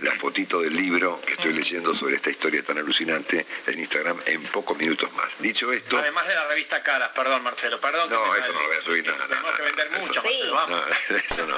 la 0.00 0.12
fotito 0.12 0.60
del 0.60 0.74
libro 0.74 1.20
que 1.24 1.34
estoy 1.34 1.52
leyendo 1.52 1.94
sobre 1.94 2.16
esta 2.16 2.30
historia 2.30 2.62
tan 2.64 2.78
alucinante 2.78 3.46
en 3.66 3.78
Instagram 3.78 4.18
en 4.26 4.42
pocos 4.44 4.76
minutos 4.76 5.12
más. 5.14 5.28
Dicho 5.38 5.72
esto, 5.72 5.96
Además 5.98 6.26
de 6.26 6.34
la 6.34 6.46
revista 6.48 6.82
Caras, 6.82 7.10
perdón, 7.14 7.42
Marcelo, 7.42 7.80
perdón. 7.80 8.10
no, 8.10 8.34
eso 8.34 8.52
no 8.52 8.60
lo 8.60 8.66
voy 8.68 8.76
a 8.76 8.82
subir 8.82 9.06
nada. 9.06 9.26
Tenemos 9.28 9.54
que 9.56 9.62
vender 9.62 9.90
mucho, 9.92 10.22
Marcelo, 10.22 10.54
vamos. 10.54 10.70
No, 11.10 11.16
eso 11.16 11.46
no. 11.46 11.56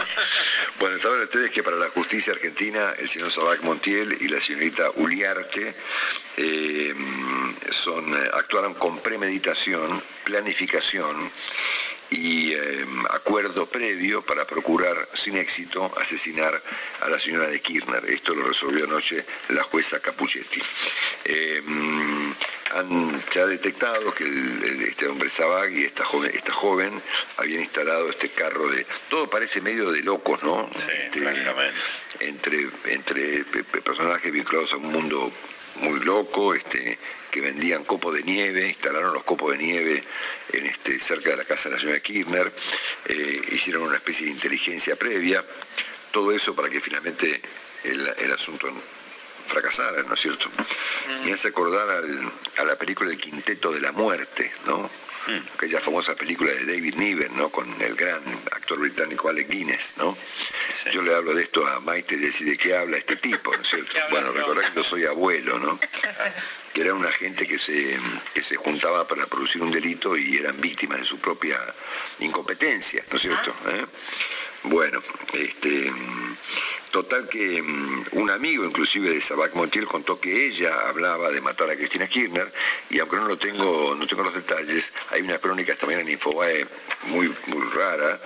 Bueno, 0.78 0.98
saben 0.98 1.20
ustedes 1.22 1.50
que 1.50 1.62
para 1.62 1.76
la 1.76 1.88
justicia 1.88 2.32
argentina 2.32 2.94
el 2.98 3.08
señor 3.08 3.30
Sabac 3.32 3.62
Montiel 3.62 4.16
y 4.20 4.28
la 4.28 4.40
señorita 4.40 4.90
Uliarte 4.96 5.74
eh, 6.36 6.94
son, 7.70 8.14
eh, 8.14 8.30
actuaron 8.34 8.74
con 8.74 9.00
premeditación, 9.00 10.02
planificación 10.26 11.30
y 12.10 12.52
eh, 12.52 12.86
acuerdo 13.10 13.66
previo 13.68 14.22
para 14.22 14.46
procurar 14.46 15.08
sin 15.14 15.36
éxito 15.36 15.92
asesinar 15.98 16.60
a 17.00 17.08
la 17.08 17.18
señora 17.18 17.46
de 17.48 17.60
Kirchner. 17.60 18.04
Esto 18.10 18.34
lo 18.34 18.44
resolvió 18.46 18.84
anoche 18.84 19.24
la 19.48 19.62
jueza 19.62 20.00
Capuchetti. 20.00 20.60
Eh, 21.24 21.62
han, 22.74 23.22
se 23.30 23.40
ha 23.40 23.46
detectado 23.46 24.12
que 24.14 24.24
el- 24.24 24.62
el- 24.64 24.82
este 24.82 25.06
hombre 25.06 25.30
Sabag 25.30 25.72
y 25.72 25.84
esta 25.84 26.04
joven, 26.04 26.30
esta 26.34 26.52
joven 26.52 26.92
habían 27.38 27.60
instalado 27.62 28.08
este 28.10 28.28
carro 28.30 28.68
de... 28.68 28.84
Todo 29.08 29.28
parece 29.30 29.60
medio 29.60 29.90
de 29.92 30.02
locos, 30.02 30.42
¿no? 30.42 30.68
Este, 30.74 31.20
entre, 32.20 32.68
entre 32.86 33.44
pe- 33.44 33.64
pe- 33.64 33.82
personajes 33.82 34.30
vinculados 34.32 34.72
a 34.72 34.76
un 34.76 34.90
mundo 34.92 35.32
muy 35.80 36.00
loco, 36.00 36.54
este, 36.54 36.98
que 37.30 37.40
vendían 37.40 37.84
copos 37.84 38.14
de 38.14 38.22
nieve, 38.22 38.68
instalaron 38.68 39.12
los 39.12 39.24
copos 39.24 39.52
de 39.52 39.58
nieve 39.58 40.02
en 40.52 40.66
este, 40.66 40.98
cerca 41.00 41.30
de 41.30 41.36
la 41.36 41.44
casa 41.44 41.68
de 41.68 41.74
la 41.74 41.80
señora 41.80 42.00
Kirchner, 42.00 42.52
eh, 43.06 43.42
hicieron 43.52 43.82
una 43.82 43.96
especie 43.96 44.26
de 44.26 44.32
inteligencia 44.32 44.96
previa, 44.96 45.44
todo 46.10 46.32
eso 46.32 46.54
para 46.54 46.70
que 46.70 46.80
finalmente 46.80 47.40
el, 47.84 48.14
el 48.18 48.32
asunto 48.32 48.72
fracasara, 49.46 50.02
¿no 50.02 50.14
es 50.14 50.20
cierto? 50.20 50.50
Me 51.24 51.32
hace 51.32 51.48
acordar 51.48 51.88
a 52.56 52.64
la 52.64 52.76
película 52.76 53.10
El 53.10 53.16
Quinteto 53.16 53.72
de 53.72 53.80
la 53.80 53.92
Muerte, 53.92 54.52
¿no? 54.66 54.90
Aquella 55.54 55.80
famosa 55.80 56.14
película 56.14 56.52
de 56.52 56.64
David 56.66 56.94
Niven, 56.96 57.36
¿no? 57.36 57.50
Con 57.50 57.66
el 57.82 57.96
gran 57.96 58.22
actor 58.52 58.78
británico 58.78 59.28
Alec 59.28 59.48
Guinness, 59.48 59.94
¿no? 59.96 60.16
Yo 60.92 61.02
le 61.02 61.14
hablo 61.14 61.34
de 61.34 61.42
esto 61.42 61.66
a 61.66 61.80
Maite 61.80 62.14
y 62.14 62.18
decir 62.18 62.48
de 62.48 62.56
qué 62.56 62.76
habla 62.76 62.96
este 62.96 63.16
tipo, 63.16 63.54
¿no 63.54 63.60
es 63.62 63.68
cierto? 63.70 63.96
Bueno, 64.10 64.30
recordad 64.30 64.68
que 64.68 64.76
yo 64.76 64.84
soy 64.84 65.04
abuelo, 65.04 65.58
¿no? 65.58 65.78
Que 66.72 66.82
era 66.82 66.92
una 66.92 67.10
gente 67.10 67.46
que 67.46 67.58
se, 67.58 67.98
que 68.34 68.42
se 68.42 68.56
juntaba 68.56 69.08
para 69.08 69.26
producir 69.26 69.62
un 69.62 69.72
delito 69.72 70.14
y 70.14 70.36
eran 70.36 70.60
víctimas 70.60 71.00
de 71.00 71.06
su 71.06 71.18
propia 71.18 71.58
incompetencia, 72.18 73.02
¿no 73.10 73.16
es 73.16 73.22
cierto? 73.22 73.54
¿Eh? 73.70 73.86
Bueno, 74.66 75.00
este, 75.32 75.92
total 76.90 77.28
que 77.28 77.62
mm, 77.62 78.04
un 78.12 78.30
amigo 78.30 78.64
inclusive 78.64 79.10
de 79.10 79.20
Sabac 79.20 79.54
Montiel 79.54 79.86
contó 79.86 80.18
que 80.20 80.46
ella 80.46 80.88
hablaba 80.88 81.30
de 81.30 81.40
matar 81.40 81.70
a 81.70 81.76
Cristina 81.76 82.08
Kirchner 82.08 82.52
y 82.90 82.98
aunque 82.98 83.14
no 83.16 83.28
lo 83.28 83.38
tengo, 83.38 83.94
no 83.94 84.06
tengo 84.08 84.24
los 84.24 84.34
detalles, 84.34 84.92
hay 85.10 85.22
una 85.22 85.38
crónica 85.38 85.76
también 85.76 86.00
en 86.00 86.08
Infobae 86.08 86.66
muy, 87.04 87.32
muy 87.46 87.64
rara 87.74 88.20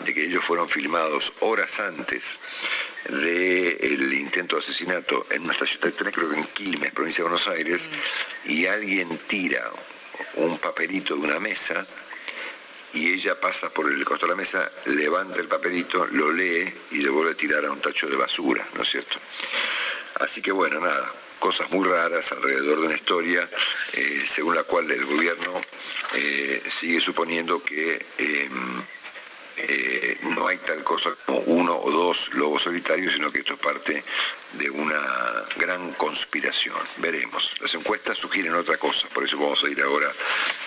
de 0.00 0.12
que 0.12 0.24
ellos 0.24 0.44
fueron 0.44 0.68
filmados 0.68 1.32
horas 1.40 1.80
antes 1.80 2.40
del 3.08 4.12
intento 4.12 4.56
de 4.56 4.62
asesinato 4.62 5.26
en 5.30 5.44
una 5.44 5.52
estación 5.52 5.80
de 5.80 5.92
tren, 5.92 6.12
creo 6.12 6.28
que 6.28 6.36
en 6.36 6.44
Quilmes, 6.44 6.92
provincia 6.92 7.24
de 7.24 7.30
Buenos 7.30 7.48
Aires, 7.48 7.88
y 8.44 8.66
alguien 8.66 9.18
tira 9.26 9.62
un 10.34 10.58
papelito 10.58 11.14
de 11.14 11.22
una 11.22 11.40
mesa 11.40 11.86
y 12.96 13.12
ella 13.12 13.38
pasa 13.38 13.68
por 13.68 13.92
el 13.92 14.02
costado 14.04 14.28
de 14.28 14.32
la 14.32 14.40
mesa, 14.40 14.72
levanta 14.86 15.38
el 15.40 15.48
papelito, 15.48 16.06
lo 16.06 16.32
lee 16.32 16.72
y 16.92 16.98
le 16.98 17.10
vuelve 17.10 17.32
a 17.32 17.36
tirar 17.36 17.64
a 17.66 17.70
un 17.70 17.80
tacho 17.80 18.06
de 18.08 18.16
basura, 18.16 18.66
¿no 18.74 18.82
es 18.82 18.88
cierto? 18.88 19.18
Así 20.20 20.40
que 20.40 20.50
bueno, 20.50 20.80
nada, 20.80 21.12
cosas 21.38 21.70
muy 21.70 21.86
raras 21.86 22.32
alrededor 22.32 22.80
de 22.80 22.86
una 22.86 22.94
historia 22.94 23.48
eh, 23.92 24.22
según 24.26 24.54
la 24.54 24.62
cual 24.62 24.90
el 24.90 25.04
gobierno 25.04 25.60
eh, 26.14 26.62
sigue 26.70 27.00
suponiendo 27.02 27.62
que 27.62 28.04
em, 28.16 28.82
eh, 29.58 30.18
no 30.34 30.46
hay 30.46 30.58
tal 30.58 30.84
cosa 30.84 31.14
como 31.24 31.38
uno 31.40 31.76
o 31.76 31.90
dos 31.90 32.34
lobos 32.34 32.62
solitarios, 32.62 33.14
sino 33.14 33.32
que 33.32 33.38
esto 33.38 33.54
es 33.54 33.60
parte 33.60 34.04
de 34.52 34.70
una 34.70 35.00
gran 35.56 35.92
conspiración. 35.92 36.76
Veremos. 36.98 37.54
Las 37.60 37.74
encuestas 37.74 38.18
sugieren 38.18 38.54
otra 38.54 38.76
cosa, 38.76 39.08
por 39.08 39.24
eso 39.24 39.38
vamos 39.38 39.62
a 39.64 39.68
ir 39.68 39.80
ahora 39.80 40.12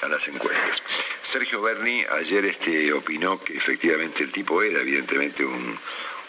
a 0.01 0.07
las 0.07 0.27
encuestas. 0.27 0.83
Sergio 1.21 1.61
Berni 1.61 2.03
ayer 2.11 2.45
este, 2.45 2.91
opinó 2.93 3.43
que 3.43 3.55
efectivamente 3.57 4.23
el 4.23 4.31
tipo 4.31 4.61
era 4.63 4.79
evidentemente 4.81 5.45
un, 5.45 5.79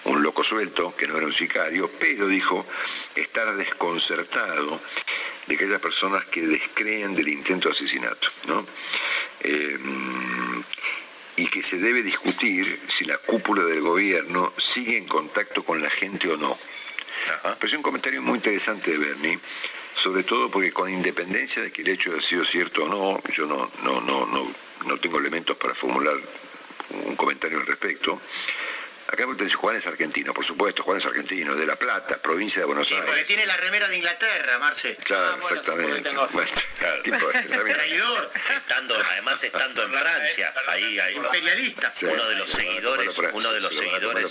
un 0.05 0.23
loco 0.23 0.45
suelto, 0.45 0.95
que 0.97 1.07
no 1.07 1.17
era 1.17 1.27
un 1.27 1.33
sicario, 1.33 1.91
pero 1.99 2.27
dijo 2.29 2.67
estar 3.15 3.55
desconcertado 3.57 4.81
de 5.47 5.55
aquellas 5.55 5.81
personas 5.81 6.25
que 6.27 6.43
descreen 6.43 7.15
del 7.15 7.29
intento 7.29 7.69
de 7.69 7.73
asesinato. 7.73 8.29
¿no? 8.47 8.67
Eh, 9.41 9.79
y 11.41 11.47
que 11.47 11.63
se 11.63 11.79
debe 11.79 12.03
discutir 12.03 12.79
si 12.87 13.07
la 13.07 13.17
cúpula 13.17 13.65
del 13.65 13.81
gobierno 13.81 14.53
sigue 14.59 14.99
en 14.99 15.07
contacto 15.07 15.63
con 15.63 15.81
la 15.81 15.89
gente 15.89 16.29
o 16.29 16.37
no. 16.37 16.59
Pero 17.43 17.67
es 17.67 17.73
un 17.73 17.83
comentario 17.83 18.21
muy 18.21 18.35
interesante 18.35 18.91
de 18.91 18.99
Bernie, 18.99 19.39
sobre 19.95 20.23
todo 20.23 20.51
porque 20.51 20.71
con 20.71 20.91
independencia 20.91 21.63
de 21.63 21.73
que 21.73 21.81
el 21.81 21.89
hecho 21.89 22.13
haya 22.13 22.21
sido 22.21 22.45
cierto 22.45 22.85
o 22.85 22.89
no, 22.89 23.23
yo 23.33 23.47
no, 23.47 23.71
no, 23.83 24.03
no, 24.03 24.27
no, 24.27 24.53
no 24.85 24.97
tengo 24.99 25.19
elementos 25.19 25.57
para 25.57 25.75
formular 25.75 26.15
un 27.07 27.17
comentario 27.17 27.59
al 27.59 27.67
respecto, 27.67 28.21
Acá 29.13 29.27
Juan 29.55 29.77
es 29.77 29.87
argentino, 29.87 30.33
por 30.33 30.45
supuesto, 30.45 30.83
Juan 30.85 30.99
es 30.99 31.07
argentino, 31.07 31.55
de 31.57 31.67
La 31.67 31.77
Plata, 31.77 32.19
provincia 32.23 32.61
de 32.61 32.67
Buenos 32.67 32.87
Sí, 32.87 32.95
Aires. 32.95 33.09
porque 33.09 33.25
tiene 33.25 33.45
la 33.45 33.57
remera 33.57 33.89
de 33.89 33.97
Inglaterra, 33.97 34.59
Marce. 34.59 34.97
Claro, 35.05 35.37
exactamente. 35.39 36.11
Bueno. 36.33 37.75
Traidor. 37.75 38.31
Estando, 38.57 38.97
además 38.97 39.43
estando 39.43 39.83
en 39.83 39.93
Francia, 39.93 40.55
ahí 40.69 40.99
hay 40.99 41.17
Imperialista. 41.17 41.91
Sí. 41.91 42.07
uno 42.07 42.25
de 42.29 42.37
los 42.37 42.49
seguidores, 42.51 43.19
uno 43.33 43.53
de 43.53 43.61
los 43.61 43.71
sí, 43.71 43.79
seguidores, 43.79 44.31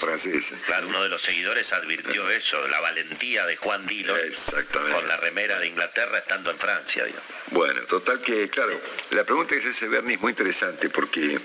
claro, 0.66 0.88
uno 0.88 1.04
de 1.04 1.10
los 1.10 1.22
seguidores 1.22 1.74
advirtió 1.74 2.30
eso, 2.30 2.68
la 2.68 2.80
valentía 2.80 3.46
de 3.46 3.58
Juan 3.58 3.86
Exactamente. 3.90 4.96
con 4.96 5.08
la 5.08 5.18
remera 5.18 5.60
de 5.60 5.68
Inglaterra 5.68 6.20
estando 6.20 6.52
en 6.52 6.60
Francia, 6.60 7.04
digamos. 7.06 7.26
Bueno, 7.52 7.82
total 7.84 8.22
que, 8.22 8.50
claro, 8.50 8.80
la 9.12 9.24
pregunta 9.24 9.56
que 9.56 9.62
se 9.62 9.70
hace 9.70 9.88
Bernie 9.88 10.16
es 10.16 10.22
muy 10.22 10.32
interesante 10.32 10.90
porque 10.90 11.40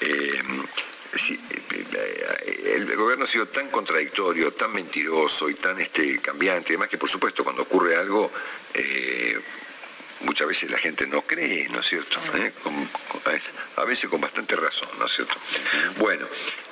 eh, 0.00 0.42
si- 1.14 1.34
eh, 1.34 1.40
eh, 1.72 1.84
el 2.74 2.96
gobierno 2.96 3.24
ha 3.24 3.28
sido 3.28 3.46
tan 3.46 3.68
contradictorio, 3.70 4.52
tan 4.52 4.72
mentiroso 4.72 5.48
y 5.48 5.54
tan 5.54 5.80
este, 5.80 6.20
cambiante, 6.20 6.72
además 6.72 6.88
que 6.88 6.98
por 6.98 7.08
supuesto 7.08 7.44
cuando 7.44 7.62
ocurre 7.62 7.96
algo, 7.96 8.30
eh, 8.74 9.38
muchas 10.20 10.46
veces 10.48 10.70
la 10.70 10.78
gente 10.78 11.06
no 11.06 11.22
cree, 11.22 11.68
¿no 11.68 11.80
es 11.80 11.86
cierto? 11.86 12.18
¿Eh? 12.36 12.52
Con- 12.62 12.86
con- 12.86 13.22
a 13.76 13.84
veces 13.84 14.08
con 14.10 14.20
bastante 14.20 14.56
razón, 14.56 14.88
¿no 14.98 15.06
es 15.06 15.12
cierto? 15.12 15.34
Bueno, 15.98 16.26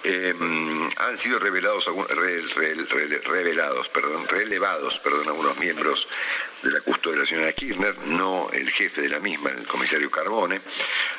eh, 0.05 0.35
han 0.97 1.17
sido 1.17 1.39
revelados, 1.39 1.87
algún- 1.89 2.09
re- 2.09 2.43
re- 2.43 2.75
re- 2.75 3.19
revelados, 3.21 3.89
perdón, 3.89 4.27
relevados, 4.29 4.99
perdón, 5.01 5.29
algunos 5.29 5.57
miembros 5.59 6.09
de 6.63 6.71
la 6.71 6.81
custodia 6.81 7.17
de 7.17 7.23
la 7.25 7.29
señora 7.29 7.53
Kirchner, 7.53 7.97
no 8.07 8.49
el 8.53 8.71
jefe 8.71 9.03
de 9.03 9.09
la 9.09 9.19
misma, 9.21 9.51
el 9.51 9.67
comisario 9.67 10.11
Carbone. 10.11 10.61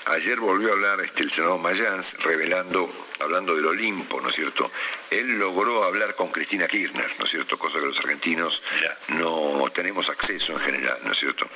Ayer 0.05 0.39
volvió 0.39 0.69
a 0.69 0.73
hablar 0.73 1.01
este, 1.01 1.23
el 1.23 1.31
senador 1.31 1.59
Mayans, 1.59 2.13
revelando, 2.23 2.89
hablando 3.19 3.53
del 3.55 3.65
Olimpo, 3.65 4.21
¿no 4.21 4.29
es 4.29 4.36
cierto? 4.36 4.71
Él 5.09 5.38
logró 5.39 5.84
hablar 5.84 6.15
con 6.15 6.29
Cristina 6.31 6.67
Kirchner, 6.67 7.11
¿no 7.19 7.25
es 7.25 7.31
cierto? 7.31 7.57
Cosa 7.59 7.79
que 7.79 7.86
los 7.86 7.99
argentinos 7.99 8.63
no 9.09 9.69
tenemos 9.73 10.09
acceso 10.09 10.53
en 10.53 10.59
general, 10.59 10.99
¿no 11.03 11.11
es 11.11 11.19
cierto? 11.19 11.47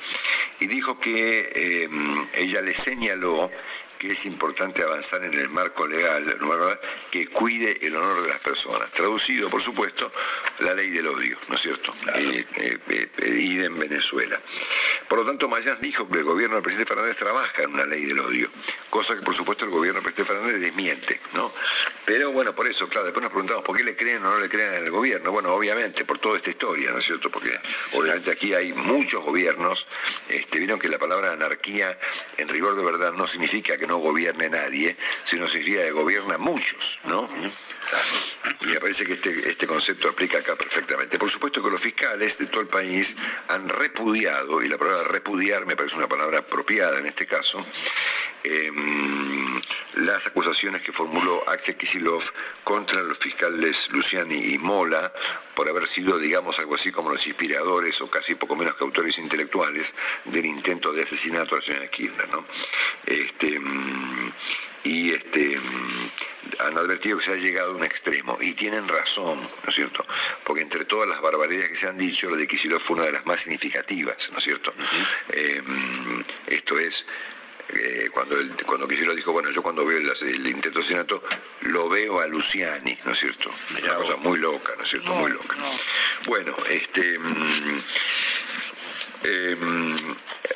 Y 0.60 0.66
dijo 0.66 1.00
que 1.00 1.50
eh, 1.54 1.88
ella 2.34 2.60
le 2.62 2.74
señaló 2.74 3.50
que 3.98 4.12
es 4.12 4.26
importante 4.26 4.82
avanzar 4.82 5.24
en 5.24 5.34
el 5.34 5.48
marco 5.48 5.86
legal, 5.86 6.24
legal 6.24 6.80
que 7.10 7.26
cuide 7.26 7.78
el 7.86 7.96
honor 7.96 8.22
de 8.22 8.28
las 8.28 8.38
personas. 8.38 8.90
Traducido, 8.92 9.50
por 9.50 9.60
supuesto, 9.60 10.10
la 10.60 10.74
ley 10.74 10.90
del 10.90 11.08
odio, 11.08 11.38
¿no 11.48 11.56
es 11.56 11.60
cierto? 11.60 11.94
Eh, 12.14 12.46
eh, 12.56 12.78
eh, 12.88 13.08
eh, 13.18 13.38
y 13.38 13.60
en 13.60 13.78
Venezuela. 13.78 14.40
Por 15.08 15.18
lo 15.18 15.24
tanto, 15.24 15.48
Mayans 15.48 15.80
dijo 15.80 16.08
que 16.08 16.18
el 16.18 16.24
gobierno 16.24 16.56
del 16.56 16.62
presidente 16.62 16.92
Fernández 16.92 17.16
trabaja 17.16 17.62
en 17.62 17.74
una 17.74 17.86
ley 17.86 18.04
del 18.04 18.20
odio, 18.20 18.48
cosa 18.90 19.16
que 19.16 19.22
por 19.22 19.34
supuesto 19.34 19.64
el 19.64 19.70
gobierno 19.70 20.00
del 20.00 20.12
presidente 20.12 20.32
Fernández 20.32 20.60
desmiente, 20.60 21.20
¿no? 21.34 21.52
Pero 22.04 22.30
bueno, 22.32 22.54
por 22.54 22.66
eso, 22.66 22.88
claro, 22.88 23.04
después 23.04 23.22
nos 23.22 23.32
preguntamos 23.32 23.64
por 23.64 23.76
qué 23.76 23.84
le 23.84 23.96
creen 23.96 24.24
o 24.24 24.30
no 24.30 24.38
le 24.38 24.48
creen 24.48 24.74
al 24.74 24.90
gobierno. 24.90 25.32
Bueno, 25.32 25.52
obviamente, 25.52 26.04
por 26.04 26.18
toda 26.18 26.36
esta 26.36 26.50
historia, 26.50 26.90
¿no 26.90 26.98
es 26.98 27.04
cierto? 27.04 27.30
Porque 27.30 27.58
obviamente 27.94 28.30
aquí 28.30 28.54
hay 28.54 28.72
muchos 28.72 29.24
gobiernos, 29.24 29.86
este, 30.28 30.58
vieron 30.58 30.78
que 30.78 30.88
la 30.88 30.98
palabra 30.98 31.32
anarquía 31.32 31.98
en 32.36 32.48
rigor 32.48 32.76
de 32.76 32.84
verdad 32.84 33.12
no 33.12 33.26
significa 33.26 33.76
que 33.76 33.86
no 33.88 33.98
gobierne 33.98 34.48
nadie, 34.48 34.96
sino 35.24 35.48
significa 35.48 35.82
que 35.82 35.90
gobierna 35.90 36.38
muchos, 36.38 37.00
¿no? 37.04 37.28
Y 38.60 38.66
me 38.66 38.80
parece 38.80 39.06
que 39.06 39.14
este, 39.14 39.48
este 39.48 39.66
concepto 39.66 40.10
aplica 40.10 40.38
acá 40.38 40.56
perfectamente. 40.56 41.18
Por 41.18 41.30
supuesto 41.30 41.62
que 41.62 41.70
los 41.70 41.80
fiscales 41.80 42.36
de 42.36 42.46
todo 42.46 42.60
el 42.60 42.68
país 42.68 43.16
han 43.48 43.68
repudiado, 43.68 44.62
y 44.62 44.68
la 44.68 44.76
palabra 44.76 45.08
repudiar 45.08 45.64
me 45.64 45.74
parece 45.74 45.96
una 45.96 46.08
palabra 46.08 46.40
apropiada 46.40 46.98
en 46.98 47.06
este 47.06 47.26
caso, 47.26 47.64
em, 48.44 49.37
las 50.12 50.26
acusaciones 50.26 50.82
que 50.82 50.92
formuló 50.92 51.44
Axel 51.48 51.76
Kisilov 51.76 52.22
contra 52.64 53.02
los 53.02 53.18
fiscales 53.18 53.90
Luciani 53.90 54.54
y 54.54 54.58
Mola 54.58 55.12
por 55.54 55.68
haber 55.68 55.86
sido, 55.86 56.18
digamos, 56.18 56.58
algo 56.58 56.76
así 56.76 56.90
como 56.90 57.10
los 57.10 57.26
inspiradores 57.26 58.00
o 58.00 58.08
casi 58.08 58.34
poco 58.34 58.56
menos 58.56 58.74
que 58.74 58.84
autores 58.84 59.18
intelectuales 59.18 59.94
del 60.24 60.46
intento 60.46 60.92
de 60.92 61.02
asesinato 61.02 61.54
a 61.54 61.58
la 61.58 61.64
señora 61.64 61.88
Kirchner, 61.88 62.28
¿no? 62.30 62.44
Este, 63.04 63.58
mm, 63.60 64.32
y 64.84 65.10
este, 65.10 65.58
mm, 65.58 66.10
han 66.60 66.78
advertido 66.78 67.18
que 67.18 67.24
se 67.24 67.32
ha 67.32 67.36
llegado 67.36 67.72
a 67.72 67.76
un 67.76 67.84
extremo 67.84 68.38
y 68.40 68.54
tienen 68.54 68.88
razón, 68.88 69.40
¿no 69.40 69.68
es 69.68 69.74
cierto? 69.74 70.06
Porque 70.44 70.62
entre 70.62 70.86
todas 70.86 71.08
las 71.08 71.20
barbaridades 71.20 71.68
que 71.68 71.76
se 71.76 71.88
han 71.88 71.98
dicho, 71.98 72.30
la 72.30 72.36
de 72.36 72.48
Kicillof 72.48 72.82
fue 72.82 72.96
una 72.96 73.06
de 73.06 73.12
las 73.12 73.26
más 73.26 73.40
significativas, 73.40 74.30
¿no 74.32 74.38
es 74.38 74.44
cierto? 74.44 74.72
Eh, 75.30 75.60
mm, 75.64 76.20
esto 76.46 76.78
es, 76.78 77.04
eh, 77.70 78.08
cuando, 78.12 78.38
el, 78.38 78.50
cuando 78.64 78.88
Kicillof 78.88 79.16
dijo, 79.16 79.32
bueno, 79.32 79.50
yo 79.50 79.62
cuando 79.62 79.84
veo 79.84 79.98
el, 79.98 80.08
el 80.08 80.46
intento 80.46 80.78
de 80.78 80.84
asesinato, 80.84 81.22
lo 81.62 81.88
veo 81.88 82.20
a 82.20 82.26
Luciani, 82.26 82.98
¿no 83.04 83.12
es 83.12 83.18
cierto? 83.18 83.50
una 83.82 83.94
cosa 83.94 84.16
muy 84.16 84.38
loca, 84.38 84.74
¿no 84.76 84.84
es 84.84 84.90
cierto? 84.90 85.14
muy 85.14 85.30
loca. 85.30 85.56
Bueno, 86.26 86.54
este... 86.68 87.18
mm, 87.18 87.80
eh, 89.24 89.56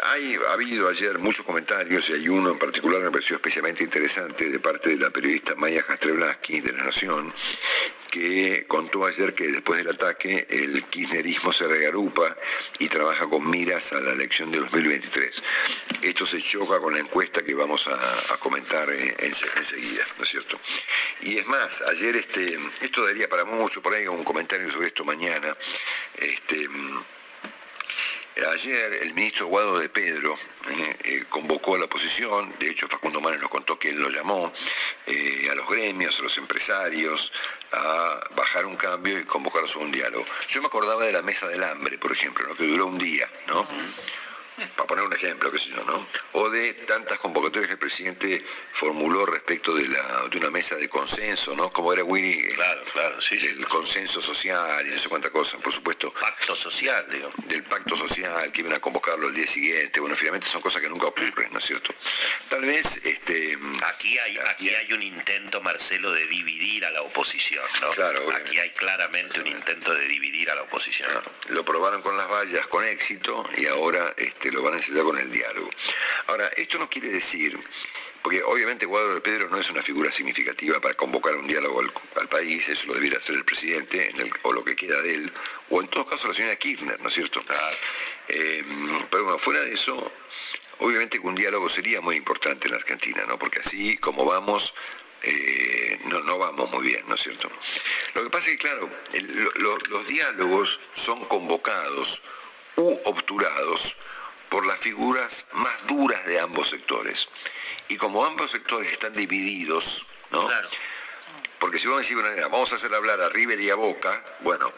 hay, 0.04 0.36
ha 0.48 0.52
habido 0.52 0.88
ayer 0.88 1.18
muchos 1.18 1.44
comentarios 1.44 2.08
y 2.10 2.14
hay 2.14 2.28
uno 2.28 2.50
en 2.50 2.58
particular 2.58 3.00
que 3.00 3.06
me 3.06 3.10
pareció 3.10 3.36
especialmente 3.36 3.82
interesante 3.82 4.48
de 4.48 4.58
parte 4.60 4.90
de 4.90 4.96
la 4.96 5.10
periodista 5.10 5.54
Maya 5.56 5.82
Castreblaski 5.82 6.60
de 6.60 6.72
La 6.72 6.84
Nación, 6.84 7.32
que 8.12 8.66
contó 8.68 9.06
ayer 9.06 9.32
que 9.34 9.48
después 9.48 9.78
del 9.82 9.94
ataque 9.94 10.46
el 10.50 10.84
kirchnerismo 10.84 11.50
se 11.50 11.66
reagrupa 11.66 12.36
y 12.78 12.86
trabaja 12.88 13.26
con 13.26 13.48
miras 13.48 13.94
a 13.94 14.00
la 14.00 14.12
elección 14.12 14.50
de 14.50 14.58
2023. 14.60 15.42
Esto 16.02 16.26
se 16.26 16.42
choca 16.42 16.78
con 16.78 16.92
la 16.92 17.00
encuesta 17.00 17.42
que 17.42 17.54
vamos 17.54 17.88
a, 17.88 18.36
comentar 18.38 18.90
eh, 18.90 19.16
ense- 19.18 19.50
enseguida, 19.56 20.04
¿no 20.18 20.24
es 20.24 20.30
cierto? 20.30 20.60
Y 21.22 21.38
es 21.38 21.46
más, 21.46 21.80
ayer 21.88 22.14
este, 22.16 22.58
esto 22.82 23.02
daría 23.02 23.30
para 23.30 23.46
mucho, 23.46 23.80
por 23.80 23.94
ahí 23.94 24.06
un 24.06 24.24
comentario 24.24 24.70
sobre 24.70 24.88
esto 24.88 25.06
mañana. 25.06 25.56
Este, 26.18 26.68
Ayer 28.34 28.98
el 29.02 29.12
ministro 29.12 29.46
Guado 29.48 29.78
de 29.78 29.90
Pedro 29.90 30.34
eh, 30.68 30.96
eh, 31.04 31.24
convocó 31.28 31.74
a 31.74 31.78
la 31.78 31.84
oposición, 31.84 32.50
de 32.58 32.70
hecho 32.70 32.88
Facundo 32.88 33.20
Manes 33.20 33.40
nos 33.40 33.50
contó 33.50 33.78
que 33.78 33.90
él 33.90 34.00
lo 34.00 34.08
llamó, 34.08 34.50
eh, 35.06 35.48
a 35.50 35.54
los 35.54 35.68
gremios, 35.68 36.18
a 36.18 36.22
los 36.22 36.38
empresarios, 36.38 37.30
a 37.72 38.20
bajar 38.34 38.64
un 38.64 38.76
cambio 38.76 39.18
y 39.18 39.24
convocarlos 39.24 39.76
a 39.76 39.80
un 39.80 39.92
diálogo. 39.92 40.24
Yo 40.48 40.62
me 40.62 40.68
acordaba 40.68 41.04
de 41.04 41.12
la 41.12 41.22
mesa 41.22 41.46
del 41.48 41.62
hambre, 41.62 41.98
por 41.98 42.10
ejemplo, 42.10 42.54
que 42.56 42.66
duró 42.66 42.86
un 42.86 42.98
día, 42.98 43.30
¿no? 43.48 43.66
Para 44.76 44.86
poner 44.86 45.04
un 45.04 45.12
ejemplo, 45.12 45.50
qué 45.50 45.58
sé 45.58 45.70
yo, 45.70 45.84
¿no? 45.84 46.06
O 46.32 46.48
de 46.50 46.74
tantas 46.74 47.18
convocatorias 47.18 47.66
que 47.66 47.74
el 47.74 47.78
presidente 47.78 48.44
formuló 48.72 49.26
respecto 49.26 49.74
de, 49.74 49.88
la, 49.88 50.28
de 50.30 50.38
una 50.38 50.50
mesa 50.50 50.76
de 50.76 50.88
consenso, 50.88 51.54
¿no? 51.54 51.70
Como 51.72 51.92
era 51.92 52.04
Winnie, 52.04 52.40
eh, 52.40 52.54
Claro, 52.54 52.82
claro, 52.92 53.20
sí, 53.20 53.38
sí. 53.38 53.48
del 53.48 53.66
consenso 53.66 54.20
social 54.20 54.86
y 54.86 54.90
no 54.90 54.98
sé 54.98 55.08
cuántas 55.08 55.30
cosas, 55.30 55.60
por 55.60 55.72
supuesto. 55.72 56.12
Pacto 56.12 56.54
social, 56.54 57.06
digo. 57.10 57.30
Del 57.46 57.62
pacto 57.64 57.96
social, 57.96 58.50
que 58.52 58.60
iban 58.60 58.72
a 58.72 58.80
convocarlo 58.80 59.28
el 59.28 59.34
día 59.34 59.46
siguiente. 59.46 60.00
Bueno, 60.00 60.16
finalmente 60.16 60.46
son 60.46 60.60
cosas 60.62 60.80
que 60.80 60.88
nunca 60.88 61.06
ocurren, 61.06 61.52
¿no 61.52 61.58
es 61.58 61.64
cierto? 61.64 61.94
Tal 62.48 62.62
vez, 62.62 63.00
este... 63.04 63.58
Aquí 63.86 64.18
hay, 64.18 64.38
aquí 64.50 64.70
hay 64.70 64.92
un 64.92 65.02
intento, 65.02 65.60
Marcelo, 65.62 66.12
de 66.12 66.26
dividir 66.26 66.84
a 66.84 66.90
la 66.90 67.02
oposición, 67.02 67.64
¿no? 67.80 67.88
Claro, 67.90 68.22
Aquí 68.36 68.58
hay 68.58 68.70
claramente 68.70 69.40
un 69.40 69.46
intento 69.46 69.94
de 69.94 70.06
dividir 70.06 70.50
a 70.50 70.54
la 70.54 70.62
oposición. 70.62 71.10
Lo 71.48 71.64
probaron 71.64 72.02
con 72.02 72.16
las 72.16 72.28
vallas 72.28 72.66
con 72.68 72.84
éxito 72.84 73.44
y 73.56 73.66
ahora 73.66 74.14
este, 74.16 74.51
lo 74.52 74.62
van 74.62 74.74
a 74.74 74.76
necesitar 74.76 75.04
con 75.04 75.18
el 75.18 75.30
diálogo. 75.30 75.70
Ahora, 76.28 76.48
esto 76.56 76.78
no 76.78 76.88
quiere 76.88 77.08
decir, 77.08 77.58
porque 78.22 78.42
obviamente 78.44 78.86
Guadalupe 78.86 79.14
de 79.16 79.20
Pedro 79.20 79.48
no 79.50 79.58
es 79.58 79.68
una 79.70 79.82
figura 79.82 80.12
significativa 80.12 80.80
para 80.80 80.94
convocar 80.94 81.34
un 81.36 81.46
diálogo 81.48 81.80
al, 81.80 81.92
al 82.20 82.28
país, 82.28 82.68
eso 82.68 82.86
lo 82.86 82.94
debiera 82.94 83.18
hacer 83.18 83.34
el 83.34 83.44
presidente, 83.44 84.08
en 84.10 84.20
el- 84.20 84.32
o 84.42 84.52
lo 84.52 84.64
que 84.64 84.76
queda 84.76 85.00
de 85.02 85.14
él, 85.14 85.32
o 85.70 85.80
en 85.80 85.88
todo 85.88 86.06
caso 86.06 86.28
la 86.28 86.34
señora 86.34 86.54
Kirchner, 86.56 87.00
¿no 87.00 87.08
es 87.08 87.14
cierto? 87.14 87.42
Eh, 88.28 88.64
pero 89.10 89.24
bueno, 89.24 89.38
fuera 89.38 89.60
de 89.62 89.72
eso, 89.74 90.12
obviamente 90.78 91.20
que 91.20 91.26
un 91.26 91.34
diálogo 91.34 91.68
sería 91.68 92.00
muy 92.00 92.16
importante 92.16 92.68
en 92.68 92.72
la 92.72 92.78
Argentina, 92.78 93.24
¿no? 93.26 93.38
Porque 93.38 93.58
así 93.60 93.96
como 93.98 94.24
vamos, 94.24 94.72
eh, 95.24 95.98
no, 96.06 96.20
no 96.20 96.38
vamos 96.38 96.70
muy 96.70 96.86
bien, 96.86 97.04
¿no 97.08 97.14
es 97.16 97.22
cierto? 97.22 97.50
Lo 98.14 98.22
que 98.24 98.30
pasa 98.30 98.50
es 98.50 98.56
que, 98.56 98.58
claro, 98.68 98.88
el- 99.14 99.44
lo- 99.44 99.52
lo- 99.56 99.78
los 99.88 100.06
diálogos 100.06 100.78
son 100.94 101.24
convocados 101.26 102.22
u 102.76 102.98
obturados 103.04 103.96
por 104.52 104.66
las 104.66 104.78
figuras 104.78 105.46
más 105.54 105.86
duras 105.86 106.26
de 106.26 106.38
ambos 106.38 106.68
sectores. 106.68 107.30
Y 107.88 107.96
como 107.96 108.22
ambos 108.26 108.50
sectores 108.50 108.92
están 108.92 109.14
divididos, 109.14 110.04
¿no? 110.30 110.46
Porque 111.58 111.78
si 111.78 111.86
vos 111.86 111.96
me 111.96 112.02
decís, 112.02 112.20
bueno, 112.20 112.50
vamos 112.50 112.70
a 112.70 112.76
hacer 112.76 112.94
hablar 112.94 113.18
a 113.22 113.30
River 113.30 113.58
y 113.58 113.70
a 113.70 113.76
Boca, 113.76 114.22
bueno, 114.40 114.70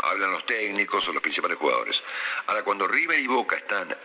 hablan 0.00 0.30
los 0.30 0.44
técnicos 0.44 1.08
o 1.08 1.14
los 1.14 1.22
principales 1.22 1.56
jugadores. 1.56 2.02
Ahora, 2.48 2.62
cuando 2.64 2.86
River 2.86 3.18
y 3.18 3.26
Boca 3.26 3.56
están, 3.56 3.96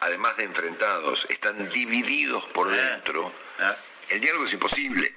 además 0.00 0.36
de 0.36 0.44
enfrentados, 0.44 1.26
están 1.30 1.70
divididos 1.70 2.44
por 2.48 2.68
dentro, 2.68 3.32
el 4.10 4.20
diálogo 4.20 4.44
es 4.44 4.52
imposible. 4.52 5.14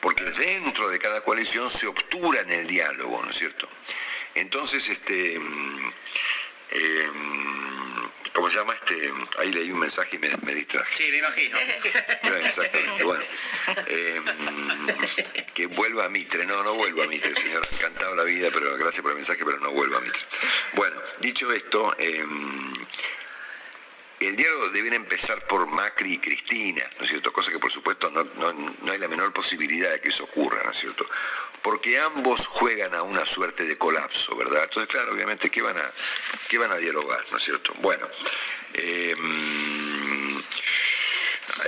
Porque 0.00 0.24
dentro 0.24 0.88
de 0.88 0.98
cada 0.98 1.20
coalición 1.20 1.68
se 1.68 1.86
obtura 1.86 2.40
en 2.40 2.50
el 2.50 2.66
diálogo, 2.66 3.22
¿no 3.22 3.28
es 3.28 3.36
cierto? 3.36 3.68
Entonces, 4.34 4.88
este, 4.88 5.38
mm, 5.38 5.92
eh, 6.72 7.10
¿cómo 8.32 8.48
se 8.50 8.56
llama? 8.58 8.74
Este, 8.74 9.12
ahí 9.38 9.52
leí 9.52 9.70
un 9.70 9.78
mensaje 9.80 10.16
y 10.16 10.18
me, 10.18 10.28
me 10.42 10.54
distraje. 10.54 10.94
Sí, 10.96 11.10
me 11.10 11.18
imagino. 11.18 11.58
Exactamente, 12.46 13.04
bueno. 13.04 13.22
Eh, 13.86 14.20
que 15.54 15.66
vuelva 15.66 16.04
a 16.06 16.08
Mitre. 16.08 16.46
No, 16.46 16.62
no 16.64 16.74
vuelvo 16.74 17.02
a 17.02 17.06
Mitre, 17.06 17.34
señor. 17.34 17.66
Encantado 17.72 18.14
la 18.14 18.24
vida, 18.24 18.48
pero 18.52 18.76
gracias 18.76 19.02
por 19.02 19.10
el 19.12 19.16
mensaje, 19.16 19.44
pero 19.44 19.58
no 19.60 19.70
vuelvo 19.72 19.96
a 19.96 20.00
Mitre. 20.00 20.20
Bueno, 20.74 20.96
dicho 21.20 21.50
esto, 21.52 21.94
eh, 21.98 22.24
el 24.20 24.36
diálogo 24.36 24.68
debiera 24.68 24.96
empezar 24.96 25.46
por 25.46 25.66
Macri 25.66 26.12
y 26.14 26.18
Cristina, 26.18 26.84
¿no 26.98 27.04
es 27.04 27.10
cierto? 27.10 27.32
Cosa 27.32 27.50
que 27.50 27.58
por 27.58 27.72
supuesto 27.72 28.10
no, 28.10 28.22
no- 28.36 28.52
no 28.82 28.92
hay 28.92 28.98
la 28.98 29.08
menor 29.08 29.32
posibilidad 29.32 29.90
de 29.90 30.00
que 30.00 30.10
eso 30.10 30.24
ocurra, 30.24 30.62
¿no 30.62 30.70
es 30.72 30.78
cierto? 30.78 31.08
Porque 31.62 31.98
ambos 32.00 32.46
juegan 32.46 32.94
a 32.94 33.02
una 33.02 33.26
suerte 33.26 33.64
de 33.64 33.76
colapso, 33.76 34.34
¿verdad? 34.36 34.64
Entonces, 34.64 34.88
claro, 34.90 35.12
obviamente, 35.12 35.50
¿qué 35.50 35.60
van 35.60 35.76
a, 35.76 35.92
qué 36.48 36.58
van 36.58 36.72
a 36.72 36.76
dialogar, 36.76 37.24
¿no 37.30 37.36
es 37.36 37.42
cierto? 37.42 37.74
Bueno, 37.80 38.08
eh, 38.74 39.14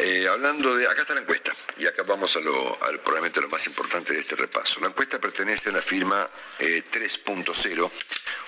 eh, 0.01 0.27
hablando 0.29 0.75
de, 0.75 0.87
acá 0.87 1.03
está 1.03 1.15
la 1.15 1.21
encuesta, 1.21 1.55
y 1.83 1.87
acá 1.87 2.05
vamos 2.05 2.37
a 2.37 2.41
lo, 2.41 2.79
al, 2.85 3.01
probablemente 3.01 3.41
lo 3.41 3.49
más 3.49 3.67
importante 3.67 4.15
de 4.15 4.21
este 4.21 4.37
repaso. 4.37 4.79
La 4.81 4.87
encuesta 4.87 5.19
pertenece 5.19 5.71
a 5.71 5.73
la 5.73 5.83
firma 5.83 6.31
eh, 6.61 6.85
3.0, 6.93 7.91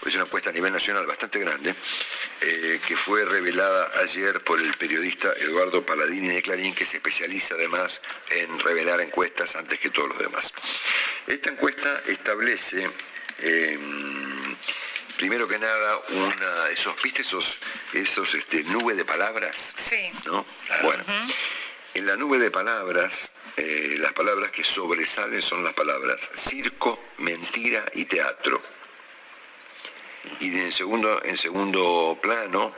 es 0.06 0.14
una 0.14 0.24
encuesta 0.24 0.50
a 0.50 0.52
nivel 0.52 0.72
nacional 0.72 1.04
bastante 1.04 1.40
grande, 1.40 1.74
eh, 2.42 2.80
que 2.86 2.96
fue 2.96 3.24
revelada 3.24 3.90
ayer 4.02 4.40
por 4.44 4.60
el 4.60 4.72
periodista 4.74 5.32
Eduardo 5.40 5.84
Paladini 5.84 6.28
de 6.28 6.42
Clarín, 6.42 6.74
que 6.76 6.84
se 6.84 6.98
especializa 6.98 7.56
además 7.56 8.02
en 8.30 8.60
revelar 8.60 9.00
encuestas 9.00 9.56
antes 9.56 9.80
que 9.80 9.90
todos 9.90 10.10
los 10.10 10.18
demás. 10.18 10.52
Esta 11.26 11.50
encuesta 11.50 12.02
establece... 12.06 12.88
eh, 13.38 13.78
primero 15.16 15.46
que 15.46 15.58
nada, 15.58 16.00
una, 16.10 16.68
esos, 16.70 17.00
¿viste 17.02 17.22
esos, 17.22 17.58
esos 17.92 18.34
este, 18.34 18.64
nube 18.64 18.94
de 18.94 19.04
palabras? 19.04 19.74
Sí. 19.76 20.10
¿No? 20.26 20.44
Bueno, 20.82 21.04
en 21.94 22.06
la 22.06 22.16
nube 22.16 22.38
de 22.38 22.50
palabras, 22.50 23.32
eh, 23.56 23.94
las 23.98 24.12
palabras 24.12 24.50
que 24.50 24.64
sobresalen 24.64 25.40
son 25.40 25.62
las 25.62 25.74
palabras 25.74 26.28
circo, 26.34 27.00
mentira 27.18 27.84
y 27.94 28.06
teatro. 28.06 28.60
Y 30.40 30.58
en, 30.58 30.72
segundo, 30.72 31.22
en 31.22 31.38
segundo 31.38 32.18
plano, 32.20 32.74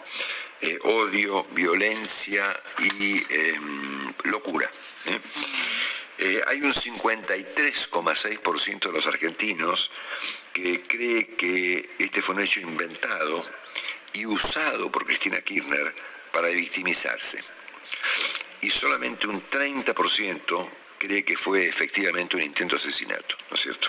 eh, 0.61 0.79
odio, 0.85 1.45
violencia 1.53 2.45
y 2.79 3.25
em, 3.33 4.13
locura. 4.25 4.71
Eh, 6.19 6.43
hay 6.47 6.61
un 6.63 6.75
53,6% 6.75 8.87
de 8.87 8.93
los 8.93 9.07
argentinos 9.07 9.91
que 10.53 10.83
cree 10.83 11.29
que 11.37 11.89
este 11.99 12.21
fue 12.23 12.35
un 12.35 12.43
hecho 12.43 12.61
inventado 12.61 13.45
y 14.15 14.27
usado 14.27 14.91
por 14.91 15.05
Cristina 15.05 15.43
Kirchner 15.43 15.95
para 16.33 16.49
victimizarse. 16.49 17.45
Y 18.63 18.71
solamente 18.71 19.27
un 19.27 19.49
30% 19.49 20.69
cree 20.99 21.25
que 21.25 21.37
fue 21.37 21.67
efectivamente 21.67 22.37
un 22.37 22.43
intento 22.43 22.77
de 22.77 22.83
asesinato, 22.83 23.37
¿no 23.51 23.57
es 23.57 23.63
cierto? 23.63 23.89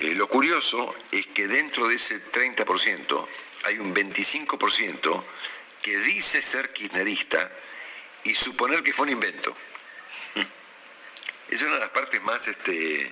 Eh, 0.00 0.14
lo 0.14 0.28
curioso 0.28 0.94
es 1.10 1.26
que 1.28 1.48
dentro 1.48 1.88
de 1.88 1.96
ese 1.96 2.22
30% 2.30 3.28
hay 3.64 3.78
un 3.78 3.94
25% 3.94 5.24
que 5.82 5.98
dice 5.98 6.42
ser 6.42 6.72
kirchnerista 6.72 7.50
y 8.24 8.34
suponer 8.34 8.82
que 8.82 8.92
fue 8.92 9.06
un 9.06 9.12
invento. 9.12 9.56
Es 11.48 11.62
una 11.62 11.74
de 11.74 11.80
las 11.80 11.90
partes 11.90 12.22
más, 12.22 12.46
este, 12.46 13.10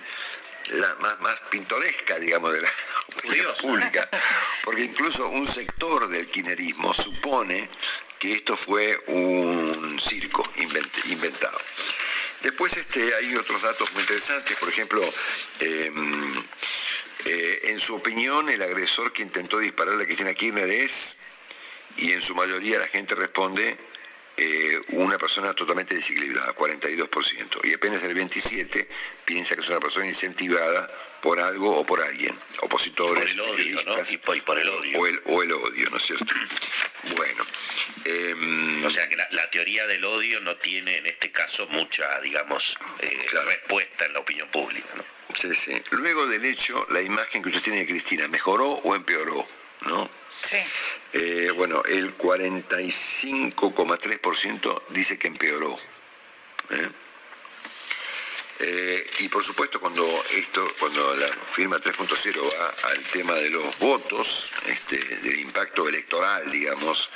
la, 0.72 0.94
más, 0.96 1.18
más 1.20 1.40
pintoresca, 1.50 2.18
digamos, 2.18 2.52
de 2.52 2.60
la 2.60 2.70
opinión 3.16 3.54
pública, 3.60 4.08
porque 4.62 4.82
incluso 4.82 5.28
un 5.30 5.48
sector 5.48 6.06
del 6.08 6.28
kirchnerismo 6.28 6.92
supone 6.92 7.68
que 8.18 8.32
esto 8.32 8.56
fue 8.56 8.98
un 9.08 9.98
circo 10.00 10.42
invent- 10.56 11.10
inventado. 11.10 11.58
Después 12.42 12.76
este, 12.76 13.14
hay 13.14 13.34
otros 13.34 13.60
datos 13.62 13.92
muy 13.92 14.02
interesantes, 14.02 14.56
por 14.58 14.68
ejemplo, 14.68 15.02
eh, 15.60 15.90
eh, 17.24 17.60
en 17.64 17.80
su 17.80 17.94
opinión 17.94 18.48
el 18.48 18.62
agresor 18.62 19.12
que 19.12 19.22
intentó 19.22 19.58
dispararle 19.58 20.04
a 20.04 20.06
Cristina 20.06 20.32
Kirchner 20.34 20.68
es, 20.70 21.16
y 21.96 22.12
en 22.12 22.22
su 22.22 22.34
mayoría 22.34 22.78
la 22.78 22.88
gente 22.88 23.14
responde, 23.14 23.76
eh, 24.36 24.80
una 24.88 25.16
persona 25.18 25.54
totalmente 25.54 25.94
desequilibrada, 25.94 26.54
42%, 26.54 27.60
y 27.64 27.72
apenas 27.74 28.04
el 28.04 28.14
27% 28.14 28.86
piensa 29.24 29.54
que 29.54 29.62
es 29.62 29.68
una 29.68 29.80
persona 29.80 30.06
incentivada 30.06 30.88
por 31.22 31.40
algo 31.40 31.78
o 31.78 31.86
por 31.86 32.00
alguien, 32.02 32.36
opositores, 32.60 33.22
Por 33.24 33.30
el 33.32 33.40
odio, 33.40 33.80
Y 34.10 34.16
por, 34.18 34.36
y 34.36 34.40
por 34.40 34.58
el 34.58 34.68
odio. 34.68 34.98
o 35.00 35.06
el, 35.06 35.22
o 35.26 35.42
el 35.42 35.52
odio, 35.52 35.88
¿no 35.90 35.96
es 35.96 36.02
cierto? 36.04 36.26
Bueno, 37.16 37.46
em, 38.04 38.84
O 38.84 38.90
sea 38.90 39.08
que 39.08 39.14
la, 39.16 39.26
la 39.30 39.48
teoría 39.50 39.86
del 39.86 40.04
odio 40.04 40.40
no 40.40 40.56
tiene 40.56 40.96
en 40.98 41.06
este 41.06 41.30
caso 41.30 41.68
mucha, 41.68 42.20
digamos, 42.20 42.76
eh, 42.98 43.26
respuesta 43.44 44.06
en 44.06 44.12
la 44.12 44.18
opinión 44.18 44.48
pública. 44.48 44.88
¿no? 44.96 45.04
Sí, 45.34 45.54
sí. 45.54 45.80
Luego 45.90 46.26
del 46.26 46.44
hecho, 46.44 46.84
la 46.90 47.00
imagen 47.02 47.42
que 47.42 47.48
usted 47.50 47.62
tiene 47.62 47.78
de 47.80 47.86
Cristina, 47.86 48.26
¿mejoró 48.26 48.66
o 48.70 48.96
empeoró? 48.96 49.46
¿No? 49.82 50.10
Sí. 50.42 50.56
Eh, 51.12 51.52
bueno, 51.54 51.80
el 51.84 52.16
45,3% 52.18 54.82
dice 54.90 55.16
que 55.18 55.28
empeoró. 55.28 55.78
Eh, 56.70 56.88
y 59.18 59.28
por 59.28 59.44
supuesto 59.44 59.80
cuando 59.80 60.06
esto, 60.32 60.64
cuando 60.78 61.14
la 61.16 61.28
firma 61.28 61.78
3.0 61.78 62.58
va 62.58 62.90
al 62.90 63.02
tema 63.04 63.34
de 63.34 63.50
los 63.50 63.78
votos, 63.78 64.50
este, 64.66 64.98
del 64.98 65.40
impacto 65.40 65.88
electoral, 65.88 66.50
digamos, 66.50 67.08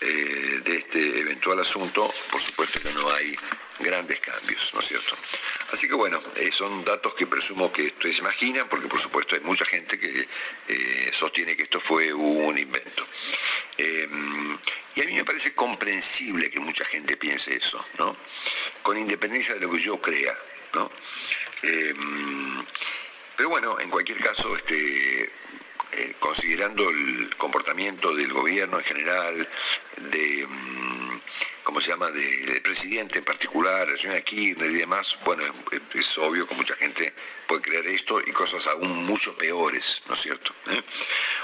eh, 0.00 0.60
de 0.64 0.76
este 0.76 1.20
eventual 1.20 1.60
asunto, 1.60 2.12
por 2.30 2.40
supuesto 2.40 2.80
que 2.80 2.92
no 2.92 3.10
hay 3.12 3.36
grandes 3.78 4.20
cambios, 4.20 4.74
¿no 4.74 4.80
es 4.80 4.88
cierto? 4.88 5.16
Así 5.72 5.86
que 5.86 5.94
bueno, 5.94 6.20
eh, 6.36 6.50
son 6.52 6.84
datos 6.84 7.14
que 7.14 7.26
presumo 7.26 7.72
que 7.72 7.84
ustedes 7.84 8.18
imaginan, 8.18 8.68
porque 8.68 8.88
por 8.88 9.00
supuesto 9.00 9.34
hay 9.36 9.40
mucha 9.42 9.64
gente 9.64 9.98
que 9.98 10.28
eh, 10.68 11.10
sostiene 11.12 11.56
que 11.56 11.62
esto 11.64 11.80
fue 11.80 12.12
un 12.12 12.58
invento. 12.58 13.06
Y 14.96 15.02
a 15.02 15.06
mí 15.06 15.14
me 15.14 15.24
parece 15.24 15.54
comprensible 15.54 16.50
que 16.50 16.60
mucha 16.60 16.84
gente 16.84 17.16
piense 17.16 17.56
eso, 17.56 17.84
¿no? 17.98 18.16
Con 18.82 18.96
independencia 18.96 19.54
de 19.54 19.60
lo 19.60 19.70
que 19.70 19.80
yo 19.80 20.00
crea, 20.00 20.36
¿no? 20.74 20.90
Eh, 21.66 21.94
pero 23.36 23.48
bueno, 23.48 23.80
en 23.80 23.90
cualquier 23.90 24.18
caso, 24.18 24.54
este, 24.54 25.24
eh, 25.24 26.14
considerando 26.18 26.88
el 26.88 27.34
comportamiento 27.36 28.14
del 28.14 28.32
gobierno 28.32 28.78
en 28.78 28.84
general, 28.84 29.48
de, 29.96 30.46
mm, 30.46 31.03
¿cómo 31.64 31.80
se 31.80 31.90
llama?, 31.90 32.10
de- 32.10 32.46
del 32.46 32.62
presidente 32.62 33.18
en 33.18 33.24
particular, 33.24 33.88
la 33.88 33.96
señora 33.98 34.20
Kirchner 34.20 34.70
y 34.70 34.74
demás, 34.74 35.18
bueno, 35.24 35.42
es, 35.94 36.18
obvio 36.18 36.46
que 36.46 36.54
mucha 36.54 36.76
gente 36.76 37.12
puede 37.48 37.62
creer 37.62 37.86
esto 37.88 38.20
y 38.24 38.30
cosas 38.32 38.66
aún 38.68 39.04
mucho 39.04 39.36
peores, 39.36 40.02
¿no 40.08 40.14
es 40.14 40.20
cierto? 40.20 40.54
¿Eh? 40.70 40.82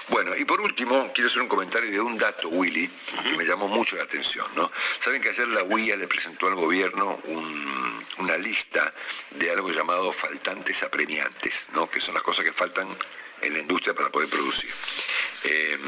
Bueno, 0.09 0.37
y 0.37 0.45
por 0.45 0.61
último, 0.61 1.11
quiero 1.15 1.29
hacer 1.29 1.43
un 1.43 1.49
comentario 1.49 1.91
de 1.91 2.01
un 2.01 2.17
dato, 2.19 2.49
Willy, 2.49 2.89
que 3.23 3.37
me 3.37 3.45
llamó 3.45 3.69
mucho 3.69 3.97
la 3.97 4.05
atención, 4.05 4.47
¿no? 4.55 4.71
Saben 5.01 5.21
que 5.23 5.31
ayer 5.31 5.49
la 5.49 5.63
UIA 5.65 5.97
le 5.97 6.07
presentó 6.09 6.47
al 6.47 6.55
gobierno 6.55 7.19
un- 7.25 8.07
una 8.19 8.37
lista 8.37 8.93
de 9.31 9.51
algo 9.51 9.71
llamado 9.71 10.13
faltantes 10.13 10.83
apremiantes, 10.83 11.69
¿no? 11.73 11.89
Que 11.91 12.01
son 12.01 12.15
las 12.15 12.23
cosas 12.23 12.45
que 12.45 12.53
faltan 12.53 12.89
en 13.43 13.53
la 13.53 13.61
industria 13.61 13.95
para 13.95 14.11
poder 14.11 14.29
producir. 14.29 14.71
Eh, 15.45 15.79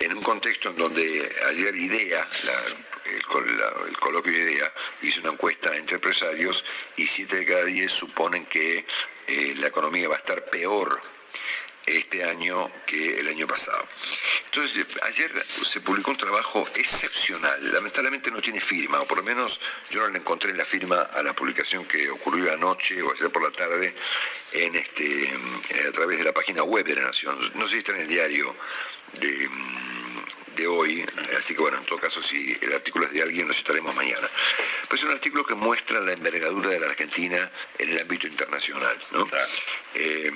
en 0.00 0.16
un 0.16 0.22
contexto 0.22 0.70
en 0.70 0.76
donde 0.76 1.36
ayer 1.48 1.74
IDEA, 1.74 2.26
el, 3.06 3.96
coloquio 3.98 4.32
de 4.32 4.38
IDEA, 4.38 4.72
hizo 5.02 5.20
una 5.20 5.32
encuesta 5.32 5.76
entre 5.76 5.96
empresarios 5.96 6.64
y 6.96 7.06
siete 7.06 7.36
de 7.36 7.46
cada 7.46 7.64
diez 7.64 7.92
suponen 7.92 8.46
que 8.46 8.86
eh, 9.26 9.54
la 9.58 9.68
economía 9.68 10.08
va 10.08 10.14
a 10.14 10.18
estar 10.18 10.44
peor 10.46 11.02
este 11.86 12.24
año 12.24 12.70
que 12.84 13.20
el 13.20 13.28
año 13.28 13.46
pasado. 13.46 13.86
Entonces, 14.46 14.86
ayer 15.02 15.32
se 15.44 15.80
publicó 15.80 16.10
un 16.10 16.16
trabajo 16.16 16.68
excepcional, 16.74 17.72
lamentablemente 17.72 18.30
no 18.30 18.42
tiene 18.42 18.60
firma, 18.60 19.00
o 19.00 19.06
por 19.06 19.18
lo 19.18 19.24
menos 19.24 19.60
yo 19.90 20.00
no 20.00 20.08
le 20.08 20.18
encontré 20.18 20.52
la 20.54 20.64
firma 20.64 21.00
a 21.00 21.22
la 21.22 21.32
publicación 21.32 21.84
que 21.84 22.10
ocurrió 22.10 22.52
anoche 22.52 23.00
o 23.02 23.12
ayer 23.12 23.30
por 23.30 23.42
la 23.42 23.52
tarde 23.52 23.94
en 24.52 24.74
este, 24.74 25.24
eh, 25.24 25.88
a 25.88 25.92
través 25.92 26.18
de 26.18 26.24
la 26.24 26.32
página 26.32 26.64
web 26.64 26.84
de 26.84 26.96
la 26.96 27.02
Nación. 27.02 27.38
No 27.54 27.64
sé 27.64 27.70
si 27.70 27.78
está 27.78 27.92
en 27.92 28.00
el 28.00 28.08
diario 28.08 28.54
de, 29.20 29.48
de 30.56 30.66
hoy, 30.66 31.06
así 31.38 31.54
que 31.54 31.60
bueno, 31.60 31.78
en 31.78 31.84
todo 31.84 32.00
caso, 32.00 32.20
si 32.20 32.56
el 32.60 32.72
artículo 32.72 33.06
es 33.06 33.12
de 33.12 33.22
alguien, 33.22 33.46
lo 33.46 33.54
citaremos 33.54 33.94
mañana. 33.94 34.28
Pues 34.88 35.02
es 35.02 35.06
un 35.06 35.12
artículo 35.12 35.44
que 35.44 35.54
muestra 35.54 36.00
la 36.00 36.12
envergadura 36.12 36.70
de 36.70 36.80
la 36.80 36.86
Argentina 36.86 37.50
en 37.78 37.90
el 37.90 38.00
ámbito 38.00 38.26
internacional, 38.26 38.96
¿no? 39.12 39.28
Eh, 39.94 40.32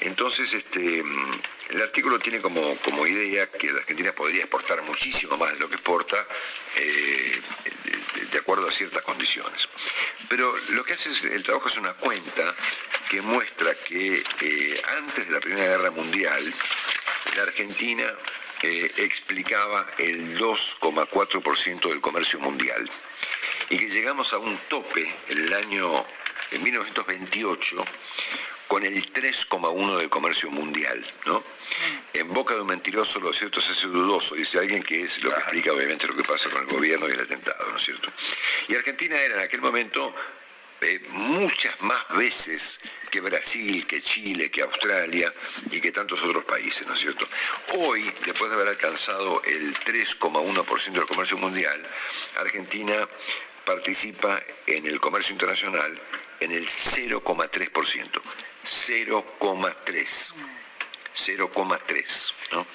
entonces, 0.00 0.52
este, 0.52 1.02
mm, 1.02 1.40
el 1.70 1.82
artículo 1.82 2.18
tiene 2.18 2.40
como, 2.40 2.76
como 2.78 3.06
idea 3.06 3.46
que 3.50 3.72
la 3.72 3.78
Argentina 3.80 4.12
podría 4.12 4.40
exportar 4.42 4.82
muchísimo 4.82 5.36
más 5.36 5.52
de 5.54 5.60
lo 5.60 5.68
que 5.68 5.76
exporta 5.76 6.16
eh, 6.76 7.40
de, 8.30 8.38
acuerdo 8.38 8.68
a 8.68 8.72
ciertas 8.72 9.02
condiciones. 9.02 9.68
Pero 10.28 10.52
lo 10.70 10.84
que 10.84 10.94
hace 10.94 11.10
es- 11.10 11.24
el 11.24 11.42
trabajo 11.42 11.68
es 11.68 11.76
una 11.76 11.92
cuenta 11.94 12.54
que 13.10 13.20
muestra 13.22 13.74
que 13.74 14.22
eh, 14.40 14.82
antes 14.98 15.26
de 15.28 15.32
la 15.34 15.40
Primera 15.40 15.66
Guerra 15.66 15.90
Mundial, 15.90 16.54
la 17.36 17.42
Argentina 17.42 18.04
eh, 18.62 18.90
explicaba 18.98 19.86
el 19.98 20.38
2,4% 20.38 21.88
del 21.88 22.00
comercio 22.00 22.40
mundial 22.40 22.90
y 23.68 23.78
que 23.78 23.88
llegamos 23.88 24.32
a 24.32 24.38
un 24.38 24.56
tope 24.68 25.02
en 25.28 25.38
el 25.38 25.52
año 25.54 26.04
en 26.52 26.62
1928 26.62 27.84
con 28.70 28.84
el 28.84 29.12
3,1 29.12 29.98
del 29.98 30.08
comercio 30.08 30.48
mundial, 30.48 31.04
¿no? 31.26 31.42
En 32.12 32.32
boca 32.32 32.54
de 32.54 32.60
un 32.60 32.68
mentiroso 32.68 33.18
lo 33.18 33.32
cierto 33.32 33.58
es 33.58 33.68
ese 33.68 33.88
dudoso, 33.88 34.36
dice 34.36 34.60
alguien 34.60 34.80
que 34.80 35.02
es 35.02 35.24
lo 35.24 35.30
que 35.30 35.40
explica 35.40 35.72
obviamente 35.72 36.06
lo 36.06 36.14
que 36.14 36.22
pasa 36.22 36.48
con 36.50 36.60
el 36.60 36.68
gobierno 36.68 37.08
y 37.08 37.10
el 37.10 37.18
atentado, 37.18 37.68
¿no 37.68 37.76
es 37.76 37.82
cierto? 37.82 38.12
Y 38.68 38.76
Argentina 38.76 39.20
era 39.20 39.34
en 39.34 39.40
aquel 39.40 39.60
momento 39.60 40.14
eh, 40.82 41.02
muchas 41.08 41.82
más 41.82 42.00
veces 42.10 42.78
que 43.10 43.20
Brasil, 43.20 43.88
que 43.88 44.00
Chile, 44.00 44.52
que 44.52 44.62
Australia 44.62 45.34
y 45.72 45.80
que 45.80 45.90
tantos 45.90 46.22
otros 46.22 46.44
países, 46.44 46.86
¿no 46.86 46.94
es 46.94 47.00
cierto? 47.00 47.26
Hoy, 47.74 48.08
después 48.24 48.52
de 48.52 48.56
haber 48.56 48.68
alcanzado 48.68 49.42
el 49.46 49.74
3,1% 49.80 50.92
del 50.92 51.06
comercio 51.06 51.38
mundial, 51.38 51.84
Argentina 52.38 52.94
participa 53.64 54.40
en 54.68 54.86
el 54.86 55.00
comercio 55.00 55.32
internacional 55.32 56.00
en 56.38 56.52
el 56.52 56.66
0,3%. 56.66 58.22
0,3. 58.64 60.32
0,3. 61.14 62.34
¿no? 62.52 62.66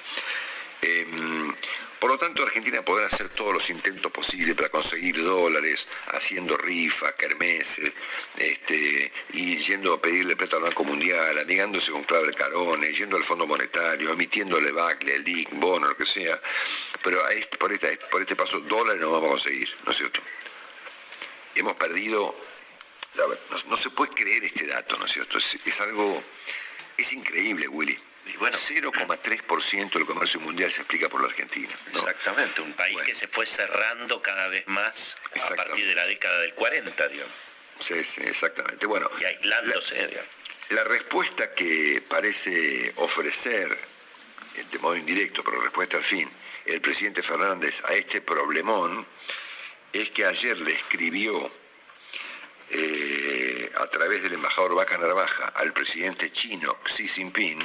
Em, 0.81 1.55
por 1.99 2.11
lo 2.11 2.17
tanto, 2.17 2.43
Argentina 2.43 2.83
podrá 2.83 3.07
hacer 3.07 3.29
todos 3.29 3.53
los 3.53 3.69
intentos 3.69 4.11
posibles 4.11 4.53
para 4.53 4.69
conseguir 4.69 5.23
dólares, 5.23 5.87
haciendo 6.09 6.55
rifas, 6.57 7.13
kermeses, 7.13 7.93
este, 8.37 9.11
y 9.33 9.55
yendo 9.57 9.93
a 9.93 10.01
pedirle 10.01 10.35
plata 10.35 10.57
al 10.57 10.63
Banco 10.63 10.83
Mundial, 10.83 11.39
amigándose 11.39 11.91
con 11.91 12.03
Claver 12.03 12.35
Carone, 12.35 12.93
yendo 12.93 13.17
al 13.17 13.23
Fondo 13.23 13.47
Monetario, 13.47 14.11
emitiéndole 14.11 14.71
Bacle, 14.71 15.15
el 15.15 15.23
LIC, 15.23 15.49
bono, 15.53 15.87
lo 15.87 15.97
que 15.97 16.05
sea. 16.05 16.39
Pero 17.01 17.25
a 17.25 17.31
este- 17.33 17.57
por, 17.57 17.71
este, 17.73 17.97
por 18.11 18.21
este 18.21 18.35
paso, 18.35 18.59
dólares 18.59 19.01
no 19.01 19.09
vamos 19.11 19.27
a 19.27 19.31
conseguir, 19.31 19.75
¿no 19.85 19.91
es 19.91 19.97
cierto? 19.97 20.21
Hemos 21.55 21.73
perdido, 21.75 22.35
no, 23.17 23.57
no 23.69 23.77
se 23.77 23.89
puede 23.89 24.11
creer 24.13 24.43
este 24.43 24.67
dato, 24.67 24.97
¿no 24.97 25.05
es 25.05 25.11
cierto? 25.11 25.37
Es, 25.37 25.57
es 25.63 25.81
algo, 25.81 26.23
es 26.97 27.13
increíble, 27.13 27.67
Willy. 27.67 27.99
0,3% 28.25 29.91
del 29.93 30.05
comercio 30.05 30.39
mundial 30.39 30.71
se 30.71 30.81
explica 30.81 31.09
por 31.09 31.21
la 31.21 31.27
Argentina. 31.27 31.73
¿no? 31.93 31.99
Exactamente, 31.99 32.61
un 32.61 32.73
país 32.73 32.97
que 33.05 33.13
se 33.13 33.27
fue 33.27 33.45
cerrando 33.45 34.21
cada 34.21 34.47
vez 34.49 34.67
más 34.67 35.17
a 35.35 35.55
partir 35.55 35.85
de 35.85 35.95
la 35.95 36.05
década 36.05 36.39
del 36.41 36.53
40, 36.53 37.07
digamos. 37.07 37.33
Sí, 37.79 38.03
sí, 38.03 38.21
exactamente. 38.23 38.85
Bueno, 38.87 39.09
y 39.19 39.25
aislándose, 39.25 40.07
digamos. 40.07 40.29
La 40.69 40.83
respuesta 40.85 41.53
que 41.53 42.03
parece 42.07 42.91
ofrecer, 42.95 43.77
de 44.71 44.79
modo 44.79 44.95
indirecto, 44.95 45.43
pero 45.43 45.61
respuesta 45.61 45.97
al 45.97 46.03
fin, 46.03 46.29
el 46.65 46.81
presidente 46.81 47.21
Fernández 47.21 47.83
a 47.85 47.93
este 47.93 48.21
problemón 48.21 49.05
es 49.93 50.09
que 50.09 50.25
ayer 50.25 50.57
le 50.59 50.71
escribió 50.71 51.51
eh, 52.69 53.71
a 53.77 53.87
través 53.87 54.23
del 54.23 54.33
embajador 54.33 54.75
Vaca 54.75 54.97
Narvaja 54.97 55.47
al 55.55 55.73
presidente 55.73 56.31
chino 56.31 56.77
Xi 56.83 57.07
Jinping 57.07 57.59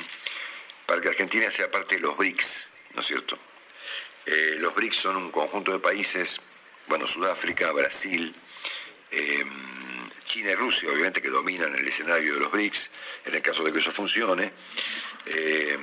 para 0.86 1.00
que 1.00 1.08
Argentina 1.08 1.50
sea 1.50 1.70
parte 1.70 1.96
de 1.96 2.00
los 2.00 2.16
BRICS, 2.16 2.68
¿no 2.94 3.00
es 3.00 3.06
cierto? 3.06 3.38
Eh, 4.26 4.56
los 4.58 4.74
BRICS 4.74 4.96
son 4.96 5.16
un 5.16 5.30
conjunto 5.30 5.72
de 5.72 5.78
países, 5.78 6.40
bueno, 6.88 7.06
Sudáfrica, 7.06 7.70
Brasil, 7.72 8.34
eh, 9.10 9.44
China 10.24 10.50
y 10.50 10.54
Rusia, 10.54 10.90
obviamente, 10.90 11.22
que 11.22 11.28
dominan 11.28 11.74
el 11.74 11.86
escenario 11.86 12.34
de 12.34 12.40
los 12.40 12.52
BRICS, 12.52 12.90
en 13.26 13.34
el 13.34 13.42
caso 13.42 13.64
de 13.64 13.72
que 13.72 13.78
eso 13.78 13.90
funcione, 13.90 14.52
eh, 15.26 15.78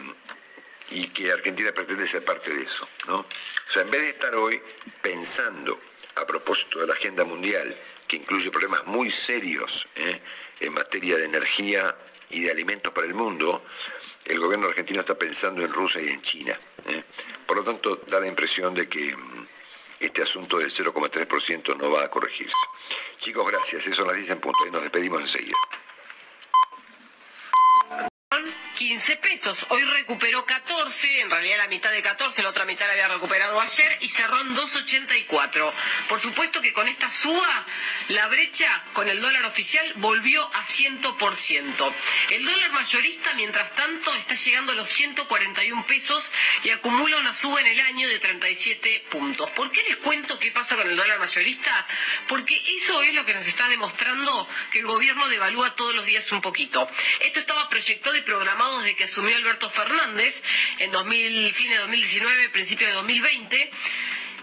y 0.91 1.07
que 1.07 1.32
Argentina 1.32 1.72
pretende 1.72 2.07
ser 2.07 2.24
parte 2.24 2.53
de 2.53 2.63
eso. 2.63 2.88
¿no? 3.07 3.20
O 3.20 3.26
sea, 3.70 3.82
en 3.82 3.91
vez 3.91 4.01
de 4.01 4.09
estar 4.09 4.34
hoy 4.36 4.61
pensando 5.01 5.80
a 6.15 6.26
propósito 6.26 6.80
de 6.80 6.88
la 6.88 6.93
agenda 6.93 7.26
mundial, 7.26 7.76
que 8.08 8.18
incluye 8.18 8.49
problemas 8.51 8.86
muy 8.86 9.12
serios 9.12 9.88
¿eh? 9.95 10.22
en 10.62 10.74
materia 10.74 11.18
de 11.18 11.26
energía 11.26 11.95
y 12.30 12.41
de 12.41 12.51
alimentos 12.51 12.93
para 12.93 13.08
el 13.08 13.14
mundo, 13.14 13.64
el 14.26 14.39
gobierno 14.39 14.68
argentino 14.68 14.99
está 14.99 15.18
pensando 15.18 15.64
en 15.64 15.72
Rusia 15.72 16.01
y 16.01 16.10
en 16.10 16.22
China. 16.22 16.58
¿eh? 16.88 17.03
Por 17.45 17.58
lo 17.58 17.64
tanto, 17.64 18.03
da 18.08 18.20
la 18.20 18.28
impresión 18.28 18.74
de 18.74 18.88
que 18.89 19.16
mm, 19.16 19.47
este 19.99 20.22
asunto 20.22 20.58
del 20.58 20.72
0,3% 20.72 21.78
no 21.78 21.91
va 21.91 22.03
a 22.03 22.10
corregirse. 22.10 22.55
Chicos, 23.18 23.47
gracias. 23.49 23.88
Eso 23.88 24.05
las 24.05 24.16
10 24.16 24.32
en 24.32 24.39
punto 24.39 24.60
y 24.68 24.72
nos 24.72 24.82
despedimos 24.82 25.22
enseguida. 25.22 25.55
15 28.78 29.16
pesos. 29.18 29.58
Hoy 29.70 29.84
recuperó 29.84 30.46
14, 30.46 31.22
en 31.22 31.32
realidad 31.32 31.58
la 31.58 31.68
mitad 31.68 31.92
de 31.92 32.04
14, 32.04 32.44
la 32.44 32.50
otra 32.50 32.66
mitad 32.66 32.86
la 32.86 32.94
había 32.94 33.08
recuperado 33.08 33.60
ayer 33.60 33.98
y 34.02 34.10
cerró 34.10 34.40
en 34.40 34.56
2.84. 34.56 35.74
Por 36.08 36.22
supuesto 36.22 36.62
que 36.62 36.74
con 36.74 36.88
esta 36.88 37.12
suba, 37.12 37.66
la 38.10 38.28
brecha 38.28 38.84
con 38.94 39.10
el 39.10 39.20
dólar 39.20 39.46
oficial 39.46 39.94
volvió 39.96 40.44
a 40.44 40.68
100%. 40.68 41.96
El 42.30 42.46
dólar 42.46 42.72
mayorista, 42.72 43.34
mientras 43.34 43.76
tanto, 43.76 44.14
está 44.14 44.36
llegando 44.36 44.74
a 44.74 44.76
los 44.76 44.90
141 44.90 45.88
pesos 45.88 46.30
y 46.64 46.70
acumula 46.70 47.18
una 47.18 47.36
suba 47.36 47.60
en 47.62 47.68
el 47.68 47.80
año 47.80 48.08
de 48.08 48.20
37 48.20 49.08
puntos. 49.10 49.50
¿Por 49.52 49.72
qué 49.72 49.82
les 49.84 49.98
cuento 49.98 50.38
qué 50.38 50.52
pasa 50.52 50.76
con 50.76 50.88
el 50.88 50.96
dólar 50.96 51.18
mayorista? 51.18 51.88
Porque 52.28 52.56
eso 52.56 53.02
es 53.02 53.16
lo 53.16 53.26
que 53.26 53.34
nos 53.34 53.48
está 53.48 53.68
demostrando 53.70 54.48
que 54.72 54.80
el 54.80 54.86
gobierno 54.86 55.28
devalúa 55.30 55.76
todos 55.76 55.96
los 55.96 56.06
días 56.06 56.32
un 56.32 56.42
poquito. 56.42 56.88
Esto 57.22 57.40
estaba 57.40 57.68
proyectado 57.70 58.16
y 58.16 58.22
programado 58.22 58.66
desde 58.76 58.95
que 58.95 59.05
asumió 59.05 59.36
Alberto 59.36 59.70
Fernández 59.72 60.41
en 60.80 60.91
2000, 60.91 61.53
fines 61.53 61.74
de 61.74 61.82
2019, 61.82 62.49
principio 62.49 62.88
de 62.88 62.93
2020. 62.93 63.72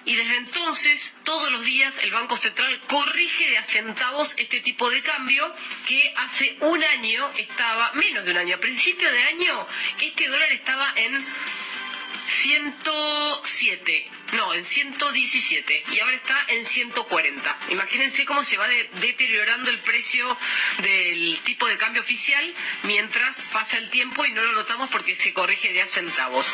Y 0.06 0.16
desde 0.16 0.36
entonces, 0.36 1.14
todos 1.24 1.50
los 1.52 1.64
días, 1.64 1.92
el 2.02 2.10
Banco 2.10 2.36
Central 2.36 2.80
corrige 2.88 3.48
de 3.48 3.58
a 3.58 3.66
centavos 3.66 4.34
este 4.36 4.60
tipo 4.60 4.90
de 4.90 5.02
cambio 5.02 5.54
que 5.86 6.14
hace 6.16 6.56
un 6.60 6.82
año 6.84 7.32
estaba, 7.36 7.92
menos 7.94 8.24
de 8.24 8.32
un 8.32 8.36
año, 8.36 8.56
a 8.56 8.60
principio 8.60 9.10
de 9.10 9.22
año, 9.24 9.66
este 10.00 10.28
dólar 10.28 10.52
estaba 10.52 10.92
en 10.96 11.26
107, 12.42 14.10
no, 14.32 14.54
en 14.54 14.64
117 14.64 15.84
y 15.92 16.00
ahora 16.00 16.14
está 16.14 16.44
en 16.48 16.64
140. 16.66 17.58
Imagínense 17.70 18.24
cómo 18.24 18.42
se 18.44 18.56
va 18.56 18.66
de- 18.68 18.90
deteriorando 19.00 19.70
el 19.70 19.78
precio 19.80 20.36
del 20.82 21.40
tipo 21.44 21.66
de 21.66 21.76
cambio 21.76 22.02
oficial 22.02 22.54
mientras 22.84 23.30
pasa 23.52 23.64
pasa 23.64 23.78
el 23.78 23.88
tiempo 23.88 24.26
y 24.26 24.32
no 24.32 24.42
lo 24.42 24.52
notamos 24.52 24.90
porque 24.90 25.16
se 25.16 25.32
corrige 25.32 25.72
de 25.72 25.80
a 25.80 25.86
centavos. 25.88 26.46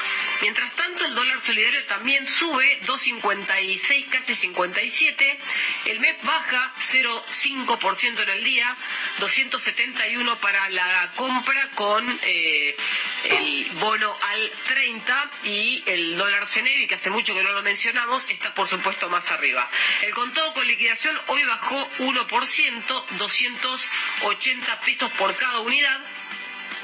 Mientras 0.42 0.72
tanto, 0.76 1.04
el 1.04 1.14
dólar 1.16 1.40
solidario 1.42 1.84
también 1.86 2.24
sube 2.24 2.80
2,56, 2.86 4.08
casi 4.10 4.36
57. 4.36 5.38
El 5.86 5.98
MEP 5.98 6.22
baja 6.22 6.72
0,5% 6.92 8.22
en 8.22 8.28
el 8.28 8.44
día, 8.44 8.76
271 9.18 10.40
para 10.40 10.68
la 10.70 11.12
compra 11.16 11.68
con 11.74 12.20
eh, 12.22 12.76
el 13.24 13.70
bono 13.80 14.16
al 14.30 14.52
30 14.68 15.30
y 15.44 15.82
el 15.86 16.16
dólar 16.16 16.46
Cenevi, 16.48 16.86
que 16.86 16.94
hace 16.94 17.10
mucho 17.10 17.34
que 17.34 17.42
no 17.42 17.50
lo 17.52 17.62
mencionamos, 17.70 18.26
está 18.28 18.52
por 18.52 18.68
supuesto 18.68 19.08
más 19.10 19.30
arriba. 19.30 19.68
El 20.02 20.12
contado 20.12 20.52
con 20.54 20.66
liquidación 20.66 21.16
hoy 21.28 21.44
bajó 21.44 21.90
1%, 21.98 23.06
280 23.16 24.80
pesos 24.80 25.10
por 25.12 25.36
cada 25.36 25.60
unidad. 25.60 26.00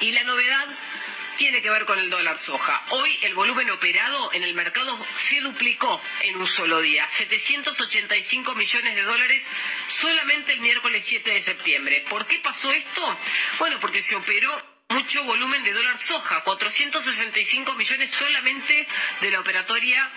Y 0.00 0.12
la 0.12 0.22
novedad 0.22 0.66
tiene 1.38 1.60
que 1.60 1.70
ver 1.70 1.84
con 1.86 1.98
el 1.98 2.08
dólar 2.08 2.40
soja. 2.40 2.84
Hoy 2.90 3.18
el 3.22 3.34
volumen 3.34 3.68
operado 3.70 4.32
en 4.32 4.44
el 4.44 4.54
mercado 4.54 4.96
se 5.18 5.40
duplicó 5.40 6.00
en 6.22 6.36
un 6.36 6.46
solo 6.46 6.80
día, 6.80 7.08
785 7.18 8.54
millones 8.54 8.94
de 8.94 9.02
dólares 9.02 9.42
solamente 9.88 10.52
el 10.52 10.60
miércoles 10.60 11.02
7 11.04 11.30
de 11.32 11.42
septiembre. 11.42 12.04
¿Por 12.08 12.26
qué 12.26 12.38
pasó 12.38 12.70
esto? 12.70 13.18
Bueno, 13.58 13.80
porque 13.80 14.04
se 14.04 14.14
operó 14.14 14.75
mucho 15.06 15.22
volumen 15.24 15.62
de 15.62 15.72
dólar 15.72 16.00
soja, 16.00 16.42
465 16.42 17.74
millones 17.74 18.10
solamente 18.10 18.88
de 19.20 19.30
la 19.30 19.40
operatoria 19.40 20.10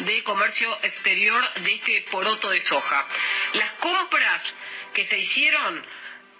de 0.00 0.22
comercio 0.24 0.68
exterior 0.82 1.42
de 1.62 1.74
este 1.74 2.06
poroto 2.10 2.50
de 2.50 2.64
soja. 2.66 3.06
Las 3.54 3.72
compras 3.74 4.54
que 4.94 5.06
se 5.06 5.18
hicieron 5.18 5.84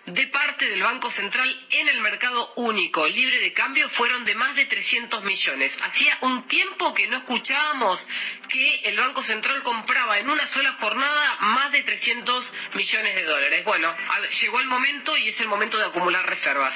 de 0.07 0.27
parte 0.29 0.69
del 0.69 0.83
Banco 0.83 1.11
Central 1.11 1.67
en 1.71 1.89
el 1.89 2.01
mercado 2.01 2.53
único 2.57 3.07
libre 3.09 3.41
de 3.41 3.53
cambio 3.53 3.89
fueron 3.91 4.25
de 4.25 4.37
más 4.37 4.55
de 4.55 4.65
300 4.65 5.25
millones. 5.25 5.77
Hacía 5.83 6.17
un 6.21 6.47
tiempo 6.47 6.95
que 6.95 7.09
no 7.09 7.17
escuchábamos 7.17 8.07
que 8.49 8.83
el 8.85 8.97
Banco 8.97 9.23
Central 9.25 9.63
compraba 9.65 10.19
en 10.19 10.31
una 10.31 10.47
sola 10.47 10.73
jornada 10.81 11.37
más 11.41 11.73
de 11.73 11.83
300 11.83 12.53
millones 12.75 13.15
de 13.17 13.25
dólares. 13.25 13.65
Bueno, 13.65 13.93
llegó 14.41 14.61
el 14.61 14.67
momento 14.67 15.17
y 15.17 15.29
es 15.29 15.41
el 15.41 15.49
momento 15.49 15.77
de 15.77 15.87
acumular 15.87 16.25
reservas. 16.25 16.75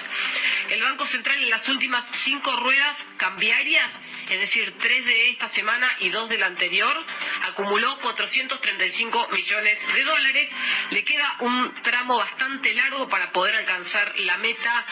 El 0.69 0.83
Banco 0.83 1.07
Central 1.07 1.41
en 1.41 1.51
las 1.51 1.69
últimas 1.69 2.03
cinco 2.25 2.57
ruedas 2.57 2.97
cambiarias 3.17 3.89
es 4.31 4.41
decir, 4.41 4.75
tres 4.81 5.05
de 5.05 5.31
esta 5.31 5.49
semana 5.51 5.87
y 5.99 6.11
dos 6.11 6.29
de 6.29 6.39
la 6.39 6.47
anterior, 6.47 7.07
acumuló 7.49 7.99
435 8.01 9.29
millones 9.33 9.79
de 9.95 10.05
dólares. 10.05 10.49
Le 10.91 11.05
queda 11.05 11.37
un 11.41 11.83
tramo 11.83 12.17
bastante 12.17 12.73
largo 12.75 13.09
para 13.09 13.33
poder 13.33 13.57
alcanzar 13.57 14.13
la 14.21 14.37
meta 14.39 14.87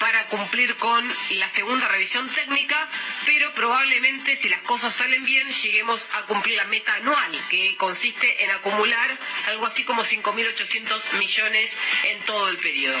para 0.00 0.26
cumplir 0.26 0.76
con 0.76 1.16
la 1.30 1.50
segunda 1.54 1.88
revisión 1.88 2.32
técnica, 2.34 2.88
pero 3.26 3.52
probablemente 3.54 4.36
si 4.36 4.48
las 4.48 4.60
cosas 4.62 4.94
salen 4.94 5.24
bien 5.24 5.48
lleguemos 5.50 6.06
a 6.14 6.22
cumplir 6.22 6.56
la 6.56 6.64
meta 6.66 6.94
anual, 6.94 7.46
que 7.50 7.76
consiste 7.76 8.44
en 8.44 8.50
acumular 8.50 9.18
algo 9.46 9.66
así 9.66 9.84
como 9.84 10.04
5.800 10.04 11.12
millones 11.18 11.70
en 12.04 12.20
todo 12.24 12.48
el 12.48 12.58
periodo. 12.58 12.98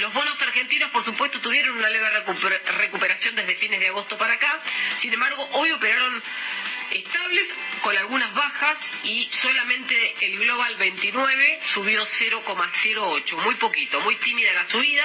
Los 0.00 0.12
bonos 0.12 0.40
argentinos, 0.42 0.90
por 0.90 1.04
supuesto, 1.04 1.40
tuvieron 1.40 1.76
una 1.76 1.88
leve 1.88 2.06
recuperación 2.78 3.36
desde 3.36 3.56
fines 3.56 3.78
de 3.78 3.88
agosto 3.88 4.18
para 4.18 4.32
acá. 4.32 4.60
Sin 4.98 5.12
embargo, 5.12 5.48
hoy 5.52 5.70
operaron 5.70 6.22
estables 6.94 7.44
con 7.82 7.96
algunas 7.98 8.32
bajas 8.34 8.78
y 9.02 9.28
solamente 9.42 10.16
el 10.22 10.38
Global 10.38 10.74
29 10.76 11.60
subió 11.74 12.02
0,08, 12.06 13.36
muy 13.44 13.54
poquito, 13.56 14.00
muy 14.00 14.16
tímida 14.16 14.52
la 14.54 14.66
subida, 14.66 15.04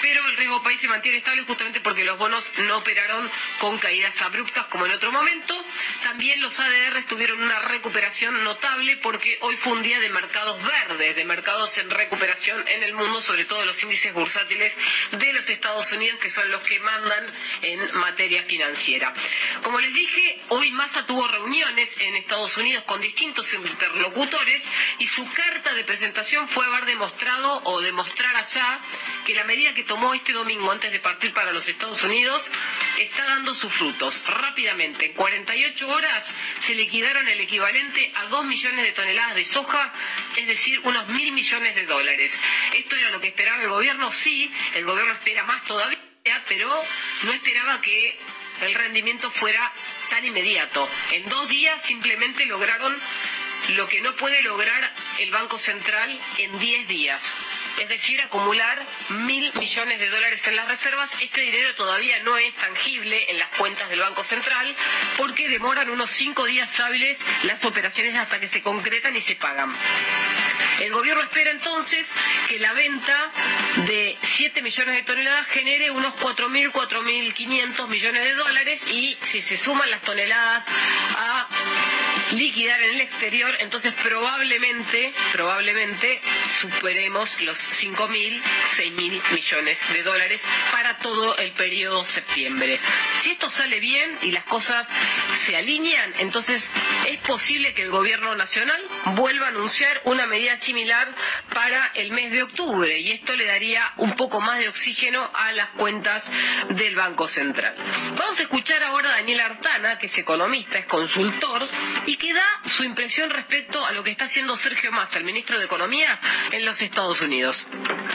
pero 0.00 0.26
el 0.26 0.36
riesgo 0.36 0.62
país 0.62 0.80
se 0.80 0.88
mantiene 0.88 1.18
estable 1.18 1.42
justamente 1.42 1.80
porque 1.80 2.04
los 2.04 2.16
bonos 2.16 2.50
no 2.58 2.78
operaron 2.78 3.30
con 3.60 3.78
caídas 3.78 4.20
abruptas 4.22 4.66
como 4.66 4.86
en 4.86 4.92
otro 4.92 5.12
momento. 5.12 5.54
También 6.02 6.40
los 6.40 6.58
ADR 6.58 7.04
tuvieron 7.08 7.42
una 7.42 7.58
recuperación 7.60 8.42
notable 8.42 8.96
porque 8.98 9.36
hoy 9.42 9.56
fue 9.58 9.74
un 9.74 9.82
día 9.82 10.00
de 10.00 10.08
mercados 10.08 10.58
verdes, 10.62 11.16
de 11.16 11.24
mercados 11.24 11.76
en 11.78 11.90
recuperación 11.90 12.64
en 12.68 12.84
el 12.84 12.94
mundo, 12.94 13.20
sobre 13.20 13.44
todo 13.44 13.64
los 13.66 13.82
índices 13.82 14.14
bursátiles 14.14 14.72
de 15.12 15.32
los 15.34 15.48
Estados 15.48 15.92
Unidos, 15.92 16.18
que 16.20 16.30
son 16.30 16.50
los 16.50 16.60
que 16.62 16.80
mandan 16.80 17.34
en 17.62 17.98
materia 17.98 18.42
financiera. 18.44 19.12
Como 19.62 19.78
les 19.80 19.92
dije, 19.92 20.40
hoy 20.48 20.70
Massa 20.72 21.04
tuvo 21.08 21.26
reuniones 21.26 21.88
en 22.00 22.16
Estados 22.16 22.54
Unidos 22.58 22.84
con 22.84 23.00
distintos 23.00 23.50
interlocutores 23.54 24.62
y 24.98 25.08
su 25.08 25.24
carta 25.32 25.72
de 25.72 25.82
presentación 25.82 26.46
fue 26.50 26.66
haber 26.66 26.84
demostrado 26.84 27.62
o 27.64 27.80
demostrar 27.80 28.36
allá 28.36 28.78
que 29.24 29.34
la 29.34 29.44
medida 29.44 29.72
que 29.72 29.84
tomó 29.84 30.12
este 30.12 30.34
domingo 30.34 30.70
antes 30.70 30.92
de 30.92 31.00
partir 31.00 31.32
para 31.32 31.50
los 31.52 31.66
Estados 31.66 32.02
Unidos 32.02 32.50
está 32.98 33.24
dando 33.24 33.54
sus 33.54 33.72
frutos. 33.72 34.22
Rápidamente, 34.26 35.06
en 35.06 35.14
48 35.14 35.88
horas 35.88 36.24
se 36.60 36.74
liquidaron 36.74 37.26
el 37.26 37.40
equivalente 37.40 38.12
a 38.16 38.26
2 38.26 38.44
millones 38.44 38.84
de 38.84 38.92
toneladas 38.92 39.34
de 39.34 39.46
soja, 39.46 39.94
es 40.36 40.46
decir, 40.46 40.78
unos 40.84 41.08
mil 41.08 41.32
millones 41.32 41.74
de 41.74 41.86
dólares. 41.86 42.32
¿Esto 42.74 42.96
era 42.96 43.10
lo 43.10 43.20
que 43.20 43.28
esperaba 43.28 43.62
el 43.62 43.70
gobierno? 43.70 44.12
Sí, 44.12 44.52
el 44.74 44.84
gobierno 44.84 45.14
espera 45.14 45.42
más 45.44 45.64
todavía, 45.64 45.98
pero 46.46 46.84
no 47.22 47.32
esperaba 47.32 47.80
que 47.80 48.18
el 48.60 48.74
rendimiento 48.74 49.30
fuera 49.30 49.72
tan 50.08 50.24
inmediato. 50.24 50.88
En 51.12 51.28
dos 51.28 51.48
días 51.48 51.76
simplemente 51.84 52.46
lograron 52.46 53.00
lo 53.68 53.88
que 53.88 54.00
no 54.00 54.14
puede 54.16 54.42
lograr 54.42 54.92
el 55.18 55.30
Banco 55.30 55.58
Central 55.58 56.20
en 56.38 56.58
10 56.58 56.88
días. 56.88 57.22
Es 57.78 57.88
decir, 57.88 58.20
acumular 58.20 58.84
mil 59.10 59.52
millones 59.54 59.98
de 60.00 60.10
dólares 60.10 60.40
en 60.46 60.56
las 60.56 60.68
reservas. 60.68 61.10
Este 61.20 61.40
dinero 61.42 61.74
todavía 61.76 62.18
no 62.24 62.36
es 62.36 62.52
tangible 62.56 63.30
en 63.30 63.38
las 63.38 63.48
cuentas 63.50 63.88
del 63.88 64.00
Banco 64.00 64.24
Central 64.24 64.76
porque 65.16 65.48
demoran 65.48 65.88
unos 65.90 66.10
cinco 66.10 66.44
días 66.44 66.68
hábiles 66.80 67.16
las 67.44 67.64
operaciones 67.64 68.16
hasta 68.16 68.40
que 68.40 68.48
se 68.48 68.62
concretan 68.62 69.14
y 69.14 69.22
se 69.22 69.36
pagan. 69.36 69.76
El 70.80 70.92
gobierno 70.92 71.22
espera 71.22 71.50
entonces 71.50 72.06
que 72.48 72.58
la 72.58 72.72
venta 72.72 73.32
de 73.86 74.18
7 74.36 74.62
millones 74.62 74.96
de 74.96 75.02
toneladas 75.02 75.46
genere 75.48 75.90
unos 75.90 76.14
4.000, 76.16 76.72
4.500 76.72 77.88
millones 77.88 78.22
de 78.22 78.34
dólares 78.34 78.80
y 78.88 79.16
si 79.22 79.42
se 79.42 79.56
suman 79.56 79.90
las 79.90 80.02
toneladas 80.02 80.64
a 80.66 81.87
liquidar 82.32 82.80
en 82.80 82.94
el 82.94 83.00
exterior, 83.00 83.50
entonces 83.60 83.94
probablemente, 84.02 85.12
probablemente 85.32 86.20
superemos 86.60 87.40
los 87.42 87.58
5.000, 87.70 88.42
6.000 88.76 89.32
millones 89.32 89.78
de 89.92 90.02
dólares 90.02 90.40
para 90.72 90.98
todo 90.98 91.36
el 91.38 91.52
periodo 91.52 92.04
septiembre. 92.06 92.80
Si 93.22 93.30
esto 93.30 93.50
sale 93.50 93.80
bien 93.80 94.18
y 94.22 94.32
las 94.32 94.44
cosas 94.44 94.86
se 95.46 95.56
alinean, 95.56 96.14
entonces 96.18 96.68
es 97.06 97.16
posible 97.18 97.74
que 97.74 97.82
el 97.82 97.90
gobierno 97.90 98.34
nacional 98.34 98.80
vuelva 99.16 99.46
a 99.46 99.48
anunciar 99.48 100.00
una 100.04 100.26
medida 100.26 100.60
similar 100.60 101.14
para 101.54 101.92
el 101.94 102.12
mes 102.12 102.30
de 102.30 102.42
octubre 102.42 102.98
y 102.98 103.12
esto 103.12 103.34
le 103.36 103.46
daría 103.46 103.82
un 103.96 104.14
poco 104.16 104.40
más 104.40 104.58
de 104.58 104.68
oxígeno 104.68 105.30
a 105.34 105.52
las 105.52 105.68
cuentas 105.70 106.22
del 106.70 106.94
Banco 106.94 107.28
Central. 107.28 107.74
Vamos 108.18 108.38
a 108.38 108.42
escuchar 108.42 108.82
ahora 108.82 109.08
a 109.10 109.12
Daniel 109.16 109.40
Artana, 109.40 109.98
que 109.98 110.06
es 110.06 110.18
economista, 110.18 110.78
es 110.78 110.86
consultor 110.86 111.66
y 112.06 112.17
que 112.18 112.34
da 112.34 112.60
su 112.66 112.84
impresión 112.84 113.30
respecto 113.30 113.84
a 113.84 113.92
lo 113.92 114.02
que 114.02 114.10
está 114.10 114.24
haciendo 114.24 114.56
Sergio 114.56 114.90
Massa, 114.92 115.18
el 115.18 115.24
ministro 115.24 115.58
de 115.58 115.64
Economía, 115.64 116.20
en 116.52 116.64
los 116.64 116.80
Estados 116.82 117.20
Unidos. 117.20 117.66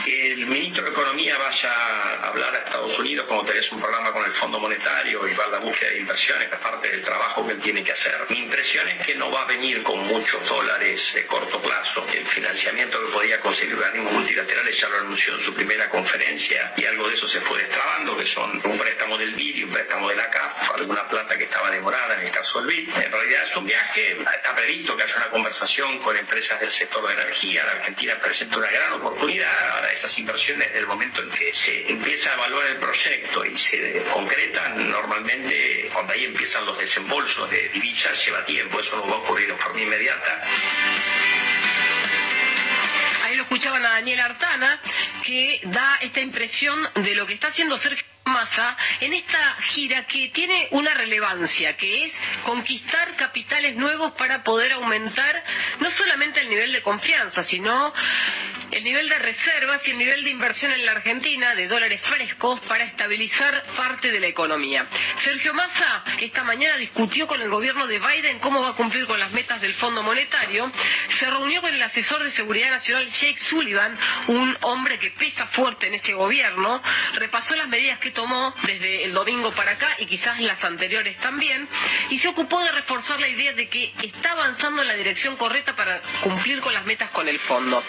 El 0.06 0.46
ministro 0.46 0.84
de 0.84 0.90
Economía 0.90 1.38
vaya 1.38 1.72
a 1.72 2.28
hablar 2.28 2.54
a 2.54 2.58
Estados 2.58 2.98
Unidos 2.98 3.26
como 3.26 3.44
tenés 3.44 3.70
un 3.72 3.80
programa 3.80 4.12
con 4.12 4.24
el 4.24 4.32
Fondo 4.32 4.60
Monetario 4.60 5.26
y 5.26 5.34
va 5.34 5.44
a 5.44 5.48
la 5.48 5.58
búsqueda 5.58 5.90
de 5.90 6.00
inversiones, 6.00 6.48
que 6.48 6.54
es 6.54 6.60
parte 6.60 6.88
del 6.90 7.02
trabajo 7.02 7.46
que 7.46 7.52
él 7.54 7.62
tiene 7.62 7.82
que 7.82 7.92
hacer. 7.92 8.14
Mi 8.28 8.38
impresión 8.38 8.86
es 8.88 9.06
que 9.06 9.14
no 9.14 9.30
va 9.30 9.42
a 9.42 9.46
venir 9.46 9.82
con 9.82 10.06
muchos 10.06 10.46
dólares 10.46 11.12
de 11.14 11.26
corto 11.26 11.60
plazo. 11.62 12.06
El 12.12 12.26
financiamiento 12.28 13.00
que 13.06 13.12
podía 13.12 13.40
conseguir 13.40 13.74
organismos 13.74 14.12
multilaterales 14.12 14.78
ya 14.78 14.88
lo 14.88 15.00
anunció 15.00 15.34
en 15.34 15.40
su 15.40 15.54
primera 15.54 15.88
conferencia 15.88 16.74
y 16.76 16.84
algo 16.84 17.08
de 17.08 17.14
eso 17.14 17.28
se 17.28 17.40
fue 17.40 17.58
destrabando, 17.60 18.16
que 18.16 18.26
son 18.26 18.60
un 18.64 18.78
préstamo 18.78 19.16
del 19.16 19.34
BID 19.34 19.56
y 19.56 19.64
un 19.64 19.70
préstamo 19.70 20.08
de 20.08 20.16
la 20.16 20.28
CAF, 20.30 20.70
alguna 20.74 21.08
plata 21.08 21.38
que 21.38 21.44
estaba 21.44 21.70
demorada 21.70 22.14
en 22.20 22.26
el 22.26 22.30
caso 22.30 22.60
del 22.60 22.68
BID. 22.68 22.88
En 22.90 23.12
realidad 23.12 23.44
es 23.48 23.56
un 23.56 23.66
viaje, 23.66 23.93
está 23.96 24.54
previsto 24.54 24.96
que 24.96 25.04
haya 25.04 25.16
una 25.16 25.30
conversación 25.30 25.98
con 26.00 26.16
empresas 26.16 26.60
del 26.60 26.70
sector 26.70 27.06
de 27.06 27.12
energía. 27.14 27.64
La 27.64 27.72
Argentina 27.72 28.18
presenta 28.20 28.58
una 28.58 28.70
gran 28.70 28.92
oportunidad. 28.94 29.70
Ahora 29.74 29.92
esas 29.92 30.18
inversiones, 30.18 30.68
desde 30.68 30.80
el 30.80 30.86
momento 30.86 31.22
en 31.22 31.30
que 31.30 31.54
se 31.54 31.90
empieza 31.90 32.30
a 32.30 32.34
evaluar 32.34 32.66
el 32.66 32.76
proyecto 32.76 33.44
y 33.44 33.56
se 33.56 34.04
concretan, 34.12 34.90
normalmente 34.90 35.90
cuando 35.92 36.12
ahí 36.12 36.24
empiezan 36.24 36.66
los 36.66 36.78
desembolsos 36.78 37.50
de 37.50 37.68
divisas 37.70 38.24
lleva 38.24 38.44
tiempo, 38.44 38.80
eso 38.80 38.96
no 38.96 39.06
va 39.06 39.14
a 39.14 39.18
ocurrir 39.18 39.50
en 39.50 39.58
forma 39.58 39.80
inmediata. 39.80 40.42
Ahí 43.22 43.36
lo 43.36 43.42
escuchaban 43.42 43.84
a 43.84 43.90
Daniel 43.90 44.20
Artana, 44.20 44.80
que 45.24 45.60
da 45.64 45.98
esta 46.00 46.20
impresión 46.20 46.88
de 46.94 47.14
lo 47.14 47.26
que 47.26 47.34
está 47.34 47.48
haciendo 47.48 47.78
Sergio 47.78 48.13
Massa 48.24 48.76
en 49.00 49.12
esta 49.12 49.56
gira 49.60 50.06
que 50.06 50.28
tiene 50.28 50.68
una 50.70 50.94
relevancia, 50.94 51.76
que 51.76 52.06
es 52.06 52.12
conquistar 52.42 53.16
capitales 53.16 53.76
nuevos 53.76 54.12
para 54.12 54.42
poder 54.42 54.72
aumentar 54.72 55.44
no 55.80 55.90
solamente 55.90 56.40
el 56.40 56.48
nivel 56.48 56.72
de 56.72 56.82
confianza, 56.82 57.42
sino 57.42 57.92
el 58.74 58.82
nivel 58.82 59.08
de 59.08 59.18
reservas 59.20 59.80
y 59.86 59.92
el 59.92 59.98
nivel 59.98 60.24
de 60.24 60.30
inversión 60.30 60.72
en 60.72 60.84
la 60.84 60.92
Argentina 60.92 61.54
de 61.54 61.68
dólares 61.68 62.00
frescos 62.02 62.58
para 62.68 62.82
estabilizar 62.82 63.64
parte 63.76 64.10
de 64.10 64.18
la 64.18 64.26
economía. 64.26 64.84
Sergio 65.20 65.54
Massa 65.54 66.02
esta 66.18 66.42
mañana 66.42 66.76
discutió 66.76 67.28
con 67.28 67.40
el 67.40 67.50
gobierno 67.50 67.86
de 67.86 68.00
Biden 68.00 68.40
cómo 68.40 68.60
va 68.60 68.70
a 68.70 68.72
cumplir 68.72 69.06
con 69.06 69.20
las 69.20 69.30
metas 69.30 69.60
del 69.60 69.72
Fondo 69.74 70.02
Monetario. 70.02 70.72
Se 71.20 71.30
reunió 71.30 71.60
con 71.60 71.72
el 71.72 71.82
asesor 71.82 72.24
de 72.24 72.32
Seguridad 72.32 72.70
Nacional 72.70 73.08
Jake 73.10 73.38
Sullivan, 73.48 73.96
un 74.26 74.58
hombre 74.62 74.98
que 74.98 75.12
pesa 75.12 75.46
fuerte 75.46 75.86
en 75.86 75.94
ese 75.94 76.14
gobierno. 76.14 76.82
Repasó 77.14 77.54
las 77.54 77.68
medidas 77.68 78.00
que 78.00 78.10
tomó 78.10 78.54
desde 78.66 79.04
el 79.04 79.12
domingo 79.12 79.52
para 79.52 79.72
acá 79.72 79.88
y 79.98 80.06
quizás 80.06 80.40
las 80.40 80.62
anteriores 80.64 81.16
también. 81.20 81.68
Y 82.10 82.18
se 82.18 82.26
ocupó 82.26 82.60
de 82.64 82.72
reforzar 82.72 83.20
la 83.20 83.28
idea 83.28 83.52
de 83.52 83.68
que 83.68 83.94
está 84.02 84.32
avanzando 84.32 84.82
en 84.82 84.88
la 84.88 84.94
dirección 84.94 85.36
correcta 85.36 85.76
para 85.76 86.02
cumplir 86.24 86.60
con 86.60 86.74
las 86.74 86.84
metas 86.86 87.10
con 87.10 87.28
el 87.28 87.38
fondo. 87.38 87.84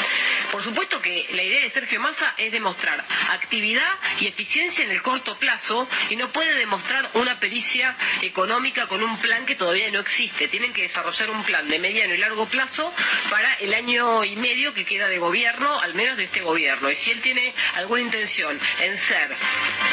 Por 0.52 0.62
supuesto 0.62 0.75
que 1.06 1.28
la 1.34 1.44
idea 1.44 1.62
de 1.62 1.70
Sergio 1.70 2.00
Massa 2.00 2.34
es 2.36 2.52
demostrar 2.52 3.06
actividad 3.30 3.88
y 4.20 4.26
eficiencia 4.26 4.84
en 4.84 4.90
el 4.90 5.04
corto 5.04 5.38
plazo 5.38 5.88
y 6.10 6.16
no 6.16 6.30
puede 6.30 6.56
demostrar 6.56 7.08
una 7.14 7.40
pericia 7.40 7.96
económica 8.24 8.88
con 8.88 9.04
un 9.04 9.16
plan 9.20 9.46
que 9.46 9.54
todavía 9.54 9.92
no 9.92 10.00
existe. 10.00 10.48
Tienen 10.48 10.74
que 10.74 10.82
desarrollar 10.82 11.30
un 11.30 11.44
plan 11.44 11.70
de 11.70 11.78
mediano 11.78 12.16
y 12.16 12.18
largo 12.18 12.48
plazo 12.48 12.92
para 13.30 13.54
el 13.60 13.76
año 13.76 14.24
y 14.24 14.36
medio 14.36 14.74
que 14.74 14.84
queda 14.84 15.08
de 15.08 15.20
gobierno, 15.20 15.80
al 15.82 15.94
menos 15.94 16.18
de 16.18 16.24
este 16.24 16.42
gobierno. 16.42 16.90
Y 16.90 16.96
si 16.96 17.12
él 17.12 17.22
tiene 17.22 17.54
alguna 17.76 18.02
intención 18.02 18.60
en 18.80 18.98
ser 19.00 19.36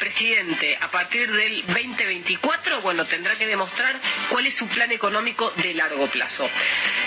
presidente 0.00 0.78
a 0.80 0.90
partir 0.90 1.30
del 1.30 1.66
2024, 1.66 2.80
bueno, 2.80 3.04
tendrá 3.04 3.34
que 3.36 3.46
demostrar 3.46 4.00
cuál 4.30 4.46
es 4.46 4.54
su 4.54 4.66
plan 4.68 4.90
económico 4.90 5.52
de 5.56 5.74
largo 5.74 6.06
plazo. 6.06 6.48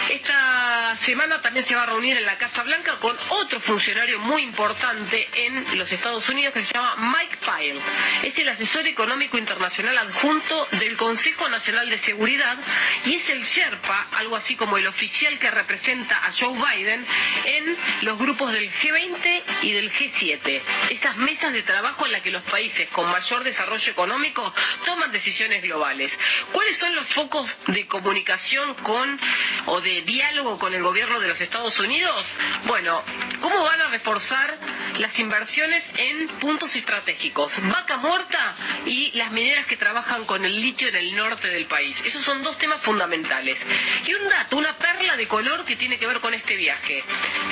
Esta 0.10 0.96
semana 1.04 1.42
también 1.42 1.66
se 1.66 1.76
va 1.76 1.84
a 1.84 1.88
reunir 1.88 2.16
en 2.18 2.26
la 2.26 2.38
Casa 2.38 2.62
Blanca 2.62 2.96
con 3.00 3.18
otro 3.30 3.55
funcionario 3.62 4.20
muy 4.20 4.42
importante 4.44 5.28
en 5.36 5.78
los 5.78 5.92
Estados 5.92 6.28
Unidos 6.30 6.54
que 6.54 6.64
se 6.64 6.74
llama 6.74 6.96
Mike 7.18 7.38
Pyle. 7.38 7.82
Es 8.24 8.38
el 8.38 8.50
asesor 8.50 8.88
económico 8.88 9.38
internacional 9.38 9.98
adjunto 9.98 10.68
del 10.72 10.98
Consejo 10.98 11.48
Nacional 11.50 11.90
de 11.90 12.00
Seguridad 12.00 12.58
y 13.06 13.16
es 13.16 13.30
el 13.30 13.44
Sherpa, 13.44 14.08
algo 14.18 14.36
así 14.36 14.56
como 14.56 14.78
el 14.78 14.88
oficial 14.88 15.38
que 15.40 15.52
representa 15.52 16.18
a 16.26 16.34
Joe 16.34 16.54
Biden 16.54 17.06
en 17.46 17.78
los 18.02 18.18
grupos 18.18 18.52
del 18.52 18.72
G20 18.72 19.44
y 19.62 19.72
del 19.72 19.92
G7. 19.92 20.62
Esas 20.90 21.18
mesas 21.18 21.54
de 21.54 21.64
trabajo 21.64 22.06
en 22.06 22.12
las 22.12 22.22
que 22.22 22.32
los 22.32 22.44
países 22.44 22.90
con 22.90 23.10
mayor 23.10 23.44
desarrollo 23.44 23.92
económico 23.92 24.54
toman 24.86 25.12
decisiones 25.12 25.62
globales. 25.62 26.12
¿Cuáles 26.52 26.78
son 26.78 26.96
los 26.96 27.08
focos 27.08 27.50
de 27.68 27.86
comunicación 27.88 28.74
con 28.76 29.20
o 29.68 29.82
de 29.82 30.02
diálogo 30.02 30.60
con 30.60 30.74
el 30.74 30.84
gobierno 30.84 31.20
de 31.20 31.28
los 31.28 31.40
Estados 31.42 31.80
Unidos? 31.80 32.26
Bueno, 32.66 33.04
¿cómo 33.46 33.64
van 33.64 33.80
a 33.80 33.90
reforzar 33.90 34.58
las 34.98 35.20
inversiones 35.20 35.84
en 35.98 36.28
puntos 36.40 36.76
estratégicos? 36.76 37.52
Vaca 37.72 37.98
muerta 37.98 38.56
y 38.88 39.12
las 39.14 39.32
mineras 39.34 39.68
que 39.68 39.78
trabajan 39.78 40.26
con 40.26 40.44
el 40.44 40.60
litio 40.60 40.88
en 40.88 40.96
el 40.96 41.16
norte 41.16 41.50
del 41.50 41.68
país. 41.68 41.96
Esos 42.04 42.26
son 42.26 42.42
dos 42.42 42.58
temas 42.58 42.82
fundamentales. 42.82 43.60
Y 44.08 44.16
un 44.16 44.30
dato, 44.30 44.58
una 44.58 44.74
perla 44.74 45.16
de 45.16 45.28
color 45.28 45.64
que 45.64 45.76
tiene 45.76 46.00
que 46.00 46.08
ver 46.08 46.22
con 46.22 46.34
este 46.34 46.56
viaje. 46.56 47.04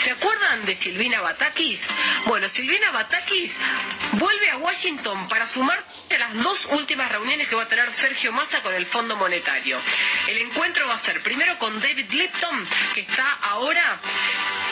¿Se 0.03 0.09
acuerdan 0.09 0.65
de 0.65 0.75
Silvina 0.77 1.21
Batakis? 1.21 1.79
Bueno, 2.25 2.47
Silvina 2.49 2.89
Batakis 2.89 3.51
vuelve 4.13 4.49
a 4.49 4.57
Washington 4.57 5.29
para 5.29 5.47
sumar 5.47 5.83
a 6.09 6.17
las 6.17 6.33
dos 6.41 6.65
últimas 6.71 7.11
reuniones 7.11 7.47
que 7.47 7.55
va 7.55 7.63
a 7.63 7.69
tener 7.69 7.93
Sergio 7.93 8.31
Massa 8.31 8.63
con 8.63 8.73
el 8.73 8.87
Fondo 8.87 9.15
Monetario. 9.15 9.79
El 10.27 10.39
encuentro 10.39 10.87
va 10.87 10.95
a 10.95 11.05
ser 11.05 11.21
primero 11.21 11.55
con 11.59 11.79
David 11.79 12.09
Lipton, 12.09 12.67
que 12.95 13.01
está 13.01 13.37
ahora 13.43 13.99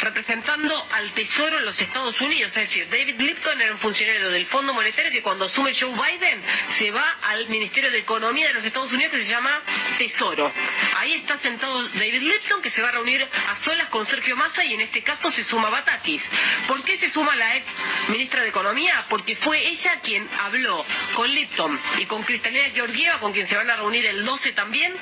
representando 0.01 0.87
al 0.93 1.11
Tesoro 1.11 1.59
en 1.59 1.65
los 1.65 1.79
Estados 1.79 2.19
Unidos. 2.19 2.49
Es 2.57 2.69
decir, 2.69 2.87
David 2.89 3.19
Lipton 3.19 3.61
era 3.61 3.71
un 3.71 3.79
funcionario 3.79 4.29
del 4.29 4.45
Fondo 4.45 4.73
Monetario 4.73 5.11
que 5.11 5.21
cuando 5.21 5.45
asume 5.45 5.73
Joe 5.79 5.91
Biden 5.91 6.41
se 6.77 6.91
va 6.91 7.17
al 7.29 7.47
Ministerio 7.49 7.91
de 7.91 7.99
Economía 7.99 8.47
de 8.47 8.55
los 8.55 8.65
Estados 8.65 8.91
Unidos 8.91 9.13
que 9.13 9.23
se 9.23 9.29
llama 9.29 9.61
Tesoro. 9.97 10.51
Ahí 10.97 11.13
está 11.13 11.39
sentado 11.39 11.83
David 11.89 12.21
Lipton 12.21 12.61
que 12.61 12.71
se 12.71 12.81
va 12.81 12.89
a 12.89 12.93
reunir 12.93 13.25
a 13.47 13.55
solas 13.63 13.87
con 13.89 14.05
Sergio 14.05 14.35
Massa 14.35 14.65
y 14.65 14.73
en 14.73 14.81
este 14.81 15.03
caso 15.03 15.29
se 15.31 15.43
suma 15.43 15.69
Batakis. 15.69 16.23
¿Por 16.67 16.83
qué 16.83 16.97
se 16.97 17.09
suma 17.09 17.35
la 17.35 17.55
ex 17.55 17.65
ministra 18.09 18.41
de 18.41 18.49
Economía? 18.49 19.05
Porque 19.09 19.35
fue 19.35 19.59
ella 19.67 19.99
quien 20.03 20.27
habló 20.39 20.83
con 21.15 21.29
Lipton 21.29 21.79
y 21.99 22.05
con 22.05 22.23
Cristalina 22.23 22.65
Georgieva, 22.73 23.19
con 23.19 23.33
quien 23.33 23.47
se 23.47 23.55
van 23.55 23.69
a 23.69 23.75
reunir 23.75 24.05
el 24.05 24.25
12 24.25 24.51
también, 24.53 24.93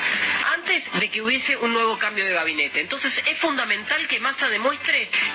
antes 0.56 0.84
de 1.00 1.10
que 1.10 1.22
hubiese 1.22 1.56
un 1.58 1.74
nuevo 1.74 1.98
cambio 1.98 2.26
de 2.26 2.34
gabinete. 2.34 2.82
Entonces 2.82 3.22
es 3.26 3.38
fundamental 3.38 4.08
que 4.08 4.20
Massa 4.20 4.50
demuestre 4.50 4.89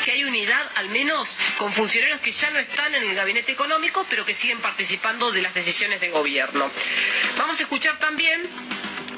que 0.05 0.13
hay 0.13 0.25
unidad, 0.25 0.71
al 0.77 0.89
menos 0.89 1.37
con 1.59 1.73
funcionarios 1.73 2.21
que 2.21 2.33
ya 2.33 2.51
no 2.51 2.59
están 2.59 2.95
en 2.95 3.05
el 3.05 3.15
gabinete 3.15 3.53
económico, 3.53 4.05
pero 4.11 4.25
que 4.25 4.35
siguen 4.35 4.59
participando 4.61 5.31
de 5.31 5.43
las 5.43 5.55
decisiones 5.55 6.01
de 6.01 6.11
gobierno. 6.11 6.71
Vamos 7.39 7.59
a 7.59 7.63
escuchar 7.63 7.99
también 7.99 8.49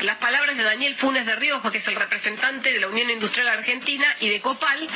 las 0.03 0.16
palabras 0.16 0.57
de 0.57 0.62
Daniel 0.62 0.94
Funes 0.94 1.26
de 1.26 1.36
Rioja, 1.36 1.70
que 1.70 1.78
es 1.78 1.88
el 1.88 1.97
representante 1.97 2.72
de 2.72 2.80
la 2.80 2.88
Unión 2.88 3.11
Industrial 3.11 3.49
Argentina 3.49 4.07
y 4.20 4.28
de 4.28 4.40
Copal, 4.40 4.88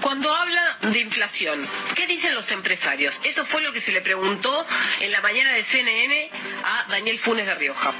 cuando 0.00 0.32
habla 0.34 0.78
de 0.82 1.00
inflación. 1.00 1.66
¿Qué 1.94 2.06
dicen 2.06 2.34
los 2.34 2.50
empresarios? 2.50 3.18
Eso 3.24 3.44
fue 3.46 3.62
lo 3.62 3.72
que 3.72 3.80
se 3.80 3.92
le 3.92 4.00
preguntó 4.00 4.66
en 5.00 5.12
la 5.12 5.20
mañana 5.20 5.52
de 5.52 5.64
CNN 5.64 6.30
a 6.64 6.86
Daniel 6.88 7.18
Funes 7.18 7.46
de 7.46 7.54
Rioja. 7.54 7.94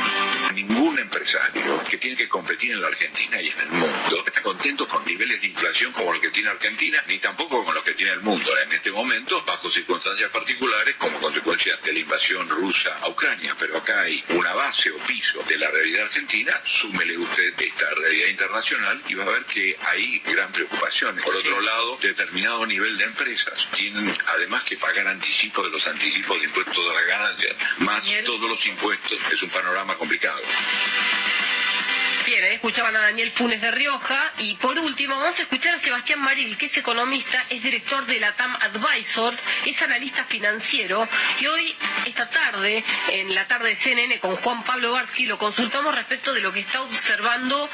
Ningún 0.54 0.98
empresario 0.98 1.82
que 1.84 1.98
tiene 1.98 2.16
que 2.16 2.28
competir 2.28 2.72
en 2.72 2.80
la 2.80 2.88
Argentina 2.88 3.40
y 3.40 3.48
en 3.48 3.60
el 3.60 3.68
mundo 3.68 4.24
está 4.26 4.42
contento 4.42 4.88
con 4.88 5.04
niveles 5.04 5.40
de 5.40 5.48
inflación 5.48 5.92
como 5.92 6.12
los 6.12 6.20
que 6.20 6.30
tiene 6.30 6.50
Argentina, 6.50 7.02
ni 7.08 7.18
tampoco 7.18 7.64
con 7.64 7.74
los 7.74 7.84
que 7.84 7.94
tiene 7.94 8.12
el 8.12 8.20
mundo 8.20 8.50
en 8.64 8.72
este 8.72 8.90
momento, 8.92 9.42
bajo 9.44 9.70
circunstancias 9.70 10.30
particulares 10.30 10.94
como 10.96 11.20
consecuencia 11.20 11.76
de 11.84 11.92
la 11.92 11.98
invasión 11.98 12.48
rusa 12.48 12.98
a 13.02 13.08
Ucrania. 13.08 13.54
Pero 13.58 13.76
acá 13.76 14.02
hay 14.02 14.24
una 14.30 14.52
base 14.54 14.90
o 14.90 14.98
piso 15.06 15.42
de 15.48 15.58
la 15.58 15.70
realidad 15.70 16.04
argentina 16.04 16.45
súmele 16.64 17.18
usted 17.18 17.54
esta 17.58 17.90
realidad 17.94 18.28
internacional 18.28 19.02
y 19.08 19.14
va 19.14 19.24
a 19.24 19.30
ver 19.30 19.44
que 19.44 19.76
hay 19.80 20.18
gran 20.26 20.50
preocupación. 20.52 21.16
Por 21.24 21.36
otro 21.36 21.60
lado, 21.60 21.98
determinado 22.02 22.66
nivel 22.66 22.96
de 22.98 23.04
empresas 23.04 23.68
tienen 23.74 24.16
además 24.26 24.62
que 24.64 24.76
pagar 24.76 25.06
anticipos 25.08 25.64
de 25.64 25.70
los 25.70 25.86
anticipos 25.86 26.38
de 26.38 26.44
impuestos 26.46 26.76
de 26.76 26.94
la 26.94 27.02
ganancia, 27.02 27.56
más 27.78 28.02
todos 28.24 28.50
los 28.50 28.66
impuestos. 28.66 29.18
Es 29.32 29.42
un 29.42 29.50
panorama 29.50 29.94
complicado. 29.96 30.40
Bien, 32.26 32.42
escuchaban 32.42 32.96
a 32.96 32.98
Daniel 33.02 33.30
Funes 33.30 33.60
de 33.60 33.70
Rioja 33.70 34.32
y 34.38 34.56
por 34.56 34.76
último 34.76 35.16
vamos 35.16 35.38
a 35.38 35.42
escuchar 35.42 35.76
a 35.76 35.80
Sebastián 35.80 36.18
Maril, 36.18 36.58
que 36.58 36.66
es 36.66 36.76
economista, 36.76 37.44
es 37.50 37.62
director 37.62 38.04
de 38.04 38.18
la 38.18 38.32
TAM 38.32 38.52
Advisors, 38.62 39.38
es 39.64 39.80
analista 39.80 40.24
financiero 40.24 41.08
y 41.38 41.46
hoy, 41.46 41.72
esta 42.04 42.28
tarde, 42.28 42.82
en 43.12 43.32
la 43.32 43.46
tarde 43.46 43.68
de 43.68 43.76
CNN 43.76 44.18
con 44.18 44.34
Juan 44.38 44.64
Pablo 44.64 44.90
Barci, 44.90 45.26
lo 45.26 45.38
consultamos 45.38 45.94
respecto 45.94 46.34
de 46.34 46.40
lo 46.40 46.52
que 46.52 46.58
está 46.58 46.82
observando 46.82 47.70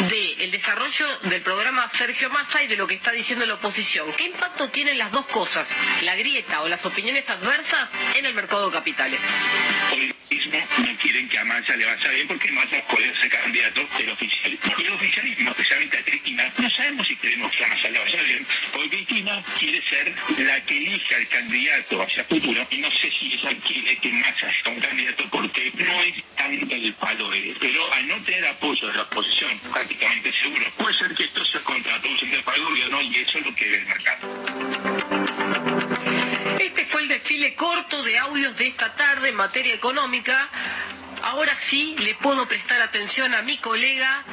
del 0.00 0.50
desarrollo 0.50 1.06
del 1.22 1.40
programa 1.40 1.90
Sergio 1.96 2.28
Massa 2.28 2.62
y 2.62 2.66
de 2.66 2.76
lo 2.76 2.86
que 2.86 2.96
está 2.96 3.10
diciendo 3.10 3.46
la 3.46 3.54
oposición. 3.54 4.12
¿Qué 4.18 4.24
impacto 4.24 4.68
tienen 4.68 4.98
las 4.98 5.12
dos 5.12 5.24
cosas, 5.28 5.66
la 6.02 6.14
grieta 6.14 6.60
o 6.60 6.68
las 6.68 6.84
opiniones 6.84 7.26
adversas 7.30 7.88
en 8.16 8.26
el 8.26 8.34
mercado 8.34 8.66
de 8.68 8.76
capitales? 8.76 9.20
No 10.30 10.96
quieren 10.98 11.28
que 11.28 11.38
a 11.38 11.44
Massa 11.44 11.76
le 11.76 11.84
vaya 11.84 12.10
bien 12.10 12.26
porque 12.26 12.50
Massa 12.52 12.76
puede 12.88 13.14
ser 13.16 13.30
candidato 13.30 13.86
del 13.98 14.10
oficialismo. 14.10 14.74
Y 14.78 14.82
el 14.82 14.92
oficialismo, 14.92 15.50
especialmente 15.50 15.98
a 15.98 16.02
Cristina, 16.02 16.52
no 16.58 16.70
sabemos 16.70 17.06
si 17.06 17.16
queremos 17.16 17.54
que 17.54 17.64
a 17.64 17.68
Massa 17.68 17.90
le 17.90 17.98
vaya 17.98 18.22
bien, 18.22 18.46
porque 18.72 18.88
Cristina 18.88 19.44
quiere 19.58 19.82
ser 19.82 20.14
la 20.38 20.60
que 20.64 20.76
elija 20.76 21.16
el 21.16 21.28
candidato 21.28 22.02
hacia 22.02 22.24
futuro 22.24 22.66
y 22.70 22.78
no 22.78 22.90
sé 22.90 23.10
si 23.10 23.34
ella 23.34 23.50
quiere 23.66 23.96
que 23.96 24.12
Massa 24.12 24.50
sea 24.50 24.72
un 24.72 24.80
candidato 24.80 25.28
porque 25.30 25.72
no 25.76 26.02
es 26.02 26.14
tanto 26.36 26.74
el 26.74 26.92
palo 26.94 27.30
de 27.30 27.50
él. 27.50 27.56
Pero 27.60 27.92
al 27.92 28.08
no 28.08 28.16
tener 28.24 28.46
apoyo 28.46 28.88
de 28.88 28.94
la 28.94 29.02
oposición, 29.02 29.58
prácticamente 29.72 30.32
seguro, 30.32 30.64
puede 30.76 30.94
ser 30.94 31.14
que 31.14 31.24
esto 31.24 31.44
sea 31.44 31.60
contraproducente 31.60 32.42
para 32.42 32.56
el 32.56 32.64
gobierno 32.64 33.02
y 33.02 33.16
eso 33.16 33.38
es 33.38 33.46
lo 33.46 33.54
que 33.54 33.68
ve 33.68 33.76
el 33.76 33.86
mercado. 33.86 35.23
Desfile 37.44 37.56
corto 37.56 38.02
de 38.02 38.18
audios 38.18 38.56
de 38.56 38.68
esta 38.68 38.94
tarde 38.94 39.28
en 39.28 39.34
materia 39.34 39.74
económica. 39.74 40.48
Ahora 41.24 41.52
sí 41.68 41.94
le 41.98 42.14
puedo 42.14 42.48
prestar 42.48 42.80
atención 42.80 43.34
a 43.34 43.42
mi 43.42 43.58
colega 43.58 44.24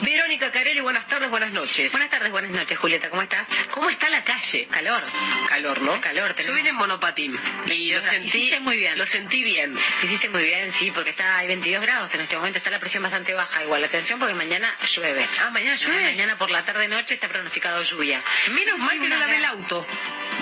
Verónica 0.00 0.50
Carelli. 0.50 0.80
Buenas 0.80 1.06
tardes, 1.08 1.28
buenas 1.28 1.52
noches. 1.52 1.92
Buenas 1.92 2.08
tardes, 2.08 2.30
buenas 2.30 2.50
noches, 2.50 2.78
Julieta. 2.78 3.10
¿Cómo 3.10 3.20
estás? 3.20 3.46
¿Cómo 3.70 3.90
está 3.90 4.08
la 4.08 4.24
calle? 4.24 4.66
Calor. 4.70 5.02
Calor, 5.48 5.82
¿no? 5.82 6.00
Calor. 6.00 6.28
Yo 6.28 6.34
Tenemos... 6.36 6.56
vine 6.56 6.68
en 6.70 6.76
monopatín 6.76 7.38
y 7.66 7.92
lo 7.92 8.02
sentí, 8.02 8.38
Hiciste 8.38 8.60
muy 8.60 8.78
bien. 8.78 8.96
lo 8.96 9.06
sentí 9.06 9.44
bien. 9.44 9.76
Hiciste 10.04 10.30
muy 10.30 10.42
bien, 10.42 10.72
sí, 10.78 10.90
porque 10.90 11.10
está 11.10 11.38
hay 11.38 11.48
22 11.48 11.82
grados 11.82 12.14
en 12.14 12.22
este 12.22 12.36
momento, 12.36 12.58
está 12.58 12.70
la 12.70 12.80
presión 12.80 13.02
bastante 13.02 13.34
baja. 13.34 13.62
Igual, 13.62 13.84
atención 13.84 14.18
porque 14.18 14.34
mañana 14.34 14.74
llueve. 14.94 15.28
Ah, 15.40 15.50
mañana 15.50 15.76
llueve. 15.76 16.12
Mañana 16.12 16.38
por 16.38 16.50
la 16.50 16.64
tarde-noche 16.64 17.12
está 17.14 17.28
pronosticado 17.28 17.82
lluvia. 17.82 18.24
Menos 18.52 18.78
mal 18.78 18.98
que 18.98 19.08
no 19.08 19.16
Una 19.16 19.18
lavé 19.18 19.36
el 19.36 19.44
auto. 19.44 19.86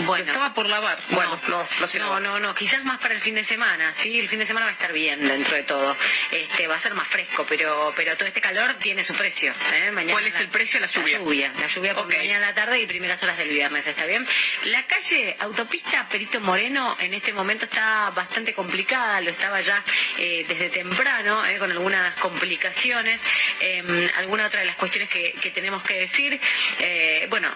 Bueno. 0.05 0.27
Estaba 0.27 0.53
por 0.55 0.69
lavar. 0.69 0.99
Bueno, 1.11 1.41
no, 1.49 1.59
no 1.63 1.67
No, 1.81 1.99
lava. 1.99 2.21
no, 2.21 2.39
no, 2.41 2.55
quizás 2.55 2.85
más 2.85 2.99
para 2.99 3.15
el 3.15 3.21
fin 3.21 3.35
de 3.35 3.45
semana, 3.45 3.95
sí, 4.03 4.19
el 4.19 4.29
fin 4.29 4.39
de 4.39 4.47
semana 4.47 4.67
va 4.67 4.71
a 4.71 4.75
estar 4.75 4.93
bien 4.93 5.27
dentro 5.27 5.55
de 5.55 5.63
todo. 5.63 5.97
Este, 6.31 6.67
va 6.67 6.77
a 6.77 6.81
ser 6.83 6.95
más 6.95 7.09
fresco, 7.09 7.47
pero 7.49 7.93
pero 7.97 8.17
todo 8.17 8.29
este 8.29 8.41
calor 8.41 8.75
tiene 8.75 9.05
su 9.05 9.15
precio, 9.15 9.55
¿eh? 9.73 9.91
Mañana 9.93 10.13
¿Cuál 10.13 10.27
es 10.27 10.35
el 10.41 10.49
precio? 10.49 10.81
La 10.81 10.87
lluvia. 10.89 11.19
La 11.19 11.25
lluvia, 11.25 11.53
la 11.59 11.67
lluvia 11.67 11.95
por 11.95 12.07
mañana 12.09 12.47
a 12.47 12.51
la 12.51 12.55
tarde 12.55 12.81
y 12.81 12.87
primeras 12.87 13.23
horas 13.23 13.39
del 13.39 13.49
viernes, 13.49 13.87
¿está 13.87 14.05
bien? 14.07 14.27
La 14.65 14.83
calle 14.87 15.37
autopista 15.41 16.09
Perito 16.09 16.41
Moreno 16.41 16.97
en 17.01 17.15
este 17.15 17.33
momento 17.33 17.65
está 17.65 18.11
bastante 18.11 18.53
complicada, 18.55 19.21
lo 19.21 19.31
estaba 19.31 19.61
ya 19.61 19.83
eh, 20.19 20.45
desde 20.49 20.69
temprano, 20.71 21.45
eh, 21.47 21.59
con 21.59 21.71
algunas 21.71 22.15
complicaciones. 22.17 23.21
Eh, 23.61 24.11
alguna 24.19 24.47
otra 24.47 24.61
de 24.61 24.67
las 24.67 24.77
cuestiones 24.77 25.09
que, 25.09 25.33
que 25.41 25.51
tenemos 25.51 25.83
que 25.83 25.95
decir, 26.01 26.39
eh, 26.81 27.27
bueno, 27.31 27.49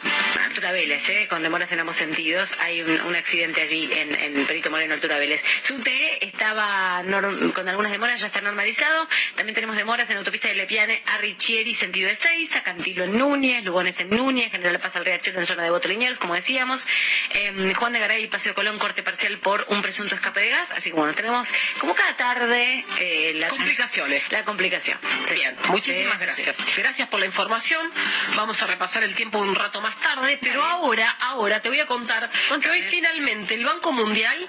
Altura 0.44 0.72
Vélez, 0.72 1.06
eh, 1.08 1.26
con 1.28 1.42
demoras 1.42 1.70
en 1.72 1.80
ambos 1.80 1.96
sentidos, 1.96 2.29
hay 2.58 2.82
un, 2.82 3.00
un 3.02 3.16
accidente 3.16 3.62
allí 3.62 3.90
en, 3.92 4.20
en 4.20 4.46
Perito 4.46 4.70
Moreno, 4.70 4.94
Altura 4.94 5.18
Vélez. 5.18 5.42
Subte 5.64 6.24
estaba 6.24 7.02
norm- 7.02 7.52
con 7.52 7.68
algunas 7.68 7.92
demoras, 7.92 8.20
ya 8.20 8.26
está 8.28 8.40
normalizado. 8.40 9.08
También 9.36 9.54
tenemos 9.54 9.76
demoras 9.76 10.08
en 10.10 10.18
autopista 10.18 10.48
de 10.48 10.54
Lepiane 10.54 11.02
a 11.06 11.18
Richieri, 11.18 11.74
sentido 11.74 12.08
de 12.08 12.16
Seiza, 12.16 12.62
Cantilo 12.62 13.04
en 13.04 13.16
Núñez, 13.18 13.64
Lugones 13.64 13.94
en 13.98 14.10
Núñez, 14.10 14.50
General 14.50 14.78
Paz 14.80 14.96
al 14.96 15.04
Riachuelo 15.04 15.40
en 15.40 15.46
zona 15.46 15.62
de 15.62 15.70
Botoliniers, 15.70 16.18
como 16.18 16.34
decíamos. 16.34 16.86
Eh, 17.34 17.72
Juan 17.76 17.92
de 17.92 17.98
Garay 18.00 18.24
y 18.24 18.26
Paseo 18.28 18.54
Colón, 18.54 18.78
corte 18.78 19.02
parcial 19.02 19.38
por 19.38 19.64
un 19.68 19.82
presunto 19.82 20.14
escape 20.14 20.40
de 20.40 20.50
gas. 20.50 20.70
Así 20.72 20.90
que 20.90 20.96
bueno, 20.96 21.14
tenemos 21.14 21.48
como 21.78 21.94
cada 21.94 22.16
tarde 22.16 22.84
eh, 22.98 23.32
la 23.36 23.48
Complicaciones. 23.48 24.30
La 24.30 24.44
complicación. 24.44 24.98
Sí. 25.28 25.34
Bien, 25.34 25.56
muchísimas 25.68 26.14
Sí, 26.18 26.24
gracias. 26.24 26.56
Gracias 26.76 27.08
por 27.08 27.20
la 27.20 27.26
información. 27.26 27.90
Vamos 28.36 28.60
a 28.62 28.66
repasar 28.66 29.04
el 29.04 29.14
tiempo 29.14 29.38
un 29.38 29.54
rato 29.54 29.80
más 29.80 29.98
tarde, 30.00 30.38
pero 30.42 30.62
ahora, 30.62 31.08
ahora 31.20 31.60
te 31.60 31.68
voy 31.68 31.80
a 31.80 31.86
contar 31.86 32.19
que 32.60 32.70
hoy 32.70 32.82
finalmente 32.90 33.54
el 33.54 33.64
Banco 33.64 33.92
Mundial 33.92 34.46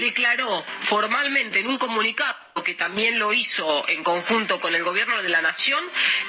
declaró 0.00 0.64
formalmente 0.84 1.60
en 1.60 1.68
un 1.68 1.78
comunicado 1.78 2.49
que 2.64 2.74
también 2.74 3.18
lo 3.18 3.32
hizo 3.32 3.88
en 3.88 4.04
conjunto 4.04 4.60
con 4.60 4.74
el 4.74 4.84
gobierno 4.84 5.22
de 5.22 5.28
la 5.28 5.40
nación, 5.40 5.82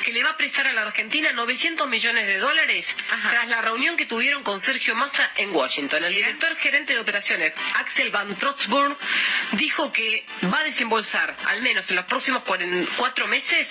que 0.03 0.13
le 0.13 0.24
va 0.24 0.32
a 0.32 0.38
prestar 0.38 0.67
a 0.67 0.74
la 0.74 0.84
Argentina 0.84 1.32
900 1.34 1.88
millones 1.88 2.28
de 2.28 2.38
dólares 2.38 2.86
tras 3.30 3.47
la 3.47 3.61
reunión 3.61 3.97
que 3.97 4.05
tuvieron 4.05 4.43
con 4.43 4.59
Sergio 4.61 4.95
Massa 4.95 5.32
en 5.38 5.53
Washington. 5.53 6.03
El 6.03 6.13
director 6.13 6.55
gerente 6.57 6.93
de 6.93 6.99
operaciones, 6.99 7.51
Axel 7.76 8.11
Van 8.11 8.38
Trotzburg, 8.38 8.97
dijo 9.53 9.91
que 9.91 10.26
va 10.45 10.59
a 10.59 10.63
desembolsar, 10.63 11.36
al 11.47 11.61
menos 11.61 11.89
en 11.89 11.97
los 11.97 12.05
próximos 12.05 12.43
cuatro 12.97 13.28
meses, 13.28 13.67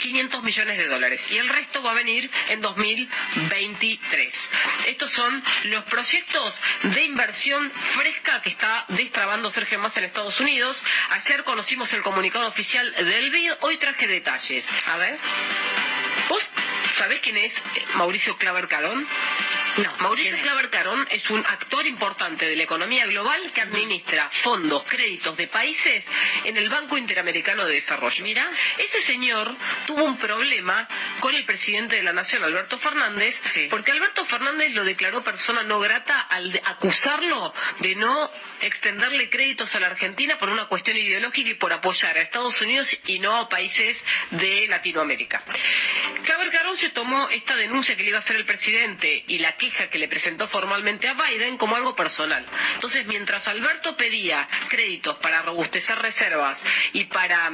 500 0.00 0.42
millones 0.42 0.78
de 0.78 0.86
dólares 0.86 1.22
y 1.30 1.38
el 1.38 1.48
resto 1.48 1.82
va 1.82 1.92
a 1.92 1.94
venir 1.94 2.30
en 2.48 2.60
2023. 2.60 4.50
Estos 4.86 5.10
son 5.12 5.42
los 5.64 5.84
proyectos 5.84 6.54
de 6.82 7.04
inversión 7.04 7.72
fresca 7.94 8.42
que 8.42 8.50
está 8.50 8.84
destrabando 8.88 9.50
Sergio 9.50 9.78
Massa 9.78 10.00
en 10.00 10.06
Estados 10.06 10.38
Unidos. 10.40 10.82
Ayer 11.10 11.44
conocimos 11.44 11.83
el 11.92 12.02
comunicado 12.02 12.48
oficial 12.48 12.94
del 12.94 13.30
BID, 13.30 13.52
hoy 13.60 13.76
traje 13.76 14.06
detalles. 14.06 14.64
A 14.86 14.96
ver. 14.96 15.18
¿Vos 16.28 16.50
sabés 16.96 17.20
quién 17.20 17.36
es 17.36 17.52
eh, 17.52 17.84
Mauricio 17.94 18.36
Claver 18.38 18.68
Carón? 18.68 19.06
No, 19.76 19.92
Mauricio 19.98 20.40
Claver 20.40 20.70
Carón 20.70 21.06
es 21.10 21.28
un 21.30 21.40
actor 21.40 21.84
importante 21.86 22.48
de 22.48 22.54
la 22.54 22.62
economía 22.62 23.06
global 23.06 23.52
que 23.52 23.60
administra 23.60 24.30
fondos, 24.32 24.84
créditos 24.84 25.36
de 25.36 25.48
países 25.48 26.04
en 26.44 26.56
el 26.56 26.70
Banco 26.70 26.96
Interamericano 26.96 27.64
de 27.64 27.74
Desarrollo. 27.74 28.22
Mira, 28.22 28.48
ese 28.78 29.02
señor 29.02 29.56
tuvo 29.84 30.04
un 30.04 30.16
problema 30.16 30.88
con 31.18 31.34
el 31.34 31.44
presidente 31.44 31.96
de 31.96 32.04
la 32.04 32.12
Nación, 32.12 32.44
Alberto 32.44 32.78
Fernández, 32.78 33.36
porque 33.68 33.90
Alberto 33.90 34.24
Fernández 34.26 34.72
lo 34.74 34.84
declaró 34.84 35.24
persona 35.24 35.64
no 35.64 35.80
grata 35.80 36.20
al 36.20 36.62
acusarlo 36.66 37.52
de 37.80 37.96
no 37.96 38.30
extenderle 38.66 39.28
créditos 39.30 39.74
a 39.74 39.80
la 39.80 39.88
Argentina 39.88 40.38
por 40.38 40.50
una 40.50 40.64
cuestión 40.66 40.96
ideológica 40.96 41.50
y 41.50 41.54
por 41.54 41.72
apoyar 41.72 42.16
a 42.16 42.20
Estados 42.20 42.60
Unidos 42.60 42.88
y 43.06 43.18
no 43.18 43.36
a 43.36 43.48
países 43.48 43.96
de 44.30 44.66
Latinoamérica. 44.68 45.42
Claver 46.24 46.50
Carón 46.50 46.78
se 46.78 46.88
tomó 46.90 47.28
esta 47.30 47.54
denuncia 47.56 47.96
que 47.96 48.02
le 48.02 48.08
iba 48.10 48.18
a 48.18 48.22
hacer 48.22 48.36
el 48.36 48.46
presidente 48.46 49.24
y 49.28 49.38
la 49.38 49.52
queja 49.56 49.88
que 49.90 49.98
le 49.98 50.08
presentó 50.08 50.48
formalmente 50.48 51.08
a 51.08 51.14
Biden 51.14 51.56
como 51.58 51.76
algo 51.76 51.94
personal. 51.94 52.44
Entonces, 52.74 53.06
mientras 53.06 53.46
Alberto 53.48 53.96
pedía 53.96 54.48
créditos 54.68 55.16
para 55.18 55.42
robustecer 55.42 55.98
reservas 55.98 56.58
y 56.92 57.04
para 57.04 57.52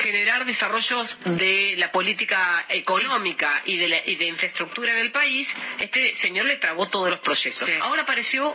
generar 0.00 0.44
desarrollos 0.44 1.18
de 1.24 1.74
la 1.78 1.90
política 1.90 2.66
económica 2.68 3.62
y 3.64 3.78
de, 3.78 3.88
la- 3.88 4.02
y 4.04 4.16
de 4.16 4.26
infraestructura 4.26 4.90
en 4.92 4.98
el 4.98 5.10
país, 5.10 5.48
este 5.80 6.14
señor 6.16 6.44
le 6.46 6.56
trabó 6.56 6.88
todos 6.88 7.08
los 7.08 7.20
proyectos. 7.20 7.68
Ahora 7.80 8.02
apareció 8.02 8.54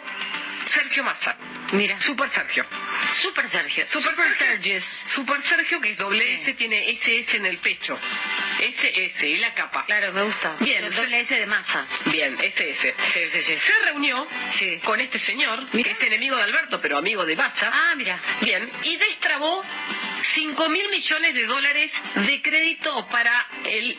Sergio 0.72 1.03
Massa. 1.03 1.36
Mira, 1.74 2.01
Super 2.01 2.30
Sergio. 2.32 2.65
Super 3.13 3.49
Sergio. 3.49 3.86
Super, 3.89 4.15
Sergio. 4.38 4.82
Super 5.07 5.43
Sergio, 5.43 5.82
que 5.82 5.91
es 5.91 5.97
doble 5.97 6.41
S, 6.41 6.53
tiene 6.53 6.89
SS 6.89 7.38
en 7.38 7.45
el 7.45 7.57
pecho. 7.59 7.97
SS, 8.59 9.28
y 9.28 9.38
la 9.38 9.53
capa. 9.53 9.86
Claro, 9.86 10.13
me 10.13 10.24
gusta. 10.24 10.55
Bien, 10.59 10.84
El 10.84 10.93
doble 10.93 11.19
S 11.22 11.34
de 11.34 11.45
masa. 11.45 11.86
Bien, 12.05 12.38
SS. 12.39 12.95
Se 13.13 13.86
reunió 13.86 14.28
con 14.84 14.99
este 14.99 15.19
señor, 15.19 15.69
que 15.72 15.91
es 15.91 16.01
enemigo 16.01 16.36
de 16.38 16.43
Alberto, 16.43 16.80
pero 16.80 16.97
amigo 16.97 17.26
de 17.26 17.36
Massa. 17.36 17.69
Ah, 17.72 17.93
mira. 17.95 18.22
Bien, 18.41 18.69
y 18.84 18.97
destrabó 18.97 19.63
5 20.24 20.69
mil 20.69 20.89
millones 20.89 21.34
de 21.34 21.45
dólares 21.45 21.91
de 22.28 22.41
crédito 22.41 23.07
para 23.09 23.47
el 23.65 23.97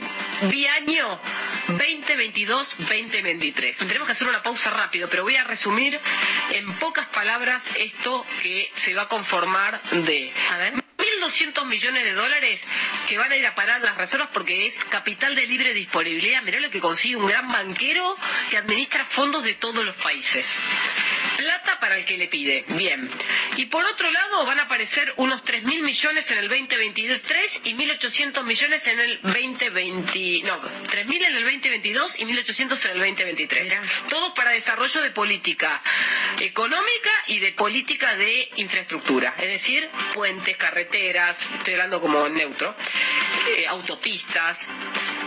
biaño 0.51 1.21
2022-2023. 1.69 3.79
Tenemos 3.79 4.07
que 4.07 4.13
hacer 4.13 4.29
una 4.29 4.43
pausa 4.43 4.71
rápido, 4.71 5.09
pero 5.09 5.23
voy 5.23 5.37
a 5.37 5.45
resumir 5.45 5.99
en 6.53 6.79
pocas 6.79 7.07
palabras 7.07 7.63
esto 7.77 8.27
que 8.43 8.71
se 8.75 8.95
va 8.95 9.03
a 9.03 9.09
conformar 9.09 9.81
de... 9.83 10.33
A 10.51 10.57
ver. 10.59 10.83
1.200 11.21 11.67
millones 11.67 12.05
de 12.05 12.15
dólares 12.15 12.61
que 13.09 13.19
van 13.19 13.33
a 13.33 13.37
ir 13.37 13.47
a 13.47 13.55
parar 13.55 13.81
las 13.81 13.97
reservas 13.97 14.29
porque 14.33 14.67
es 14.67 14.75
capital 14.89 15.35
de 15.35 15.47
libre 15.47 15.75
disponibilidad. 15.75 16.43
Mirá 16.43 16.61
lo 16.61 16.71
que 16.71 16.81
consigue 16.81 17.17
un 17.17 17.27
gran 17.27 17.51
banquero 17.51 18.17
que 18.51 18.59
administra 18.59 19.05
fondos 19.07 19.43
de 19.43 19.55
todos 19.55 19.85
los 19.85 19.97
países. 19.97 20.47
Para 21.83 21.97
el 21.97 22.05
que 22.05 22.17
le 22.17 22.29
pide. 22.29 22.65
Bien. 22.69 23.11
Y 23.57 23.67
por 23.67 23.85
otro 23.85 24.09
lado 24.09 24.47
van 24.47 24.61
a 24.61 24.63
aparecer 24.63 25.13
unos 25.17 25.45
3.000 25.45 25.83
millones 25.83 26.31
en 26.31 26.39
el 26.39 26.49
2023 26.49 27.61
y 27.65 27.75
1.800 27.75 28.45
millones 28.45 28.87
en 28.87 29.01
el 29.01 29.21
2020... 29.23 30.43
No, 30.45 30.63
3.000 30.63 31.27
en 31.27 31.37
el 31.37 31.43
2022 31.43 32.21
y 32.21 32.25
1.800 32.25 32.85
en 32.85 32.91
el 32.93 32.99
2023. 32.99 33.75
Todo 34.09 34.33
para 34.33 34.53
desarrollo 34.53 35.03
de 35.03 35.11
política 35.11 35.83
económica 36.39 37.11
y 37.27 37.41
de 37.41 37.51
política 37.51 38.15
de 38.15 38.49
infraestructura. 38.57 39.35
Es 39.39 39.49
decir, 39.49 39.91
puentes, 40.15 40.57
carreteras, 40.57 41.37
estoy 41.59 41.75
hablando 41.75 42.01
como 42.01 42.29
neutro, 42.29 42.77
eh, 43.57 43.67
autopistas, 43.67 44.57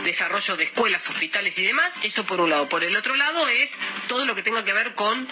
desarrollo 0.05 0.55
de 0.55 0.63
escuelas, 0.63 1.01
hospitales 1.09 1.53
y 1.57 1.63
demás, 1.63 1.91
eso 2.03 2.25
por 2.25 2.39
un 2.39 2.49
lado. 2.49 2.69
Por 2.69 2.83
el 2.85 2.95
otro 2.95 3.13
lado 3.15 3.45
es 3.49 3.69
todo 4.07 4.25
lo 4.25 4.35
que 4.35 4.43
tenga 4.43 4.63
que 4.63 4.71
ver 4.71 4.95
con 4.95 5.27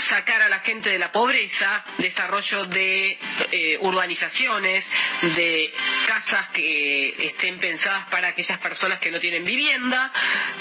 sacar 0.00 0.42
a 0.42 0.48
la 0.48 0.60
gente 0.60 0.90
de 0.90 0.98
la 0.98 1.12
pobreza, 1.12 1.84
desarrollo 1.98 2.64
de 2.66 3.18
eh, 3.52 3.78
urbanizaciones, 3.80 4.84
de 5.22 5.72
casas 6.06 6.48
que 6.48 7.14
estén 7.18 7.58
pensadas 7.58 8.06
para 8.10 8.28
aquellas 8.28 8.58
personas 8.58 8.98
que 8.98 9.10
no 9.10 9.20
tienen 9.20 9.44
vivienda, 9.44 10.12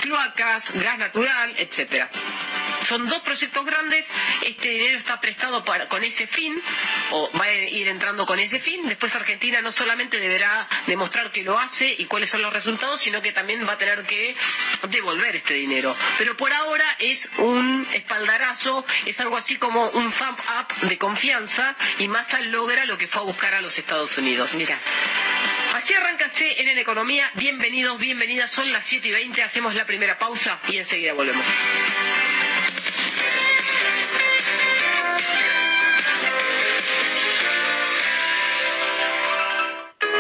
cloacas, 0.02 0.64
gas 0.74 0.98
natural, 0.98 1.54
etcétera. 1.58 2.10
Son 2.86 3.08
dos 3.08 3.20
proyectos 3.20 3.66
grandes, 3.66 4.06
este 4.42 4.70
dinero 4.70 5.00
está 5.00 5.20
prestado 5.22 5.64
para, 5.64 5.88
con 5.88 6.04
ese 6.04 6.28
fin, 6.28 6.62
o 7.12 7.30
va 7.40 7.46
a 7.46 7.54
ir 7.54 7.88
entrando 7.88 8.26
con 8.26 8.40
ese 8.40 8.60
fin. 8.60 8.88
Después 8.88 9.14
Argentina 9.16 9.62
no 9.62 9.72
solamente 9.72 10.20
deberá 10.20 10.68
demostrar 10.88 11.32
que 11.32 11.44
lo 11.44 11.58
hace 11.58 11.96
y 11.98 12.06
cuáles 12.06 12.30
son 12.30 12.42
los 12.42 12.54
resultados, 12.54 13.02
sino 13.02 13.22
que 13.22 13.32
también 13.32 13.66
va 13.68 13.74
a 13.74 13.78
tener 13.78 14.06
que 14.06 14.36
devolver 14.90 15.36
este 15.36 15.54
dinero. 15.54 15.96
Pero 16.18 16.36
por 16.36 16.52
ahora 16.52 16.86
es 17.00 17.28
un 17.38 17.88
espaldarazo, 17.94 18.86
es 19.06 19.20
algo 19.20 19.38
así 19.38 19.56
como 19.56 19.90
un 19.90 20.12
thumb 20.14 20.40
up 20.60 20.88
de 20.90 20.98
confianza 20.98 21.76
y 22.00 22.08
Massa 22.08 22.42
logra 22.42 22.86
lo 22.86 22.98
que 22.98 23.08
fue 23.08 23.22
a 23.22 23.26
buscar 23.26 23.54
a 23.54 23.62
los 23.62 23.78
Estados 23.78 24.18
Unidos. 24.18 24.54
Mira. 24.56 24.80
Así 25.74 25.92
arranca 25.96 26.30
CNN 26.34 26.72
en 26.72 26.78
Economía. 26.78 27.32
Bienvenidos, 27.34 27.98
bienvenidas. 27.98 28.52
Son 28.52 28.72
las 28.72 28.86
7 28.86 29.08
y 29.08 29.12
20. 29.12 29.42
Hacemos 29.42 29.74
la 29.74 29.86
primera 29.86 30.20
pausa 30.20 30.60
y 30.70 30.78
enseguida 30.78 31.14
volvemos. 31.14 31.46